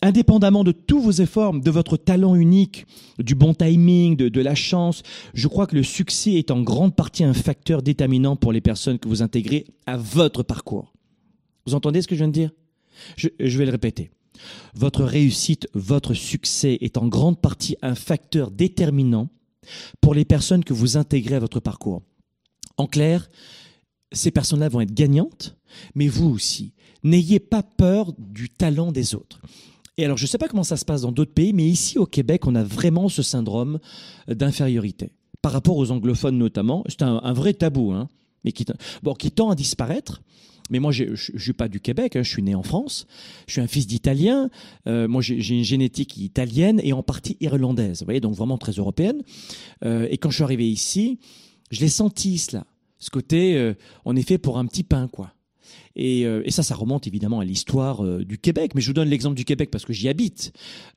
indépendamment 0.01 0.65
de 0.65 0.73
tous 0.73 0.99
vos 0.99 1.11
efforts, 1.11 1.53
de 1.57 1.71
votre 1.71 1.95
talent 1.95 2.35
unique, 2.35 2.85
du 3.19 3.35
bon 3.35 3.53
timing, 3.53 4.17
de, 4.17 4.41
la 4.41 4.53
chance, 4.53 5.01
je 5.33 5.47
crois 5.47 5.65
que 5.65 5.77
le 5.77 5.83
succès 5.83 6.33
est 6.33 6.51
en 6.51 6.61
grande 6.61 6.93
partie 6.93 7.23
un 7.23 7.33
facteur 7.33 7.81
déterminant 7.81 8.35
pour 8.35 8.51
les 8.51 8.59
personnes 8.59 8.99
que 8.99 9.07
vous 9.07 9.21
intégrez 9.21 9.65
à 9.85 9.95
votre 9.95 10.43
parcours. 10.43 10.91
Vous 11.65 11.73
entendez 11.73 12.01
ce 12.01 12.09
que 12.09 12.15
je 12.15 12.19
viens 12.19 12.27
de 12.27 12.33
dire? 12.33 12.51
Je, 13.15 13.29
vais 13.57 13.65
le 13.65 13.71
répéter. 13.71 14.11
Votre 14.73 15.03
réussite, 15.03 15.67
votre 15.73 16.13
succès 16.13 16.77
est 16.81 16.97
en 16.97 17.07
grande 17.07 17.39
partie 17.39 17.75
un 17.81 17.95
facteur 17.95 18.51
déterminant 18.51 19.29
pour 20.01 20.13
les 20.13 20.25
personnes 20.25 20.63
que 20.63 20.73
vous 20.73 20.97
intégrez 20.97 21.35
à 21.35 21.39
votre 21.39 21.59
parcours. 21.59 22.01
En 22.77 22.87
clair, 22.87 23.29
ces 24.11 24.31
personnes-là 24.31 24.69
vont 24.69 24.81
être 24.81 24.93
gagnantes, 24.93 25.55
mais 25.95 26.07
vous 26.07 26.29
aussi. 26.29 26.73
N'ayez 27.03 27.39
pas 27.39 27.63
peur 27.63 28.13
du 28.17 28.49
talent 28.49 28.91
des 28.91 29.15
autres. 29.15 29.41
Et 29.97 30.05
alors, 30.05 30.17
je 30.17 30.23
ne 30.23 30.27
sais 30.27 30.37
pas 30.37 30.47
comment 30.47 30.63
ça 30.63 30.77
se 30.77 30.85
passe 30.85 31.01
dans 31.01 31.11
d'autres 31.11 31.33
pays, 31.33 31.53
mais 31.53 31.65
ici 31.65 31.99
au 31.99 32.05
Québec, 32.05 32.47
on 32.47 32.55
a 32.55 32.63
vraiment 32.63 33.09
ce 33.09 33.21
syndrome 33.21 33.79
d'infériorité. 34.27 35.11
Par 35.41 35.51
rapport 35.51 35.77
aux 35.77 35.91
anglophones 35.91 36.37
notamment, 36.37 36.83
c'est 36.87 37.03
un, 37.03 37.19
un, 37.23 37.33
vrai 37.33 37.53
tabou, 37.53 37.91
hein, 37.91 38.09
mais 38.43 38.51
qui, 38.51 38.65
bon, 39.03 39.13
qui 39.13 39.31
tend 39.31 39.51
à 39.51 39.55
disparaître. 39.55 40.21
Mais 40.69 40.79
moi, 40.79 40.91
je 40.91 41.03
ne 41.03 41.39
suis 41.39 41.53
pas 41.53 41.67
du 41.67 41.79
Québec, 41.79 42.15
hein, 42.15 42.23
je 42.23 42.29
suis 42.29 42.43
né 42.43 42.55
en 42.55 42.63
France, 42.63 43.07
je 43.47 43.53
suis 43.53 43.61
un 43.61 43.67
fils 43.67 43.87
d'Italien, 43.87 44.49
euh, 44.87 45.07
moi 45.07 45.21
j'ai 45.21 45.55
une 45.55 45.63
génétique 45.63 46.17
italienne 46.17 46.79
et 46.83 46.93
en 46.93 47.03
partie 47.03 47.37
irlandaise, 47.41 47.99
vous 47.99 48.05
voyez, 48.05 48.19
donc 48.19 48.35
vraiment 48.35 48.57
très 48.57 48.73
européenne. 48.73 49.21
Euh, 49.83 50.07
et 50.09 50.17
quand 50.17 50.29
je 50.29 50.35
suis 50.35 50.43
arrivé 50.43 50.69
ici, 50.69 51.19
je 51.71 51.81
l'ai 51.81 51.89
senti 51.89 52.37
cela, 52.37 52.65
ce 52.99 53.09
côté, 53.09 53.57
euh, 53.57 53.73
est 54.15 54.27
fait 54.27 54.37
pour 54.37 54.57
un 54.57 54.65
petit 54.65 54.83
pain, 54.83 55.07
quoi. 55.07 55.33
Et, 55.95 56.21
et, 56.21 56.49
ça, 56.49 56.63
ça 56.63 56.73
remonte 56.73 57.05
évidemment 57.05 57.39
à 57.39 57.45
l'histoire 57.45 58.03
du 58.03 58.39
Québec. 58.39 58.71
Mais 58.73 58.81
je 58.81 58.87
vous 58.87 58.93
donne 58.93 59.09
l'exemple 59.09 59.35
du 59.35 59.45
Québec 59.45 59.69
parce 59.69 59.85
que 59.85 59.93
j'y 59.93 60.09
habite. 60.09 60.51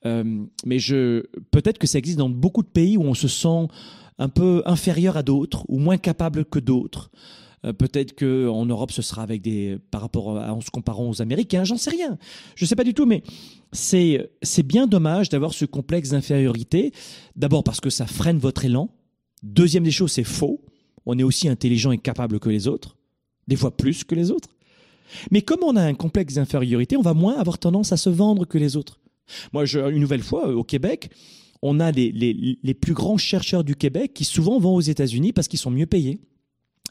mais 0.05 0.79
peut-être 1.51 1.77
que 1.77 1.87
ça 1.87 1.99
existe 1.99 2.17
dans 2.17 2.31
beaucoup 2.31 2.63
de 2.63 2.69
pays 2.69 2.97
où 2.97 3.03
on 3.03 3.13
se 3.13 3.29
sent 3.29 3.69
un 4.19 4.29
peu 4.31 4.63
inférieur 4.65 5.19
à 5.19 5.23
d'autres 5.23 5.67
ou 5.69 5.79
moins 5.79 5.99
capable 5.99 6.47
que 6.47 6.59
d'autres. 6.59 7.11
Euh, 7.65 7.73
peut-être 7.73 8.15
que 8.15 8.49
en 8.49 8.67
Europe, 8.67 8.93
ce 8.93 9.03
sera 9.03 9.23
avec 9.23 9.43
des 9.43 9.79
par 9.91 10.01
rapport 10.01 10.29
en 10.29 10.61
se 10.61 10.71
comparant 10.71 11.09
aux 11.09 11.23
Américains. 11.23 11.65
J'en 11.65 11.77
sais 11.77 11.91
rien. 11.91 12.19
Je 12.55 12.65
sais 12.65 12.77
pas 12.77 12.85
du 12.85 12.95
tout, 12.95 13.07
mais 13.07 13.23
c'est 13.73 14.29
bien 14.65 14.87
dommage 14.87 15.29
d'avoir 15.29 15.55
ce 15.55 15.65
complexe 15.65 16.11
d'infériorité. 16.11 16.93
D'abord 17.35 17.65
parce 17.65 17.81
que 17.81 17.91
ça 17.91 18.07
freine 18.07 18.39
votre 18.39 18.65
élan. 18.65 18.91
Deuxième 19.43 19.85
des 19.85 19.91
choses, 19.91 20.13
c'est 20.13 20.25
faux. 20.25 20.63
On 21.05 21.19
est 21.19 21.23
aussi 21.23 21.49
intelligent 21.49 21.93
et 21.93 21.99
capable 21.99 22.41
que 22.41 22.49
les 22.49 22.67
autres, 22.69 22.97
des 23.47 23.57
fois 23.57 23.77
plus 23.77 24.05
que 24.05 24.15
les 24.15 24.31
autres. 24.31 24.49
Mais 25.31 25.43
comme 25.43 25.63
on 25.63 25.77
a 25.77 25.83
un 25.83 25.95
complexe 25.95 26.35
d'infériorité, 26.35 26.97
on 26.97 27.03
va 27.03 27.15
moins 27.15 27.37
avoir 27.39 27.59
tendance 27.59 27.93
à 27.93 27.97
se 27.97 28.11
vendre 28.11 28.45
que 28.45 28.59
les 28.59 28.77
autres. 28.77 28.99
Moi, 29.53 29.65
une 29.67 30.01
nouvelle 30.01 30.23
fois, 30.23 30.49
au 30.53 30.65
Québec, 30.65 31.11
on 31.63 31.81
a 31.81 31.91
les, 31.93 32.11
les, 32.13 32.59
les 32.61 32.75
plus 32.75 32.93
grands 32.93 33.17
chercheurs 33.17 33.65
du 33.65 33.77
Québec 33.77 34.13
qui 34.15 34.25
souvent 34.25 34.59
vont 34.59 34.75
aux 34.75 34.81
États-Unis 34.81 35.33
parce 35.33 35.49
qu'ils 35.49 35.59
sont 35.59 35.71
mieux 35.71 35.87
payés. 35.87 36.19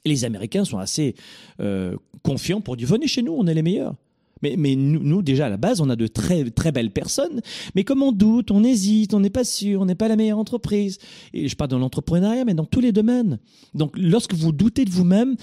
Les 0.05 0.25
Américains 0.25 0.65
sont 0.65 0.77
assez 0.77 1.15
euh, 1.59 1.95
confiants 2.23 2.61
pour 2.61 2.77
dire 2.77 2.87
venez 2.87 3.07
chez 3.07 3.21
nous, 3.21 3.33
on 3.33 3.47
est 3.47 3.53
les 3.53 3.63
meilleurs. 3.63 3.95
Mais, 4.41 4.75
nous, 4.75 5.21
déjà 5.21 5.47
à 5.47 5.49
la 5.49 5.57
base, 5.57 5.81
on 5.81 5.89
a 5.89 5.95
de 5.95 6.07
très 6.07 6.49
très 6.51 6.71
belles 6.71 6.91
personnes. 6.91 7.41
Mais 7.73 7.83
comme 7.83 8.03
on 8.03 8.11
doute, 8.11 8.51
on 8.51 8.63
hésite, 8.63 9.13
on 9.13 9.19
n'est 9.19 9.29
pas 9.29 9.43
sûr, 9.43 9.81
on 9.81 9.85
n'est 9.85 9.95
pas 9.95 10.07
la 10.07 10.15
meilleure 10.15 10.37
entreprise. 10.37 10.99
Et 11.33 11.47
je 11.47 11.55
parle 11.55 11.71
dans 11.71 11.79
l'entrepreneuriat, 11.79 12.45
mais 12.45 12.53
dans 12.53 12.65
tous 12.65 12.81
les 12.81 12.91
domaines. 12.91 13.39
Donc, 13.73 13.97
lorsque 13.97 14.33
vous 14.33 14.51
doutez 14.51 14.85
de 14.85 14.91
vous-même, 14.91 15.35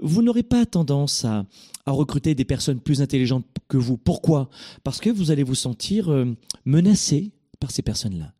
vous 0.00 0.22
n'aurez 0.22 0.42
pas 0.42 0.66
tendance 0.66 1.24
à, 1.24 1.44
recruter 1.86 2.34
des 2.34 2.44
personnes 2.44 2.80
plus 2.80 3.00
intelligentes 3.00 3.46
que 3.68 3.76
vous. 3.76 3.96
Pourquoi? 3.96 4.50
Parce 4.82 5.00
que 5.00 5.08
vous 5.08 5.30
allez 5.30 5.44
vous 5.44 5.54
sentir 5.54 6.10
euh, 6.10 6.24
menacé 6.64 7.30
par 7.60 7.70
ces 7.70 7.82
personnes-là. 7.82 8.32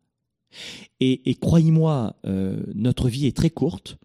Et, 0.99 1.29
et 1.29 1.35
croyez-moi, 1.35 2.17
euh, 2.25 2.61
notre 2.75 3.07
vie 3.07 3.25
est 3.25 3.35
très 3.35 3.49
courte. 3.49 3.97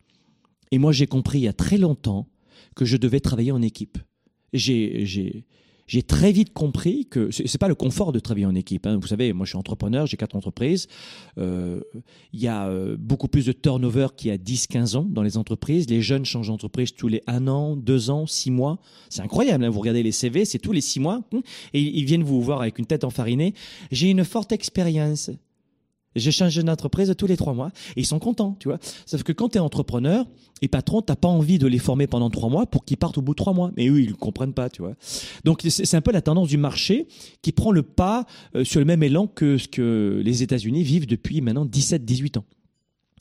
Et 0.72 0.78
moi, 0.78 0.90
j'ai 0.90 1.06
compris 1.06 1.38
il 1.38 1.42
y 1.42 1.48
a 1.48 1.52
très 1.52 1.78
longtemps 1.78 2.26
que 2.74 2.84
je 2.84 2.96
devais 2.96 3.20
travailler 3.20 3.52
en 3.52 3.62
équipe. 3.62 3.98
J'ai, 4.54 5.44
très 6.06 6.32
vite 6.32 6.54
compris 6.54 7.04
que 7.04 7.30
c'est, 7.30 7.58
pas 7.58 7.68
le 7.68 7.74
confort 7.74 8.10
de 8.12 8.18
travailler 8.18 8.46
en 8.46 8.54
équipe. 8.54 8.86
Hein. 8.86 8.98
Vous 8.98 9.06
savez, 9.06 9.34
moi, 9.34 9.44
je 9.44 9.50
suis 9.50 9.58
entrepreneur, 9.58 10.06
j'ai 10.06 10.16
quatre 10.16 10.34
entreprises. 10.34 10.88
Euh, 11.36 11.82
il 12.32 12.40
y 12.40 12.48
a 12.48 12.68
euh, 12.68 12.96
beaucoup 12.98 13.28
plus 13.28 13.44
de 13.44 13.52
turnover 13.52 14.08
qu'il 14.16 14.28
y 14.28 14.30
a 14.30 14.38
10-15 14.38 14.96
ans 14.96 15.06
dans 15.08 15.22
les 15.22 15.36
entreprises. 15.36 15.88
Les 15.90 16.00
jeunes 16.00 16.24
changent 16.24 16.48
d'entreprise 16.48 16.94
tous 16.94 17.08
les 17.08 17.22
un 17.26 17.48
an, 17.48 17.76
deux 17.76 18.08
ans, 18.08 18.26
six 18.26 18.50
mois. 18.50 18.78
C'est 19.10 19.20
incroyable. 19.20 19.64
Hein. 19.64 19.70
Vous 19.70 19.80
regardez 19.80 20.02
les 20.02 20.12
CV, 20.12 20.46
c'est 20.46 20.58
tous 20.58 20.72
les 20.72 20.80
six 20.80 21.00
mois. 21.00 21.20
Et 21.74 21.80
ils 21.80 22.04
viennent 22.06 22.24
vous 22.24 22.40
voir 22.40 22.62
avec 22.62 22.78
une 22.78 22.86
tête 22.86 23.04
enfarinée. 23.04 23.52
J'ai 23.90 24.10
une 24.10 24.24
forte 24.24 24.52
expérience. 24.52 25.30
J'ai 26.16 26.32
changé 26.32 26.62
d'entreprise 26.62 27.14
tous 27.16 27.26
les 27.26 27.36
trois 27.36 27.54
mois 27.54 27.70
et 27.96 28.00
ils 28.00 28.06
sont 28.06 28.18
contents, 28.18 28.56
tu 28.58 28.68
vois. 28.68 28.78
Sauf 29.06 29.22
que 29.22 29.32
quand 29.32 29.50
tu 29.50 29.58
es 29.58 29.60
entrepreneur 29.60 30.26
et 30.60 30.68
patron, 30.68 31.02
t'as 31.02 31.16
pas 31.16 31.28
envie 31.28 31.58
de 31.58 31.66
les 31.66 31.78
former 31.78 32.06
pendant 32.06 32.30
trois 32.30 32.48
mois 32.48 32.66
pour 32.66 32.84
qu'ils 32.84 32.96
partent 32.96 33.18
au 33.18 33.22
bout 33.22 33.32
de 33.32 33.36
trois 33.36 33.52
mois. 33.52 33.72
Mais 33.76 33.88
eux, 33.88 34.00
ils 34.00 34.10
ne 34.10 34.14
comprennent 34.14 34.54
pas, 34.54 34.70
tu 34.70 34.82
vois. 34.82 34.94
Donc 35.44 35.62
c'est 35.68 35.96
un 35.96 36.00
peu 36.00 36.12
la 36.12 36.22
tendance 36.22 36.48
du 36.48 36.56
marché 36.56 37.08
qui 37.42 37.52
prend 37.52 37.72
le 37.72 37.82
pas 37.82 38.26
euh, 38.54 38.64
sur 38.64 38.80
le 38.80 38.86
même 38.86 39.02
élan 39.02 39.26
que 39.26 39.58
ce 39.58 39.68
que 39.68 40.20
les 40.24 40.42
États-Unis 40.42 40.82
vivent 40.82 41.06
depuis 41.06 41.40
maintenant 41.40 41.66
17-18 41.66 42.38
ans 42.38 42.44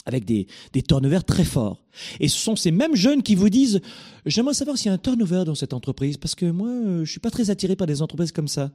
avec 0.05 0.25
des, 0.25 0.47
des 0.73 0.81
turnovers 0.81 1.23
très 1.23 1.43
forts. 1.43 1.83
Et 2.19 2.27
ce 2.27 2.37
sont 2.37 2.55
ces 2.55 2.71
mêmes 2.71 2.95
jeunes 2.95 3.23
qui 3.23 3.35
vous 3.35 3.49
disent 3.49 3.81
J'aimerais 4.25 4.53
savoir 4.53 4.77
s'il 4.77 4.87
y 4.87 4.89
a 4.89 4.93
un 4.93 4.97
turnover 4.97 5.43
dans 5.45 5.55
cette 5.55 5.73
entreprise, 5.73 6.17
parce 6.17 6.35
que 6.35 6.45
moi, 6.45 6.69
euh, 6.69 7.05
je 7.05 7.11
suis 7.11 7.19
pas 7.19 7.31
très 7.31 7.49
attiré 7.49 7.75
par 7.75 7.87
des 7.87 8.01
entreprises 8.01 8.31
comme 8.31 8.47
ça 8.47 8.71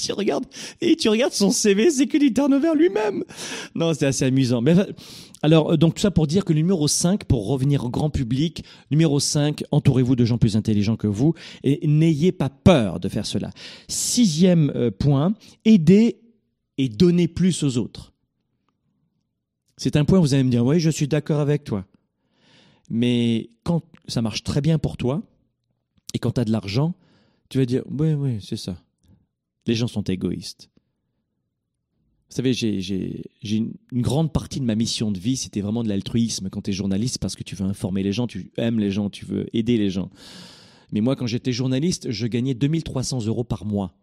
tu 0.00 0.12
regardes 0.12 0.46
et 0.80 0.96
tu 0.96 1.08
regardes 1.08 1.32
son 1.32 1.50
CV, 1.50 1.90
c'est 1.90 2.06
que 2.06 2.18
du 2.18 2.32
turnover 2.32 2.72
lui-même. 2.76 3.24
Non, 3.74 3.92
c'est 3.94 4.06
assez 4.06 4.24
amusant. 4.24 4.60
Mais 4.60 4.74
alors, 5.42 5.72
euh, 5.72 5.76
donc 5.76 5.94
tout 5.94 6.00
ça 6.00 6.10
pour 6.10 6.26
dire 6.26 6.44
que 6.44 6.52
numéro 6.52 6.88
5, 6.88 7.24
pour 7.24 7.46
revenir 7.46 7.84
au 7.84 7.90
grand 7.90 8.10
public, 8.10 8.64
numéro 8.90 9.20
5, 9.20 9.64
entourez-vous 9.70 10.16
de 10.16 10.24
gens 10.24 10.38
plus 10.38 10.56
intelligents 10.56 10.96
que 10.96 11.06
vous 11.06 11.34
et 11.64 11.86
n'ayez 11.86 12.32
pas 12.32 12.48
peur 12.48 13.00
de 13.00 13.08
faire 13.08 13.26
cela. 13.26 13.50
Sixième 13.88 14.72
euh, 14.74 14.90
point, 14.90 15.34
aidez 15.64 16.20
et 16.78 16.88
donnez 16.88 17.28
plus 17.28 17.62
aux 17.62 17.78
autres. 17.78 18.12
C'est 19.76 19.96
un 19.96 20.04
point 20.04 20.18
où 20.18 20.22
vous 20.22 20.34
allez 20.34 20.44
me 20.44 20.50
dire, 20.50 20.64
oui, 20.64 20.78
je 20.78 20.90
suis 20.90 21.08
d'accord 21.08 21.40
avec 21.40 21.64
toi. 21.64 21.86
Mais 22.90 23.50
quand 23.64 23.82
ça 24.08 24.20
marche 24.20 24.42
très 24.42 24.60
bien 24.60 24.78
pour 24.78 24.96
toi 24.96 25.22
et 26.12 26.18
quand 26.18 26.32
tu 26.32 26.40
as 26.40 26.44
de 26.44 26.52
l'argent, 26.52 26.94
tu 27.48 27.58
vas 27.58 27.64
dire, 27.64 27.82
oui, 27.88 28.12
oui, 28.12 28.38
c'est 28.42 28.56
ça 28.56 28.76
les 29.66 29.74
gens 29.74 29.88
sont 29.88 30.02
égoïstes. 30.02 30.70
Vous 32.30 32.36
savez, 32.36 32.52
j'ai 32.52 33.24
une, 33.42 33.72
grande 33.92 34.32
partie 34.32 34.60
de 34.60 34.64
ma 34.64 34.76
mission 34.76 35.10
de 35.10 35.18
vie, 35.18 35.36
c'était 35.36 35.60
vraiment 35.60 35.82
de 35.82 35.88
l'altruisme 35.88 36.48
quand 36.48 36.62
tu 36.62 36.70
es 36.70 36.72
journaliste, 36.72 37.18
parce 37.18 37.34
que 37.34 37.42
tu 37.42 37.56
veux 37.56 37.66
informer 37.66 38.04
les 38.04 38.12
gens, 38.12 38.28
tu 38.28 38.52
aimes 38.56 38.78
les 38.78 38.92
gens, 38.92 39.10
tu 39.10 39.24
veux 39.24 39.46
aider 39.52 39.76
les 39.76 39.90
gens. 39.90 40.10
Mais 40.92 41.00
moi, 41.00 41.16
quand 41.16 41.26
j'étais 41.26 41.52
journaliste, 41.52 42.12
je 42.12 42.26
gagnais 42.28 42.54
2300 42.54 43.26
euros 43.26 43.42
par 43.42 43.64
mois. 43.64 43.96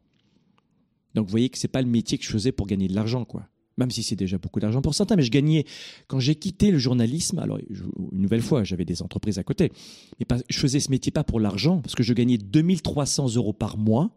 Donc 1.15 1.25
vous 1.25 1.31
voyez 1.31 1.47
que 1.47 1.57
c'est 1.57 1.69
pas 1.69 1.81
le 1.81 1.87
métier 1.87 2.17
que 2.17 2.25
je 2.25 2.29
faisais 2.29 2.51
pour 2.51 2.67
gagner 2.67 2.89
de 2.89 2.95
l'argent, 2.95 3.23
quoi. 3.23 3.47
Même 3.77 3.91
si 3.91 4.03
c'est 4.03 4.15
déjà 4.15 4.37
beaucoup 4.37 4.59
d'argent 4.59 4.81
pour 4.81 4.93
certains, 4.93 5.15
mais 5.15 5.23
je 5.23 5.31
gagnais, 5.31 5.63
quand 6.07 6.19
j'ai 6.19 6.35
quitté 6.35 6.69
le 6.71 6.79
journalisme, 6.79 7.39
alors 7.39 7.59
une 7.59 8.21
nouvelle 8.21 8.41
fois, 8.41 8.63
j'avais 8.65 8.85
des 8.85 9.01
entreprises 9.03 9.37
à 9.37 9.43
côté, 9.43 9.71
mais 10.19 10.25
pas, 10.25 10.37
je 10.49 10.59
faisais 10.59 10.79
ce 10.79 10.89
métier 10.91 11.11
pas 11.11 11.23
pour 11.23 11.39
l'argent, 11.39 11.79
parce 11.79 11.95
que 11.95 12.03
je 12.03 12.13
gagnais 12.13 12.37
2300 12.37 13.35
euros 13.35 13.53
par 13.53 13.77
mois, 13.77 14.11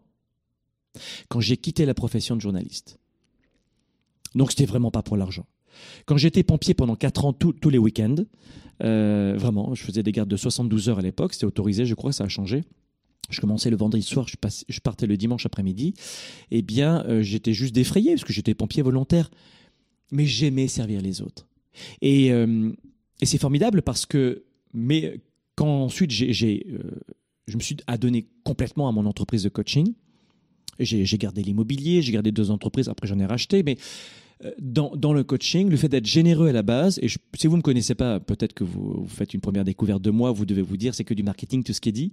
quand 1.28 1.40
j'ai 1.40 1.56
quitté 1.56 1.84
la 1.86 1.94
profession 1.94 2.36
de 2.36 2.40
journaliste. 2.40 2.98
Donc 4.34 4.50
c'était 4.50 4.66
vraiment 4.66 4.90
pas 4.90 5.02
pour 5.02 5.16
l'argent. 5.16 5.46
Quand 6.06 6.16
j'étais 6.16 6.42
pompier 6.42 6.74
pendant 6.74 6.96
4 6.96 7.24
ans, 7.24 7.32
tous 7.32 7.70
les 7.70 7.78
week-ends, 7.78 8.16
euh, 8.82 9.34
vraiment, 9.36 9.74
je 9.74 9.82
faisais 9.82 10.02
des 10.02 10.12
gardes 10.12 10.28
de 10.28 10.36
72 10.36 10.88
heures 10.88 10.98
à 10.98 11.02
l'époque, 11.02 11.34
c'était 11.34 11.46
autorisé, 11.46 11.84
je 11.84 11.94
crois, 11.94 12.12
ça 12.12 12.24
a 12.24 12.28
changé. 12.28 12.64
Je 13.28 13.40
commençais 13.40 13.70
le 13.70 13.76
vendredi 13.76 14.02
soir, 14.02 14.26
je, 14.26 14.80
partais 14.80 15.06
le 15.06 15.16
dimanche 15.16 15.46
après-midi. 15.46 15.94
Eh 16.50 16.62
bien, 16.62 17.04
euh, 17.06 17.22
j'étais 17.22 17.52
juste 17.52 17.74
défrayé 17.74 18.14
parce 18.14 18.24
que 18.24 18.32
j'étais 18.32 18.54
pompier 18.54 18.82
volontaire. 18.82 19.30
Mais 20.10 20.26
j'aimais 20.26 20.66
servir 20.66 21.00
les 21.00 21.22
autres. 21.22 21.46
Et, 22.02 22.32
euh, 22.32 22.72
et 23.20 23.26
c'est 23.26 23.38
formidable 23.38 23.82
parce 23.82 24.04
que, 24.06 24.42
mais 24.74 25.20
quand 25.54 25.84
ensuite 25.84 26.10
j'ai, 26.10 26.66
je 27.46 27.56
me 27.56 27.60
suis 27.60 27.76
adonné 27.86 28.26
complètement 28.42 28.88
à 28.88 28.92
mon 28.92 29.06
entreprise 29.06 29.44
de 29.44 29.48
coaching, 29.48 29.94
j'ai 30.84 31.18
gardé 31.18 31.42
l'immobilier, 31.42 32.02
j'ai 32.02 32.12
gardé 32.12 32.32
deux 32.32 32.50
entreprises, 32.50 32.88
après 32.88 33.06
j'en 33.06 33.18
ai 33.18 33.26
racheté, 33.26 33.62
mais 33.62 33.76
euh, 34.44 34.52
dans, 34.58 35.12
le 35.12 35.22
coaching, 35.22 35.68
le 35.68 35.76
fait 35.76 35.88
d'être 35.88 36.06
généreux 36.06 36.48
à 36.48 36.52
la 36.52 36.62
base, 36.62 36.98
et 37.02 37.08
si 37.08 37.46
vous 37.46 37.52
ne 37.52 37.58
me 37.58 37.62
connaissez 37.62 37.94
pas, 37.94 38.20
peut-être 38.20 38.54
que 38.54 38.64
vous, 38.64 39.04
faites 39.06 39.34
une 39.34 39.40
première 39.40 39.64
découverte 39.64 40.00
de 40.00 40.10
moi, 40.10 40.32
vous 40.32 40.46
devez 40.46 40.62
vous 40.62 40.78
dire 40.78 40.94
c'est 40.94 41.04
que 41.04 41.12
du 41.12 41.22
marketing, 41.22 41.62
tout 41.62 41.74
ce 41.74 41.80
qui 41.80 41.90
est 41.90 41.92
dit. 41.92 42.12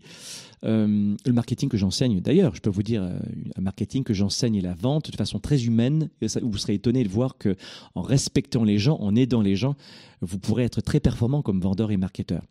Euh, 0.66 1.16
le 1.26 1.34
marketing 1.34 1.70
que 1.70 1.78
j'enseigne, 1.78 2.20
d'ailleurs, 2.20 2.54
je 2.54 2.62
peux 2.62 2.70
vous 2.70 2.84
dire, 2.84 3.04
euh, 3.04 3.18
un 3.56 3.62
marketing 3.62 4.04
que 4.04 4.14
j'enseigne 4.14 4.56
et 4.56 4.62
la 4.62 4.74
vente 4.74 5.10
de 5.10 5.16
façon 5.16 5.40
très 5.40 5.66
humaine, 5.66 6.10
vous 6.42 6.58
serez 6.58 6.74
étonné 6.74 7.04
de 7.04 7.10
voir 7.10 7.38
que 7.38 7.56
en 7.96 8.02
respectant 8.02 8.64
les 8.66 8.78
gens, 8.78 8.98
en 9.00 9.16
aidant 9.16 9.42
les 9.42 9.56
gens, 9.56 9.76
vous 10.22 10.38
pourrez 10.38 10.64
être 10.64 10.82
très 10.82 11.00
performant 11.00 11.42
comme 11.42 11.62
vendeur 11.62 11.92
et 11.92 11.98
marketeur 11.98 12.44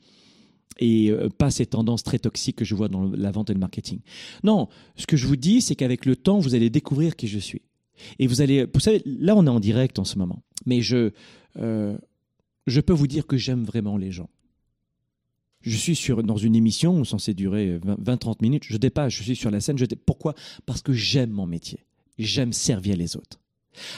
et 0.79 1.11
euh, 1.11 1.29
pas 1.29 1.51
ces 1.51 1.67
tendances 1.67 2.03
très 2.03 2.19
toxiques 2.19 2.57
que 2.57 2.65
je 2.65 2.75
vois 2.75 2.89
dans 2.89 3.11
la 3.11 3.31
vente 3.31 3.51
et 3.51 3.55
le 3.55 3.61
marketing. 3.61 4.01
Non, 4.45 4.69
ce 4.97 5.07
que 5.07 5.17
je 5.17 5.27
vous 5.27 5.37
dis, 5.37 5.61
c'est 5.61 5.75
qu'avec 5.75 6.05
le 6.05 6.17
temps, 6.17 6.39
vous 6.39 6.55
allez 6.55 6.71
découvrir 6.71 7.17
qui 7.17 7.29
je 7.29 7.39
suis. 7.39 7.63
Et 8.19 8.27
vous 8.27 8.41
allez, 8.43 8.67
vous 8.73 8.81
savez, 8.81 9.03
là 9.07 9.35
on 9.37 9.47
est 9.47 9.51
en 9.51 9.61
direct 9.61 9.99
en 9.99 10.05
ce 10.05 10.19
moment, 10.19 10.43
mais 10.67 10.83
je, 10.83 11.13
euh, 11.59 11.97
je 12.67 12.81
peux 12.81 12.93
vous 12.93 13.07
dire 13.07 13.27
que 13.27 13.37
j'aime 13.37 13.65
vraiment 13.65 13.97
les 13.97 14.13
gens. 14.13 14.29
Je 15.63 15.77
suis 15.77 15.97
sur, 15.97 16.23
dans 16.23 16.37
une 16.37 16.55
émission 16.55 17.03
censée 17.05 17.35
durer 17.35 17.79
20-30 17.79 18.37
minutes, 18.43 18.65
je 18.69 18.77
dépasse, 18.77 19.15
je 19.15 19.23
suis 19.23 19.35
sur 19.35 19.51
la 19.51 19.61
scène. 19.61 19.79
Je 19.79 19.87
Pourquoi? 20.05 20.35
Parce 20.65 20.81
que 20.81 20.93
j'aime 20.93 21.31
mon 21.31 21.47
métier. 21.47 21.81
J'aime 22.19 22.53
servir 22.53 22.97
les 22.97 23.17
autres. 23.17 23.41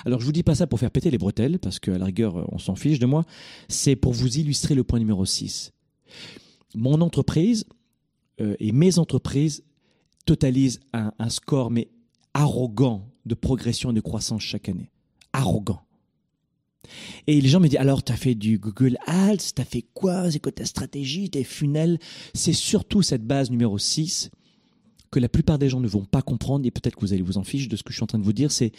Alors 0.07 0.21
je 0.21 0.25
vous 0.25 0.33
dis 0.33 0.43
pas 0.43 0.55
ça 0.55 0.67
pour 0.67 0.81
faire 0.81 0.91
péter 0.91 1.11
les 1.11 1.19
bretelles, 1.19 1.59
parce 1.59 1.79
qu'à 1.79 1.99
la 1.99 2.07
rigueur 2.07 2.53
on 2.53 2.59
s'en 2.59 2.75
fiche 2.75 2.99
de 2.99 3.07
moi, 3.07 3.25
c'est 3.69 3.97
pour 3.97 4.13
vous 4.13 4.39
illustrer 4.39 4.75
le 4.75 4.85
point 4.85 4.99
numéro 4.99 5.25
6 5.25 5.73
mon 6.75 7.01
entreprise 7.01 7.65
euh, 8.41 8.55
et 8.59 8.73
mes 8.73 8.99
entreprises 8.99 9.65
totalisent 10.27 10.81
un, 10.93 11.29
score 11.31 11.71
mais 11.71 11.89
arrogant 12.35 13.09
de 13.25 13.35
progression 13.35 13.91
et 13.91 13.95
de 13.95 14.01
croissance 14.01 14.43
chaque 14.43 14.69
année. 14.69 14.91
Arrogant. 15.33 15.83
Et 17.27 17.41
les 17.41 17.49
gens 17.49 17.61
me 17.61 17.69
disent, 17.69 17.79
alors, 17.79 18.03
tu 18.03 18.13
as 18.13 18.17
fait 18.17 18.35
du 18.35 18.59
Google 18.59 18.97
Ads, 19.07 19.53
tu 19.55 19.63
as 19.63 19.65
fait 19.65 19.85
quoi? 19.95 20.31
C'est 20.31 20.39
quoi 20.39 20.53
ta 20.53 20.65
stratégie, 20.65 21.31
tes 21.31 21.45
funnels? 21.45 21.99
C'est 22.35 22.53
surtout 22.53 23.03
cette 23.03 23.25
base 23.27 23.51
numéro 23.51 23.79
6 23.79 24.31
que 25.11 25.19
la 25.19 25.29
plupart 25.29 25.59
des 25.59 25.69
gens 25.69 25.81
ne 25.81 25.89
vont 25.89 26.05
pas 26.05 26.23
comprendre, 26.23 26.67
et 26.67 26.71
peut-être 26.71 26.97
que 26.97 27.01
vous 27.01 27.13
allez 27.13 27.23
vous 27.23 27.39
en 27.39 27.45
ficher 27.45 27.67
de 27.67 27.77
ce 27.77 27.83
que 27.83 27.91
je 27.91 27.97
suis 27.97 28.05
en 28.05 28.07
train 28.07 28.19
de 28.19 28.25
vous 28.25 28.33
dire, 28.33 28.53
c'est 28.53 28.73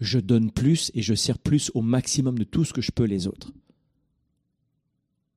je 0.00 0.18
donne 0.18 0.50
plus 0.50 0.90
et 0.94 1.02
je 1.02 1.14
sers 1.14 1.38
plus 1.38 1.70
au 1.74 1.82
maximum 1.82 2.38
de 2.38 2.44
tout 2.44 2.64
ce 2.64 2.72
que 2.72 2.80
je 2.80 2.90
peux 2.90 3.04
les 3.04 3.26
autres. 3.26 3.52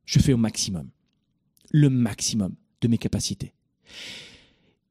Je 0.06 0.20
fais 0.20 0.34
au 0.34 0.38
maximum, 0.38 0.90
le 1.72 1.90
maximum 1.90 2.54
de 2.82 2.88
mes 2.88 2.98
capacités. 2.98 3.54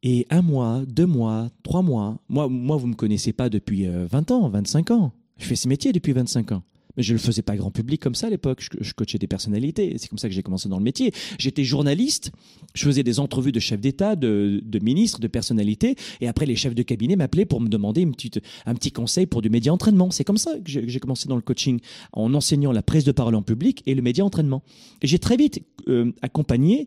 Et 0.03 0.27
un 0.31 0.43
mois, 0.43 0.83
deux 0.87 1.07
mois, 1.07 1.51
trois 1.62 1.83
mois, 1.83 2.18
moi, 2.29 2.49
moi 2.49 2.77
vous 2.77 2.87
ne 2.87 2.93
me 2.93 2.97
connaissez 2.97 3.33
pas 3.33 3.49
depuis 3.49 3.87
20 3.87 4.31
euh, 4.31 4.35
ans, 4.35 4.49
25 4.49 4.91
ans. 4.91 5.12
Je 5.37 5.47
fais 5.47 5.57
ce 5.57 5.68
métier 5.68 5.93
depuis 5.93 6.12
25 6.12 6.53
ans. 6.53 6.62
Mais 6.97 7.03
je 7.03 7.12
ne 7.12 7.18
le 7.18 7.22
faisais 7.22 7.42
pas 7.42 7.57
grand 7.57 7.70
public 7.70 8.01
comme 8.01 8.14
ça 8.14 8.26
à 8.26 8.30
l'époque. 8.30 8.66
Je, 8.80 8.92
coachais 8.92 9.18
des 9.18 9.26
personnalités. 9.26 9.94
C'est 9.99 10.09
comme 10.09 10.18
ça 10.18 10.28
que 10.28 10.34
j'ai 10.34 10.42
commencé 10.42 10.68
dans 10.68 10.78
le 10.78 10.84
métier. 10.84 11.12
J'étais 11.38 11.64
journaliste. 11.64 12.32
Je 12.74 12.84
faisais 12.84 13.03
des 13.03 13.20
entrevues 13.20 13.53
de 13.53 13.61
chefs 13.61 13.80
d'État, 13.80 14.16
de, 14.16 14.62
ministres, 14.80 15.20
de 15.20 15.28
personnalités. 15.28 15.97
Et 16.20 16.28
après, 16.28 16.47
les 16.47 16.57
chefs 16.57 16.74
de 16.74 16.82
cabinet 16.82 17.16
m'appelaient 17.16 17.44
pour 17.44 17.61
me 17.61 17.68
demander 17.68 18.03
une 18.03 18.12
petite, 18.12 18.40
un 18.64 18.74
petit 18.74 18.92
conseil 18.92 19.26
pour 19.26 19.42
du 19.42 19.51
média 19.51 19.72
entraînement. 19.72 20.11
C'est 20.11 20.24
comme 20.24 20.38
ça 20.38 20.53
que 20.59 20.64
j'ai 20.66 21.01
commencé 21.01 21.28
dans 21.28 21.36
le 21.36 21.42
coaching, 21.42 21.80
en 22.12 22.32
enseignant 22.34 22.72
la 22.72 22.82
prise 22.82 23.05
de 23.05 23.12
parole 23.12 23.34
en 23.34 23.42
public 23.42 23.82
et 23.86 23.94
le 23.94 24.03
média 24.03 24.24
entraînement. 24.24 24.62
Et 25.03 25.07
j'ai 25.07 25.18
très 25.18 25.36
vite 25.36 25.62
euh, 25.88 26.12
accompagné 26.22 26.86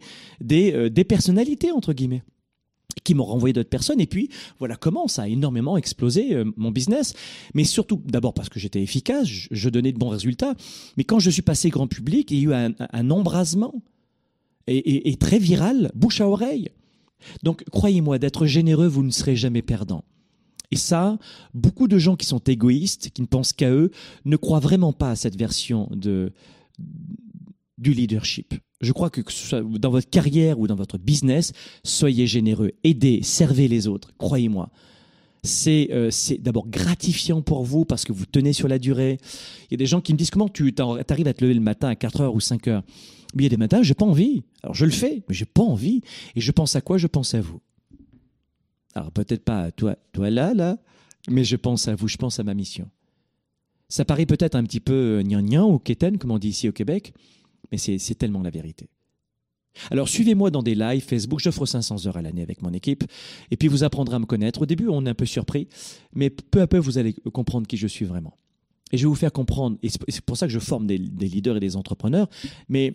euh, 0.52 0.90
des 0.90 1.04
personnalités, 1.04 1.72
entre 1.72 1.94
guillemets 1.94 2.24
qui 3.04 3.14
m'ont 3.14 3.26
renvoyé 3.26 3.54
d'autres 3.54 3.70
personnes. 3.70 4.00
Et 4.00 4.08
puis, 4.08 4.30
voilà 4.58 4.76
comment 4.76 5.08
ça 5.08 5.24
a 5.24 5.28
énormément 5.28 5.78
explosé 5.78 6.34
euh, 6.34 6.46
mon 6.58 6.72
business. 6.72 7.14
Mais 7.54 7.64
surtout, 7.64 8.02
d'abord 8.06 8.34
parce 8.34 8.50
que 8.50 8.60
j'étais 8.60 8.82
efficace, 8.82 9.28
je, 9.28 9.70
donnais 9.70 9.92
de 9.92 9.98
bons 9.98 10.10
résultats. 10.10 10.56
Mais 10.98 11.04
quand 11.04 11.20
je 11.20 11.30
suis 11.30 11.42
passé 11.42 11.70
grand 11.70 11.88
public, 11.88 12.32
il 12.32 12.40
y 12.40 12.54
a 12.54 12.68
eu 12.68 12.74
un, 12.92 13.10
embrasement 13.10 13.76
et, 14.68 15.16
très 15.18 15.40
viral, 15.40 15.92
bouche 15.96 16.22
à 16.22 16.28
oreille. 16.28 16.70
Donc, 17.44 17.64
croyez-moi, 17.72 18.20
d'être 18.20 18.46
généreux, 18.46 18.88
vous 18.88 19.04
ne 19.04 19.12
serez 19.12 19.36
jamais 19.36 19.62
perdant. 19.62 20.04
Et 20.72 20.78
ça, 20.78 21.18
beaucoup 21.56 21.88
de 21.88 21.98
gens 21.98 22.16
qui 22.16 22.28
sont 22.28 22.40
égoïstes, 22.40 23.10
qui 23.10 23.22
ne 23.22 23.28
pensent 23.28 23.54
qu'à 23.54 23.72
eux, 23.72 23.90
ne 24.26 24.36
croient 24.36 24.60
vraiment 24.60 24.94
pas 24.94 25.12
à 25.12 25.16
cette 25.16 25.36
version 25.36 25.90
de, 25.92 26.32
du 27.80 27.94
leadership. 27.94 28.54
Je 28.82 28.94
crois 28.94 29.10
que, 29.10 29.22
dans 29.78 29.90
votre 29.90 30.10
carrière 30.10 30.60
ou 30.60 30.68
dans 30.68 30.76
votre 30.76 30.98
business, 30.98 31.52
soyez 31.84 32.28
généreux, 32.28 32.72
aidez, 32.84 33.22
servez 33.24 33.68
les 33.68 33.88
autres, 33.88 34.12
croyez-moi. 34.18 34.70
Euh, 35.68 36.12
c'est 36.12 36.38
d'abord 36.38 36.68
gratifiant 36.68 37.42
pour 37.42 37.64
vous 37.64 37.86
parce 37.86 38.04
que 38.04 38.12
vous 38.12 38.26
tenez 38.26 38.54
sur 38.54 38.68
la 38.68 38.80
durée. 38.80 39.18
Il 39.70 39.72
y 39.72 39.74
a 39.76 39.78
des 39.78 39.86
gens 39.86 40.02
qui 40.02 40.14
me 40.14 40.18
disent 40.18 40.30
comment 40.30 40.50
tu 40.50 40.74
arrives 40.78 41.28
à 41.28 41.34
te 41.34 41.44
lever 41.44 41.54
le 41.54 41.62
matin 41.62 41.88
à 41.90 41.96
4 41.96 42.22
heures 42.22 42.36
ou 42.36 42.40
5 42.40 42.68
heures? 42.68 42.84
Mais 43.36 43.44
il 43.44 43.46
y 43.46 43.48
a 43.48 43.50
des 43.50 43.58
matins, 43.58 43.84
j'ai 43.84 43.94
pas 43.94 44.06
envie. 44.06 44.44
Alors 44.64 44.74
je 44.74 44.86
le 44.86 44.92
fais, 44.92 45.24
mais 45.28 45.36
j'ai 45.36 45.46
pas 45.46 45.62
envie. 45.62 46.02
Et 46.36 46.42
je 46.42 46.52
pense 46.52 46.76
à 46.76 46.82
quoi? 46.82 46.98
Je 46.98 47.08
pense 47.08 47.34
à 47.34 47.42
vous. 47.42 47.62
Alors 48.96 49.12
peut-être 49.12 49.44
pas 49.44 49.62
à 49.62 49.72
toi, 49.72 49.96
toi 50.12 50.30
là, 50.30 50.54
là, 50.54 50.78
mais 51.30 51.44
je 51.44 51.56
pense 51.56 51.88
à 51.88 51.96
vous, 51.96 52.08
je 52.08 52.18
pense 52.18 52.40
à 52.40 52.44
ma 52.44 52.54
mission. 52.54 52.90
Ça 53.88 54.04
paraît 54.06 54.26
peut-être 54.26 54.56
un 54.56 54.64
petit 54.64 54.80
peu 54.80 55.22
gnangnan 55.24 55.70
ou 55.70 55.80
quétaine, 55.80 56.18
comme 56.18 56.32
on 56.32 56.38
dit 56.38 56.50
ici 56.50 56.68
au 56.68 56.72
Québec, 56.72 57.14
mais 57.72 57.78
c'est 57.78 58.16
tellement 58.16 58.42
la 58.42 58.50
vérité. 58.50 58.90
Alors 59.92 60.10
suivez-moi 60.10 60.52
dans 60.52 60.64
des 60.64 60.76
lives 60.76 61.04
Facebook, 61.04 61.40
j'offre 61.40 61.66
500 61.66 62.08
heures 62.08 62.18
à 62.18 62.22
l'année 62.22 62.42
avec 62.42 62.62
mon 62.62 62.74
équipe, 62.74 63.04
et 63.52 63.58
puis 63.58 63.68
vous 63.68 63.84
apprendrez 63.84 64.16
à 64.16 64.20
me 64.20 64.26
connaître. 64.26 64.62
Au 64.62 64.66
début, 64.66 64.88
on 64.90 65.06
est 65.06 65.10
un 65.10 65.14
peu 65.16 65.26
surpris, 65.26 65.68
mais 66.14 66.30
peu 66.30 66.62
à 66.62 66.68
peu, 66.68 66.78
vous 66.78 66.98
allez 66.98 67.14
comprendre 67.34 67.68
qui 67.68 67.78
je 67.78 67.88
suis 67.88 68.06
vraiment. 68.06 68.36
Et 68.92 68.98
je 68.98 69.04
vais 69.04 69.10
vous 69.10 69.16
faire 69.16 69.32
comprendre, 69.32 69.78
et 69.84 69.90
c'est 69.90 70.22
pour 70.22 70.38
ça 70.38 70.48
que 70.48 70.54
je 70.54 70.60
forme 70.60 70.88
des, 70.88 70.98
leaders 70.98 71.58
et 71.58 71.60
des 71.60 71.76
entrepreneurs, 71.76 72.28
mais 72.68 72.94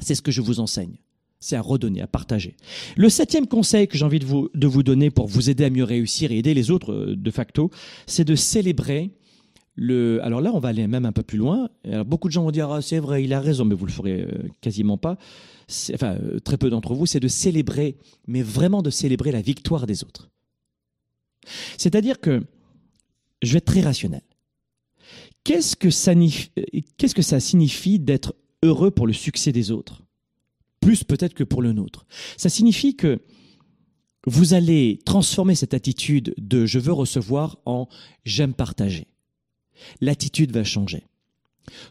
c'est 0.00 0.14
ce 0.14 0.22
que 0.22 0.30
je 0.30 0.40
vous 0.40 0.60
enseigne. 0.60 0.96
C'est 1.40 1.56
à 1.56 1.60
redonner, 1.60 2.00
à 2.00 2.06
partager. 2.06 2.56
Le 2.96 3.08
septième 3.08 3.48
conseil 3.48 3.88
que 3.88 3.98
j'ai 3.98 4.04
envie 4.04 4.20
de 4.20 4.26
vous, 4.26 4.48
de 4.54 4.66
vous 4.68 4.84
donner 4.84 5.10
pour 5.10 5.26
vous 5.26 5.50
aider 5.50 5.64
à 5.64 5.70
mieux 5.70 5.82
réussir 5.82 6.30
et 6.30 6.38
aider 6.38 6.54
les 6.54 6.70
autres 6.70 6.92
euh, 6.92 7.16
de 7.16 7.30
facto, 7.32 7.70
c'est 8.06 8.24
de 8.24 8.36
célébrer 8.36 9.10
alors 9.78 10.40
là, 10.40 10.52
on 10.52 10.58
va 10.58 10.68
aller 10.68 10.86
même 10.86 11.06
un 11.06 11.12
peu 11.12 11.22
plus 11.22 11.38
loin. 11.38 11.68
Beaucoup 12.06 12.28
de 12.28 12.32
gens 12.32 12.44
vont 12.44 12.50
dire 12.50 12.70
ah, 12.70 12.82
c'est 12.82 12.98
vrai, 12.98 13.24
il 13.24 13.32
a 13.32 13.40
raison, 13.40 13.64
mais 13.64 13.74
vous 13.74 13.86
le 13.86 13.92
ferez 13.92 14.22
euh, 14.22 14.48
quasiment 14.60 14.98
pas. 14.98 15.16
Enfin, 15.94 16.16
euh, 16.22 16.38
très 16.40 16.58
peu 16.58 16.70
d'entre 16.70 16.94
vous, 16.94 17.06
c'est 17.06 17.20
de 17.20 17.28
célébrer, 17.28 17.96
mais 18.26 18.42
vraiment 18.42 18.82
de 18.82 18.90
célébrer 18.90 19.32
la 19.32 19.40
victoire 19.40 19.86
des 19.86 20.04
autres. 20.04 20.30
C'est-à-dire 21.78 22.20
que 22.20 22.42
je 23.42 23.52
vais 23.52 23.58
être 23.58 23.64
très 23.64 23.80
rationnel. 23.80 24.22
Qu'est-ce 25.44 25.74
que 25.74 25.90
ça, 25.90 26.12
euh, 26.12 26.62
qu'est-ce 26.96 27.14
que 27.14 27.22
ça 27.22 27.40
signifie 27.40 27.98
d'être 27.98 28.34
heureux 28.62 28.90
pour 28.90 29.06
le 29.06 29.12
succès 29.12 29.52
des 29.52 29.70
autres? 29.70 30.02
Plus 30.80 31.04
peut-être 31.04 31.34
que 31.34 31.44
pour 31.44 31.62
le 31.62 31.72
nôtre. 31.72 32.06
Ça 32.36 32.48
signifie 32.48 32.96
que 32.96 33.20
vous 34.26 34.54
allez 34.54 35.00
transformer 35.04 35.54
cette 35.54 35.74
attitude 35.74 36.34
de 36.38 36.66
je 36.66 36.78
veux 36.78 36.92
recevoir 36.92 37.58
en 37.64 37.88
j'aime 38.24 38.54
partager 38.54 39.08
l'attitude 40.00 40.52
va 40.52 40.64
changer. 40.64 41.04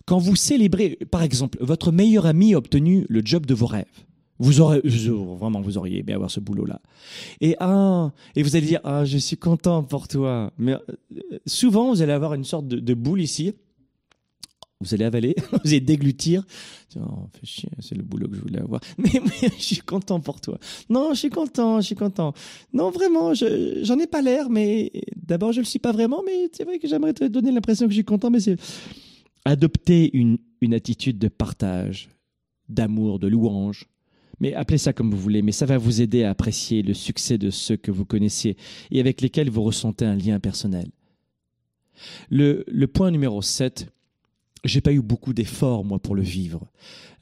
Quand 0.05 0.17
vous 0.17 0.35
célébrez, 0.35 0.99
par 1.09 1.23
exemple, 1.23 1.57
votre 1.61 1.91
meilleur 1.91 2.25
ami 2.25 2.53
a 2.53 2.57
obtenu 2.57 3.05
le 3.09 3.21
job 3.23 3.45
de 3.45 3.53
vos 3.53 3.67
rêves, 3.67 3.85
vous 4.41 4.59
aurez 4.59 4.81
vraiment 4.83 5.61
vous 5.61 5.77
auriez 5.77 5.99
aimé 5.99 6.13
avoir 6.13 6.31
ce 6.31 6.39
boulot 6.39 6.65
là. 6.65 6.81
Et 7.41 7.55
ah, 7.59 8.11
et 8.35 8.41
vous 8.41 8.55
allez 8.55 8.65
dire 8.65 8.81
ah 8.83 9.05
je 9.05 9.19
suis 9.19 9.37
content 9.37 9.83
pour 9.83 10.07
toi. 10.07 10.51
Mais 10.57 10.73
euh, 10.73 11.37
souvent 11.45 11.91
vous 11.91 12.01
allez 12.01 12.11
avoir 12.11 12.33
une 12.33 12.43
sorte 12.43 12.67
de, 12.67 12.93
boule 12.95 13.21
ici. 13.21 13.53
Vous 14.81 14.93
allez 14.93 15.05
avaler, 15.05 15.35
vous 15.51 15.69
allez 15.69 15.79
déglutir. 15.79 16.43
C'est 16.89 17.95
le 17.95 18.03
boulot 18.03 18.27
que 18.27 18.35
je 18.35 18.41
voulais 18.41 18.59
avoir. 18.59 18.81
Mais, 18.97 19.21
je 19.57 19.63
suis 19.63 19.77
content 19.77 20.19
pour 20.19 20.41
toi. 20.41 20.57
Non, 20.89 21.13
je 21.13 21.19
suis 21.19 21.29
content, 21.29 21.79
je 21.79 21.85
suis 21.85 21.95
content. 21.95 22.33
Non, 22.73 22.89
vraiment, 22.89 23.33
j'en 23.33 23.99
ai 23.99 24.07
pas 24.07 24.21
l'air, 24.21 24.49
mais 24.49 24.91
D'abord, 25.31 25.53
je 25.53 25.59
le 25.59 25.65
suis 25.65 25.79
pas 25.79 25.91
vraiment, 25.91 26.23
mais 26.25 26.49
c'est 26.51 26.63
vrai 26.63 26.79
que 26.79 26.87
j'aimerais 26.87 27.13
te 27.13 27.23
donner 27.23 27.51
l'impression 27.51 27.85
que 27.85 27.91
je 27.91 27.97
suis 27.97 28.03
content, 28.03 28.29
mais 28.29 28.39
c'est 28.39 28.57
adopter 29.45 30.09
une, 30.13 30.37
une 30.59 30.73
attitude 30.73 31.17
de 31.19 31.27
partage, 31.27 32.09
d'amour, 32.67 33.19
de 33.19 33.27
louange. 33.27 33.87
Mais 34.39 34.53
appelez 34.53 34.77
ça 34.77 34.91
comme 34.91 35.11
vous 35.11 35.17
voulez, 35.17 35.41
mais 35.41 35.51
ça 35.51 35.65
va 35.65 35.77
vous 35.77 36.01
aider 36.01 36.23
à 36.23 36.31
apprécier 36.31 36.81
le 36.81 36.93
succès 36.93 37.37
de 37.37 37.49
ceux 37.49 37.77
que 37.77 37.91
vous 37.91 38.05
connaissez 38.05 38.57
et 38.89 38.99
avec 38.99 39.21
lesquels 39.21 39.49
vous 39.49 39.63
ressentez 39.63 40.03
un 40.03 40.15
lien 40.15 40.39
personnel. 40.39 40.89
Le, 42.29 42.65
le 42.67 42.87
point 42.87 43.11
numéro 43.11 43.41
7, 43.41 43.87
j'ai 44.63 44.81
pas 44.81 44.93
eu 44.93 45.01
beaucoup 45.01 45.33
d'efforts, 45.33 45.83
moi, 45.83 45.99
pour 45.99 46.15
le 46.15 46.21
vivre. 46.21 46.67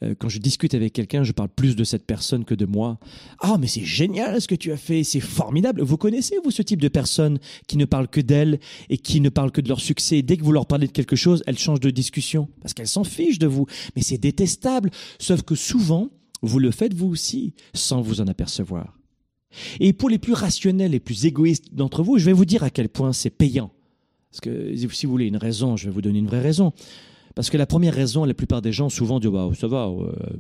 Euh, 0.03 0.15
quand 0.17 0.29
je 0.29 0.39
discute 0.39 0.73
avec 0.73 0.93
quelqu'un, 0.93 1.23
je 1.23 1.31
parle 1.31 1.49
plus 1.49 1.75
de 1.75 1.83
cette 1.83 2.05
personne 2.05 2.45
que 2.45 2.55
de 2.55 2.65
moi. 2.65 2.99
Ah, 3.39 3.57
mais 3.59 3.67
c'est 3.67 3.83
génial 3.83 4.41
ce 4.41 4.47
que 4.47 4.55
tu 4.55 4.71
as 4.71 4.77
fait, 4.77 5.03
c'est 5.03 5.19
formidable. 5.19 5.81
Vous 5.81 5.97
connaissez, 5.97 6.35
vous, 6.43 6.51
ce 6.51 6.61
type 6.61 6.81
de 6.81 6.87
personnes 6.87 7.39
qui 7.67 7.77
ne 7.77 7.85
parlent 7.85 8.07
que 8.07 8.21
d'elles 8.21 8.59
et 8.89 8.97
qui 8.97 9.21
ne 9.21 9.29
parlent 9.29 9.51
que 9.51 9.61
de 9.61 9.69
leur 9.69 9.79
succès? 9.79 10.21
Dès 10.21 10.37
que 10.37 10.43
vous 10.43 10.51
leur 10.51 10.65
parlez 10.65 10.87
de 10.87 10.91
quelque 10.91 11.15
chose, 11.15 11.43
elles 11.47 11.57
changent 11.57 11.79
de 11.79 11.91
discussion 11.91 12.49
parce 12.61 12.73
qu'elles 12.73 12.87
s'en 12.87 13.03
fichent 13.03 13.39
de 13.39 13.47
vous. 13.47 13.65
Mais 13.95 14.01
c'est 14.01 14.17
détestable. 14.17 14.91
Sauf 15.17 15.41
que 15.43 15.55
souvent, 15.55 16.09
vous 16.41 16.59
le 16.59 16.71
faites 16.71 16.93
vous 16.93 17.07
aussi, 17.07 17.53
sans 17.73 18.01
vous 18.01 18.21
en 18.21 18.27
apercevoir. 18.27 18.97
Et 19.79 19.93
pour 19.93 20.09
les 20.09 20.19
plus 20.19 20.33
rationnels, 20.33 20.91
les 20.91 20.99
plus 20.99 21.25
égoïstes 21.25 21.73
d'entre 21.73 22.03
vous, 22.03 22.17
je 22.17 22.25
vais 22.25 22.33
vous 22.33 22.45
dire 22.45 22.63
à 22.63 22.69
quel 22.69 22.89
point 22.89 23.13
c'est 23.13 23.29
payant. 23.29 23.71
Parce 24.31 24.41
que 24.41 24.75
si 24.75 25.05
vous 25.05 25.11
voulez 25.11 25.25
une 25.25 25.37
raison, 25.37 25.75
je 25.75 25.85
vais 25.85 25.91
vous 25.91 26.01
donner 26.01 26.19
une 26.19 26.27
vraie 26.27 26.41
raison. 26.41 26.71
Parce 27.39 27.49
que 27.49 27.55
la 27.55 27.65
première 27.65 27.93
raison, 27.93 28.25
la 28.25 28.33
plupart 28.33 28.61
des 28.61 28.73
gens 28.73 28.89
souvent 28.89 29.17
disent 29.17 29.31
bah, 29.31 29.49
ça 29.57 29.69
va, 29.69 29.89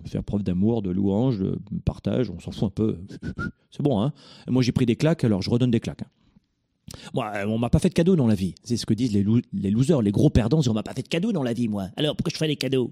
faire 0.03 0.21
preuve 0.21 0.43
d'amour, 0.43 0.81
de 0.81 0.89
louange, 0.89 1.39
de 1.39 1.57
partage, 1.85 2.29
on 2.29 2.41
s'en 2.41 2.51
fout 2.51 2.63
un 2.65 2.69
peu. 2.71 2.97
C'est 3.71 3.81
bon, 3.81 4.01
hein 4.01 4.11
Moi 4.49 4.61
j'ai 4.63 4.73
pris 4.73 4.85
des 4.85 4.97
claques, 4.97 5.23
alors 5.23 5.41
je 5.41 5.49
redonne 5.49 5.71
des 5.71 5.79
claques. 5.79 6.01
Hein. 6.01 6.99
Moi, 7.13 7.31
on 7.47 7.57
m'a 7.57 7.69
pas 7.69 7.79
fait 7.79 7.87
de 7.87 7.93
cadeau 7.93 8.17
dans 8.17 8.27
la 8.27 8.35
vie. 8.35 8.53
C'est 8.65 8.75
ce 8.75 8.85
que 8.85 8.93
disent 8.93 9.13
les, 9.13 9.25
les 9.53 9.71
losers, 9.71 10.01
les 10.01 10.11
gros 10.11 10.29
perdants. 10.29 10.59
On 10.67 10.73
m'a 10.73 10.83
pas 10.83 10.93
fait 10.93 11.03
de 11.03 11.07
cadeau 11.07 11.31
dans 11.31 11.41
la 11.41 11.53
vie, 11.53 11.69
moi. 11.69 11.87
Alors 11.95 12.17
pourquoi 12.17 12.33
je 12.33 12.37
fais 12.37 12.47
des 12.47 12.57
cadeaux? 12.57 12.91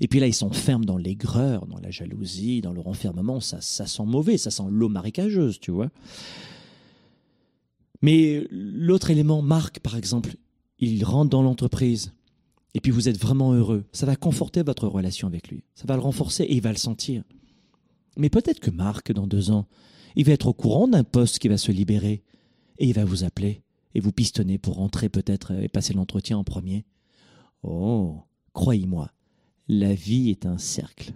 Et 0.00 0.06
puis 0.06 0.20
là, 0.20 0.28
ils 0.28 0.32
s'enferment 0.32 0.84
dans 0.84 0.96
l'aigreur, 0.96 1.66
dans 1.66 1.80
la 1.80 1.90
jalousie, 1.90 2.60
dans 2.60 2.72
le 2.72 2.80
renfermement. 2.80 3.40
Ça, 3.40 3.60
ça 3.60 3.86
sent 3.86 4.04
mauvais, 4.06 4.38
ça 4.38 4.52
sent 4.52 4.62
l'eau 4.70 4.88
marécageuse, 4.88 5.58
tu 5.58 5.72
vois. 5.72 5.90
Mais 8.02 8.46
l'autre 8.52 9.10
élément, 9.10 9.42
Marc, 9.42 9.80
par 9.80 9.96
exemple, 9.96 10.36
il 10.78 11.04
rentre 11.04 11.30
dans 11.30 11.42
l'entreprise 11.42 12.12
et 12.74 12.80
puis 12.80 12.92
vous 12.92 13.08
êtes 13.08 13.18
vraiment 13.18 13.52
heureux, 13.52 13.84
ça 13.92 14.06
va 14.06 14.16
conforter 14.16 14.62
votre 14.62 14.86
relation 14.86 15.26
avec 15.26 15.48
lui. 15.48 15.64
Ça 15.74 15.84
va 15.86 15.96
le 15.96 16.02
renforcer 16.02 16.44
et 16.44 16.54
il 16.54 16.62
va 16.62 16.70
le 16.70 16.76
sentir. 16.76 17.24
Mais 18.16 18.30
peut-être 18.30 18.60
que 18.60 18.70
Marc, 18.70 19.12
dans 19.12 19.26
deux 19.26 19.50
ans, 19.50 19.66
il 20.16 20.24
va 20.24 20.32
être 20.32 20.46
au 20.46 20.52
courant 20.52 20.88
d'un 20.88 21.04
poste 21.04 21.38
qui 21.38 21.48
va 21.48 21.58
se 21.58 21.72
libérer 21.72 22.22
et 22.78 22.86
il 22.86 22.94
va 22.94 23.04
vous 23.04 23.24
appeler 23.24 23.62
et 23.94 24.00
vous 24.00 24.12
pistonner 24.12 24.58
pour 24.58 24.76
rentrer 24.76 25.08
peut-être 25.08 25.52
et 25.52 25.68
passer 25.68 25.94
l'entretien 25.94 26.38
en 26.38 26.44
premier. 26.44 26.84
Oh, 27.62 28.22
croyez-moi, 28.52 29.10
la 29.68 29.94
vie 29.94 30.30
est 30.30 30.46
un 30.46 30.58
cercle. 30.58 31.12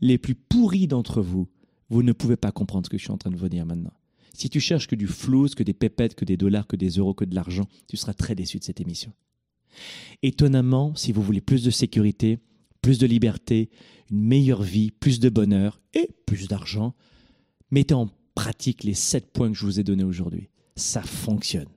Les 0.00 0.18
plus 0.18 0.34
pourris 0.34 0.86
d'entre 0.86 1.20
vous, 1.20 1.48
vous 1.88 2.02
ne 2.02 2.12
pouvez 2.12 2.36
pas 2.36 2.52
comprendre 2.52 2.86
ce 2.86 2.90
que 2.90 2.98
je 2.98 3.02
suis 3.02 3.12
en 3.12 3.18
train 3.18 3.30
de 3.30 3.36
vous 3.36 3.48
dire 3.48 3.66
maintenant. 3.66 3.92
Si 4.32 4.48
tu 4.48 4.60
cherches 4.60 4.86
que 4.86 4.94
du 4.94 5.06
flou, 5.06 5.48
que 5.48 5.62
des 5.62 5.74
pépettes, 5.74 6.14
que 6.14 6.24
des 6.24 6.36
dollars, 6.36 6.66
que 6.66 6.76
des 6.76 6.90
euros, 6.90 7.14
que 7.14 7.24
de 7.24 7.34
l'argent, 7.34 7.66
tu 7.88 7.96
seras 7.96 8.14
très 8.14 8.34
déçu 8.34 8.58
de 8.58 8.64
cette 8.64 8.80
émission. 8.80 9.12
Étonnamment, 10.22 10.94
si 10.94 11.12
vous 11.12 11.22
voulez 11.22 11.40
plus 11.40 11.62
de 11.62 11.70
sécurité, 11.70 12.38
plus 12.82 12.98
de 12.98 13.06
liberté, 13.06 13.70
une 14.10 14.22
meilleure 14.22 14.62
vie, 14.62 14.90
plus 14.90 15.20
de 15.20 15.28
bonheur 15.28 15.80
et 15.94 16.08
plus 16.26 16.48
d'argent, 16.48 16.94
mettez 17.70 17.94
en 17.94 18.08
pratique 18.34 18.84
les 18.84 18.94
sept 18.94 19.32
points 19.32 19.50
que 19.50 19.56
je 19.56 19.64
vous 19.64 19.80
ai 19.80 19.84
donnés 19.84 20.04
aujourd'hui. 20.04 20.48
Ça 20.76 21.02
fonctionne. 21.02 21.68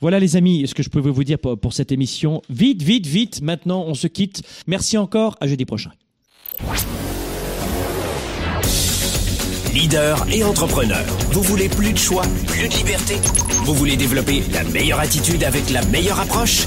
Voilà 0.00 0.20
les 0.20 0.36
amis, 0.36 0.66
ce 0.66 0.74
que 0.74 0.82
je 0.82 0.90
pouvais 0.90 1.10
vous 1.10 1.24
dire 1.24 1.38
pour, 1.38 1.58
pour 1.58 1.72
cette 1.72 1.92
émission. 1.92 2.42
Vite, 2.50 2.82
vite, 2.82 3.06
vite, 3.06 3.40
maintenant 3.40 3.84
on 3.86 3.94
se 3.94 4.06
quitte. 4.06 4.42
Merci 4.66 4.98
encore, 4.98 5.36
à 5.40 5.46
jeudi 5.46 5.64
prochain. 5.64 5.92
Leader 9.72 10.26
et 10.30 10.44
entrepreneur. 10.44 11.02
Vous 11.32 11.42
voulez 11.42 11.68
plus 11.70 11.94
de 11.94 11.98
choix, 11.98 12.24
plus 12.46 12.68
de 12.68 12.74
liberté? 12.74 13.14
Vous 13.64 13.72
voulez 13.72 13.96
développer 13.96 14.42
la 14.52 14.64
meilleure 14.64 15.00
attitude 15.00 15.42
avec 15.44 15.70
la 15.70 15.82
meilleure 15.86 16.20
approche? 16.20 16.66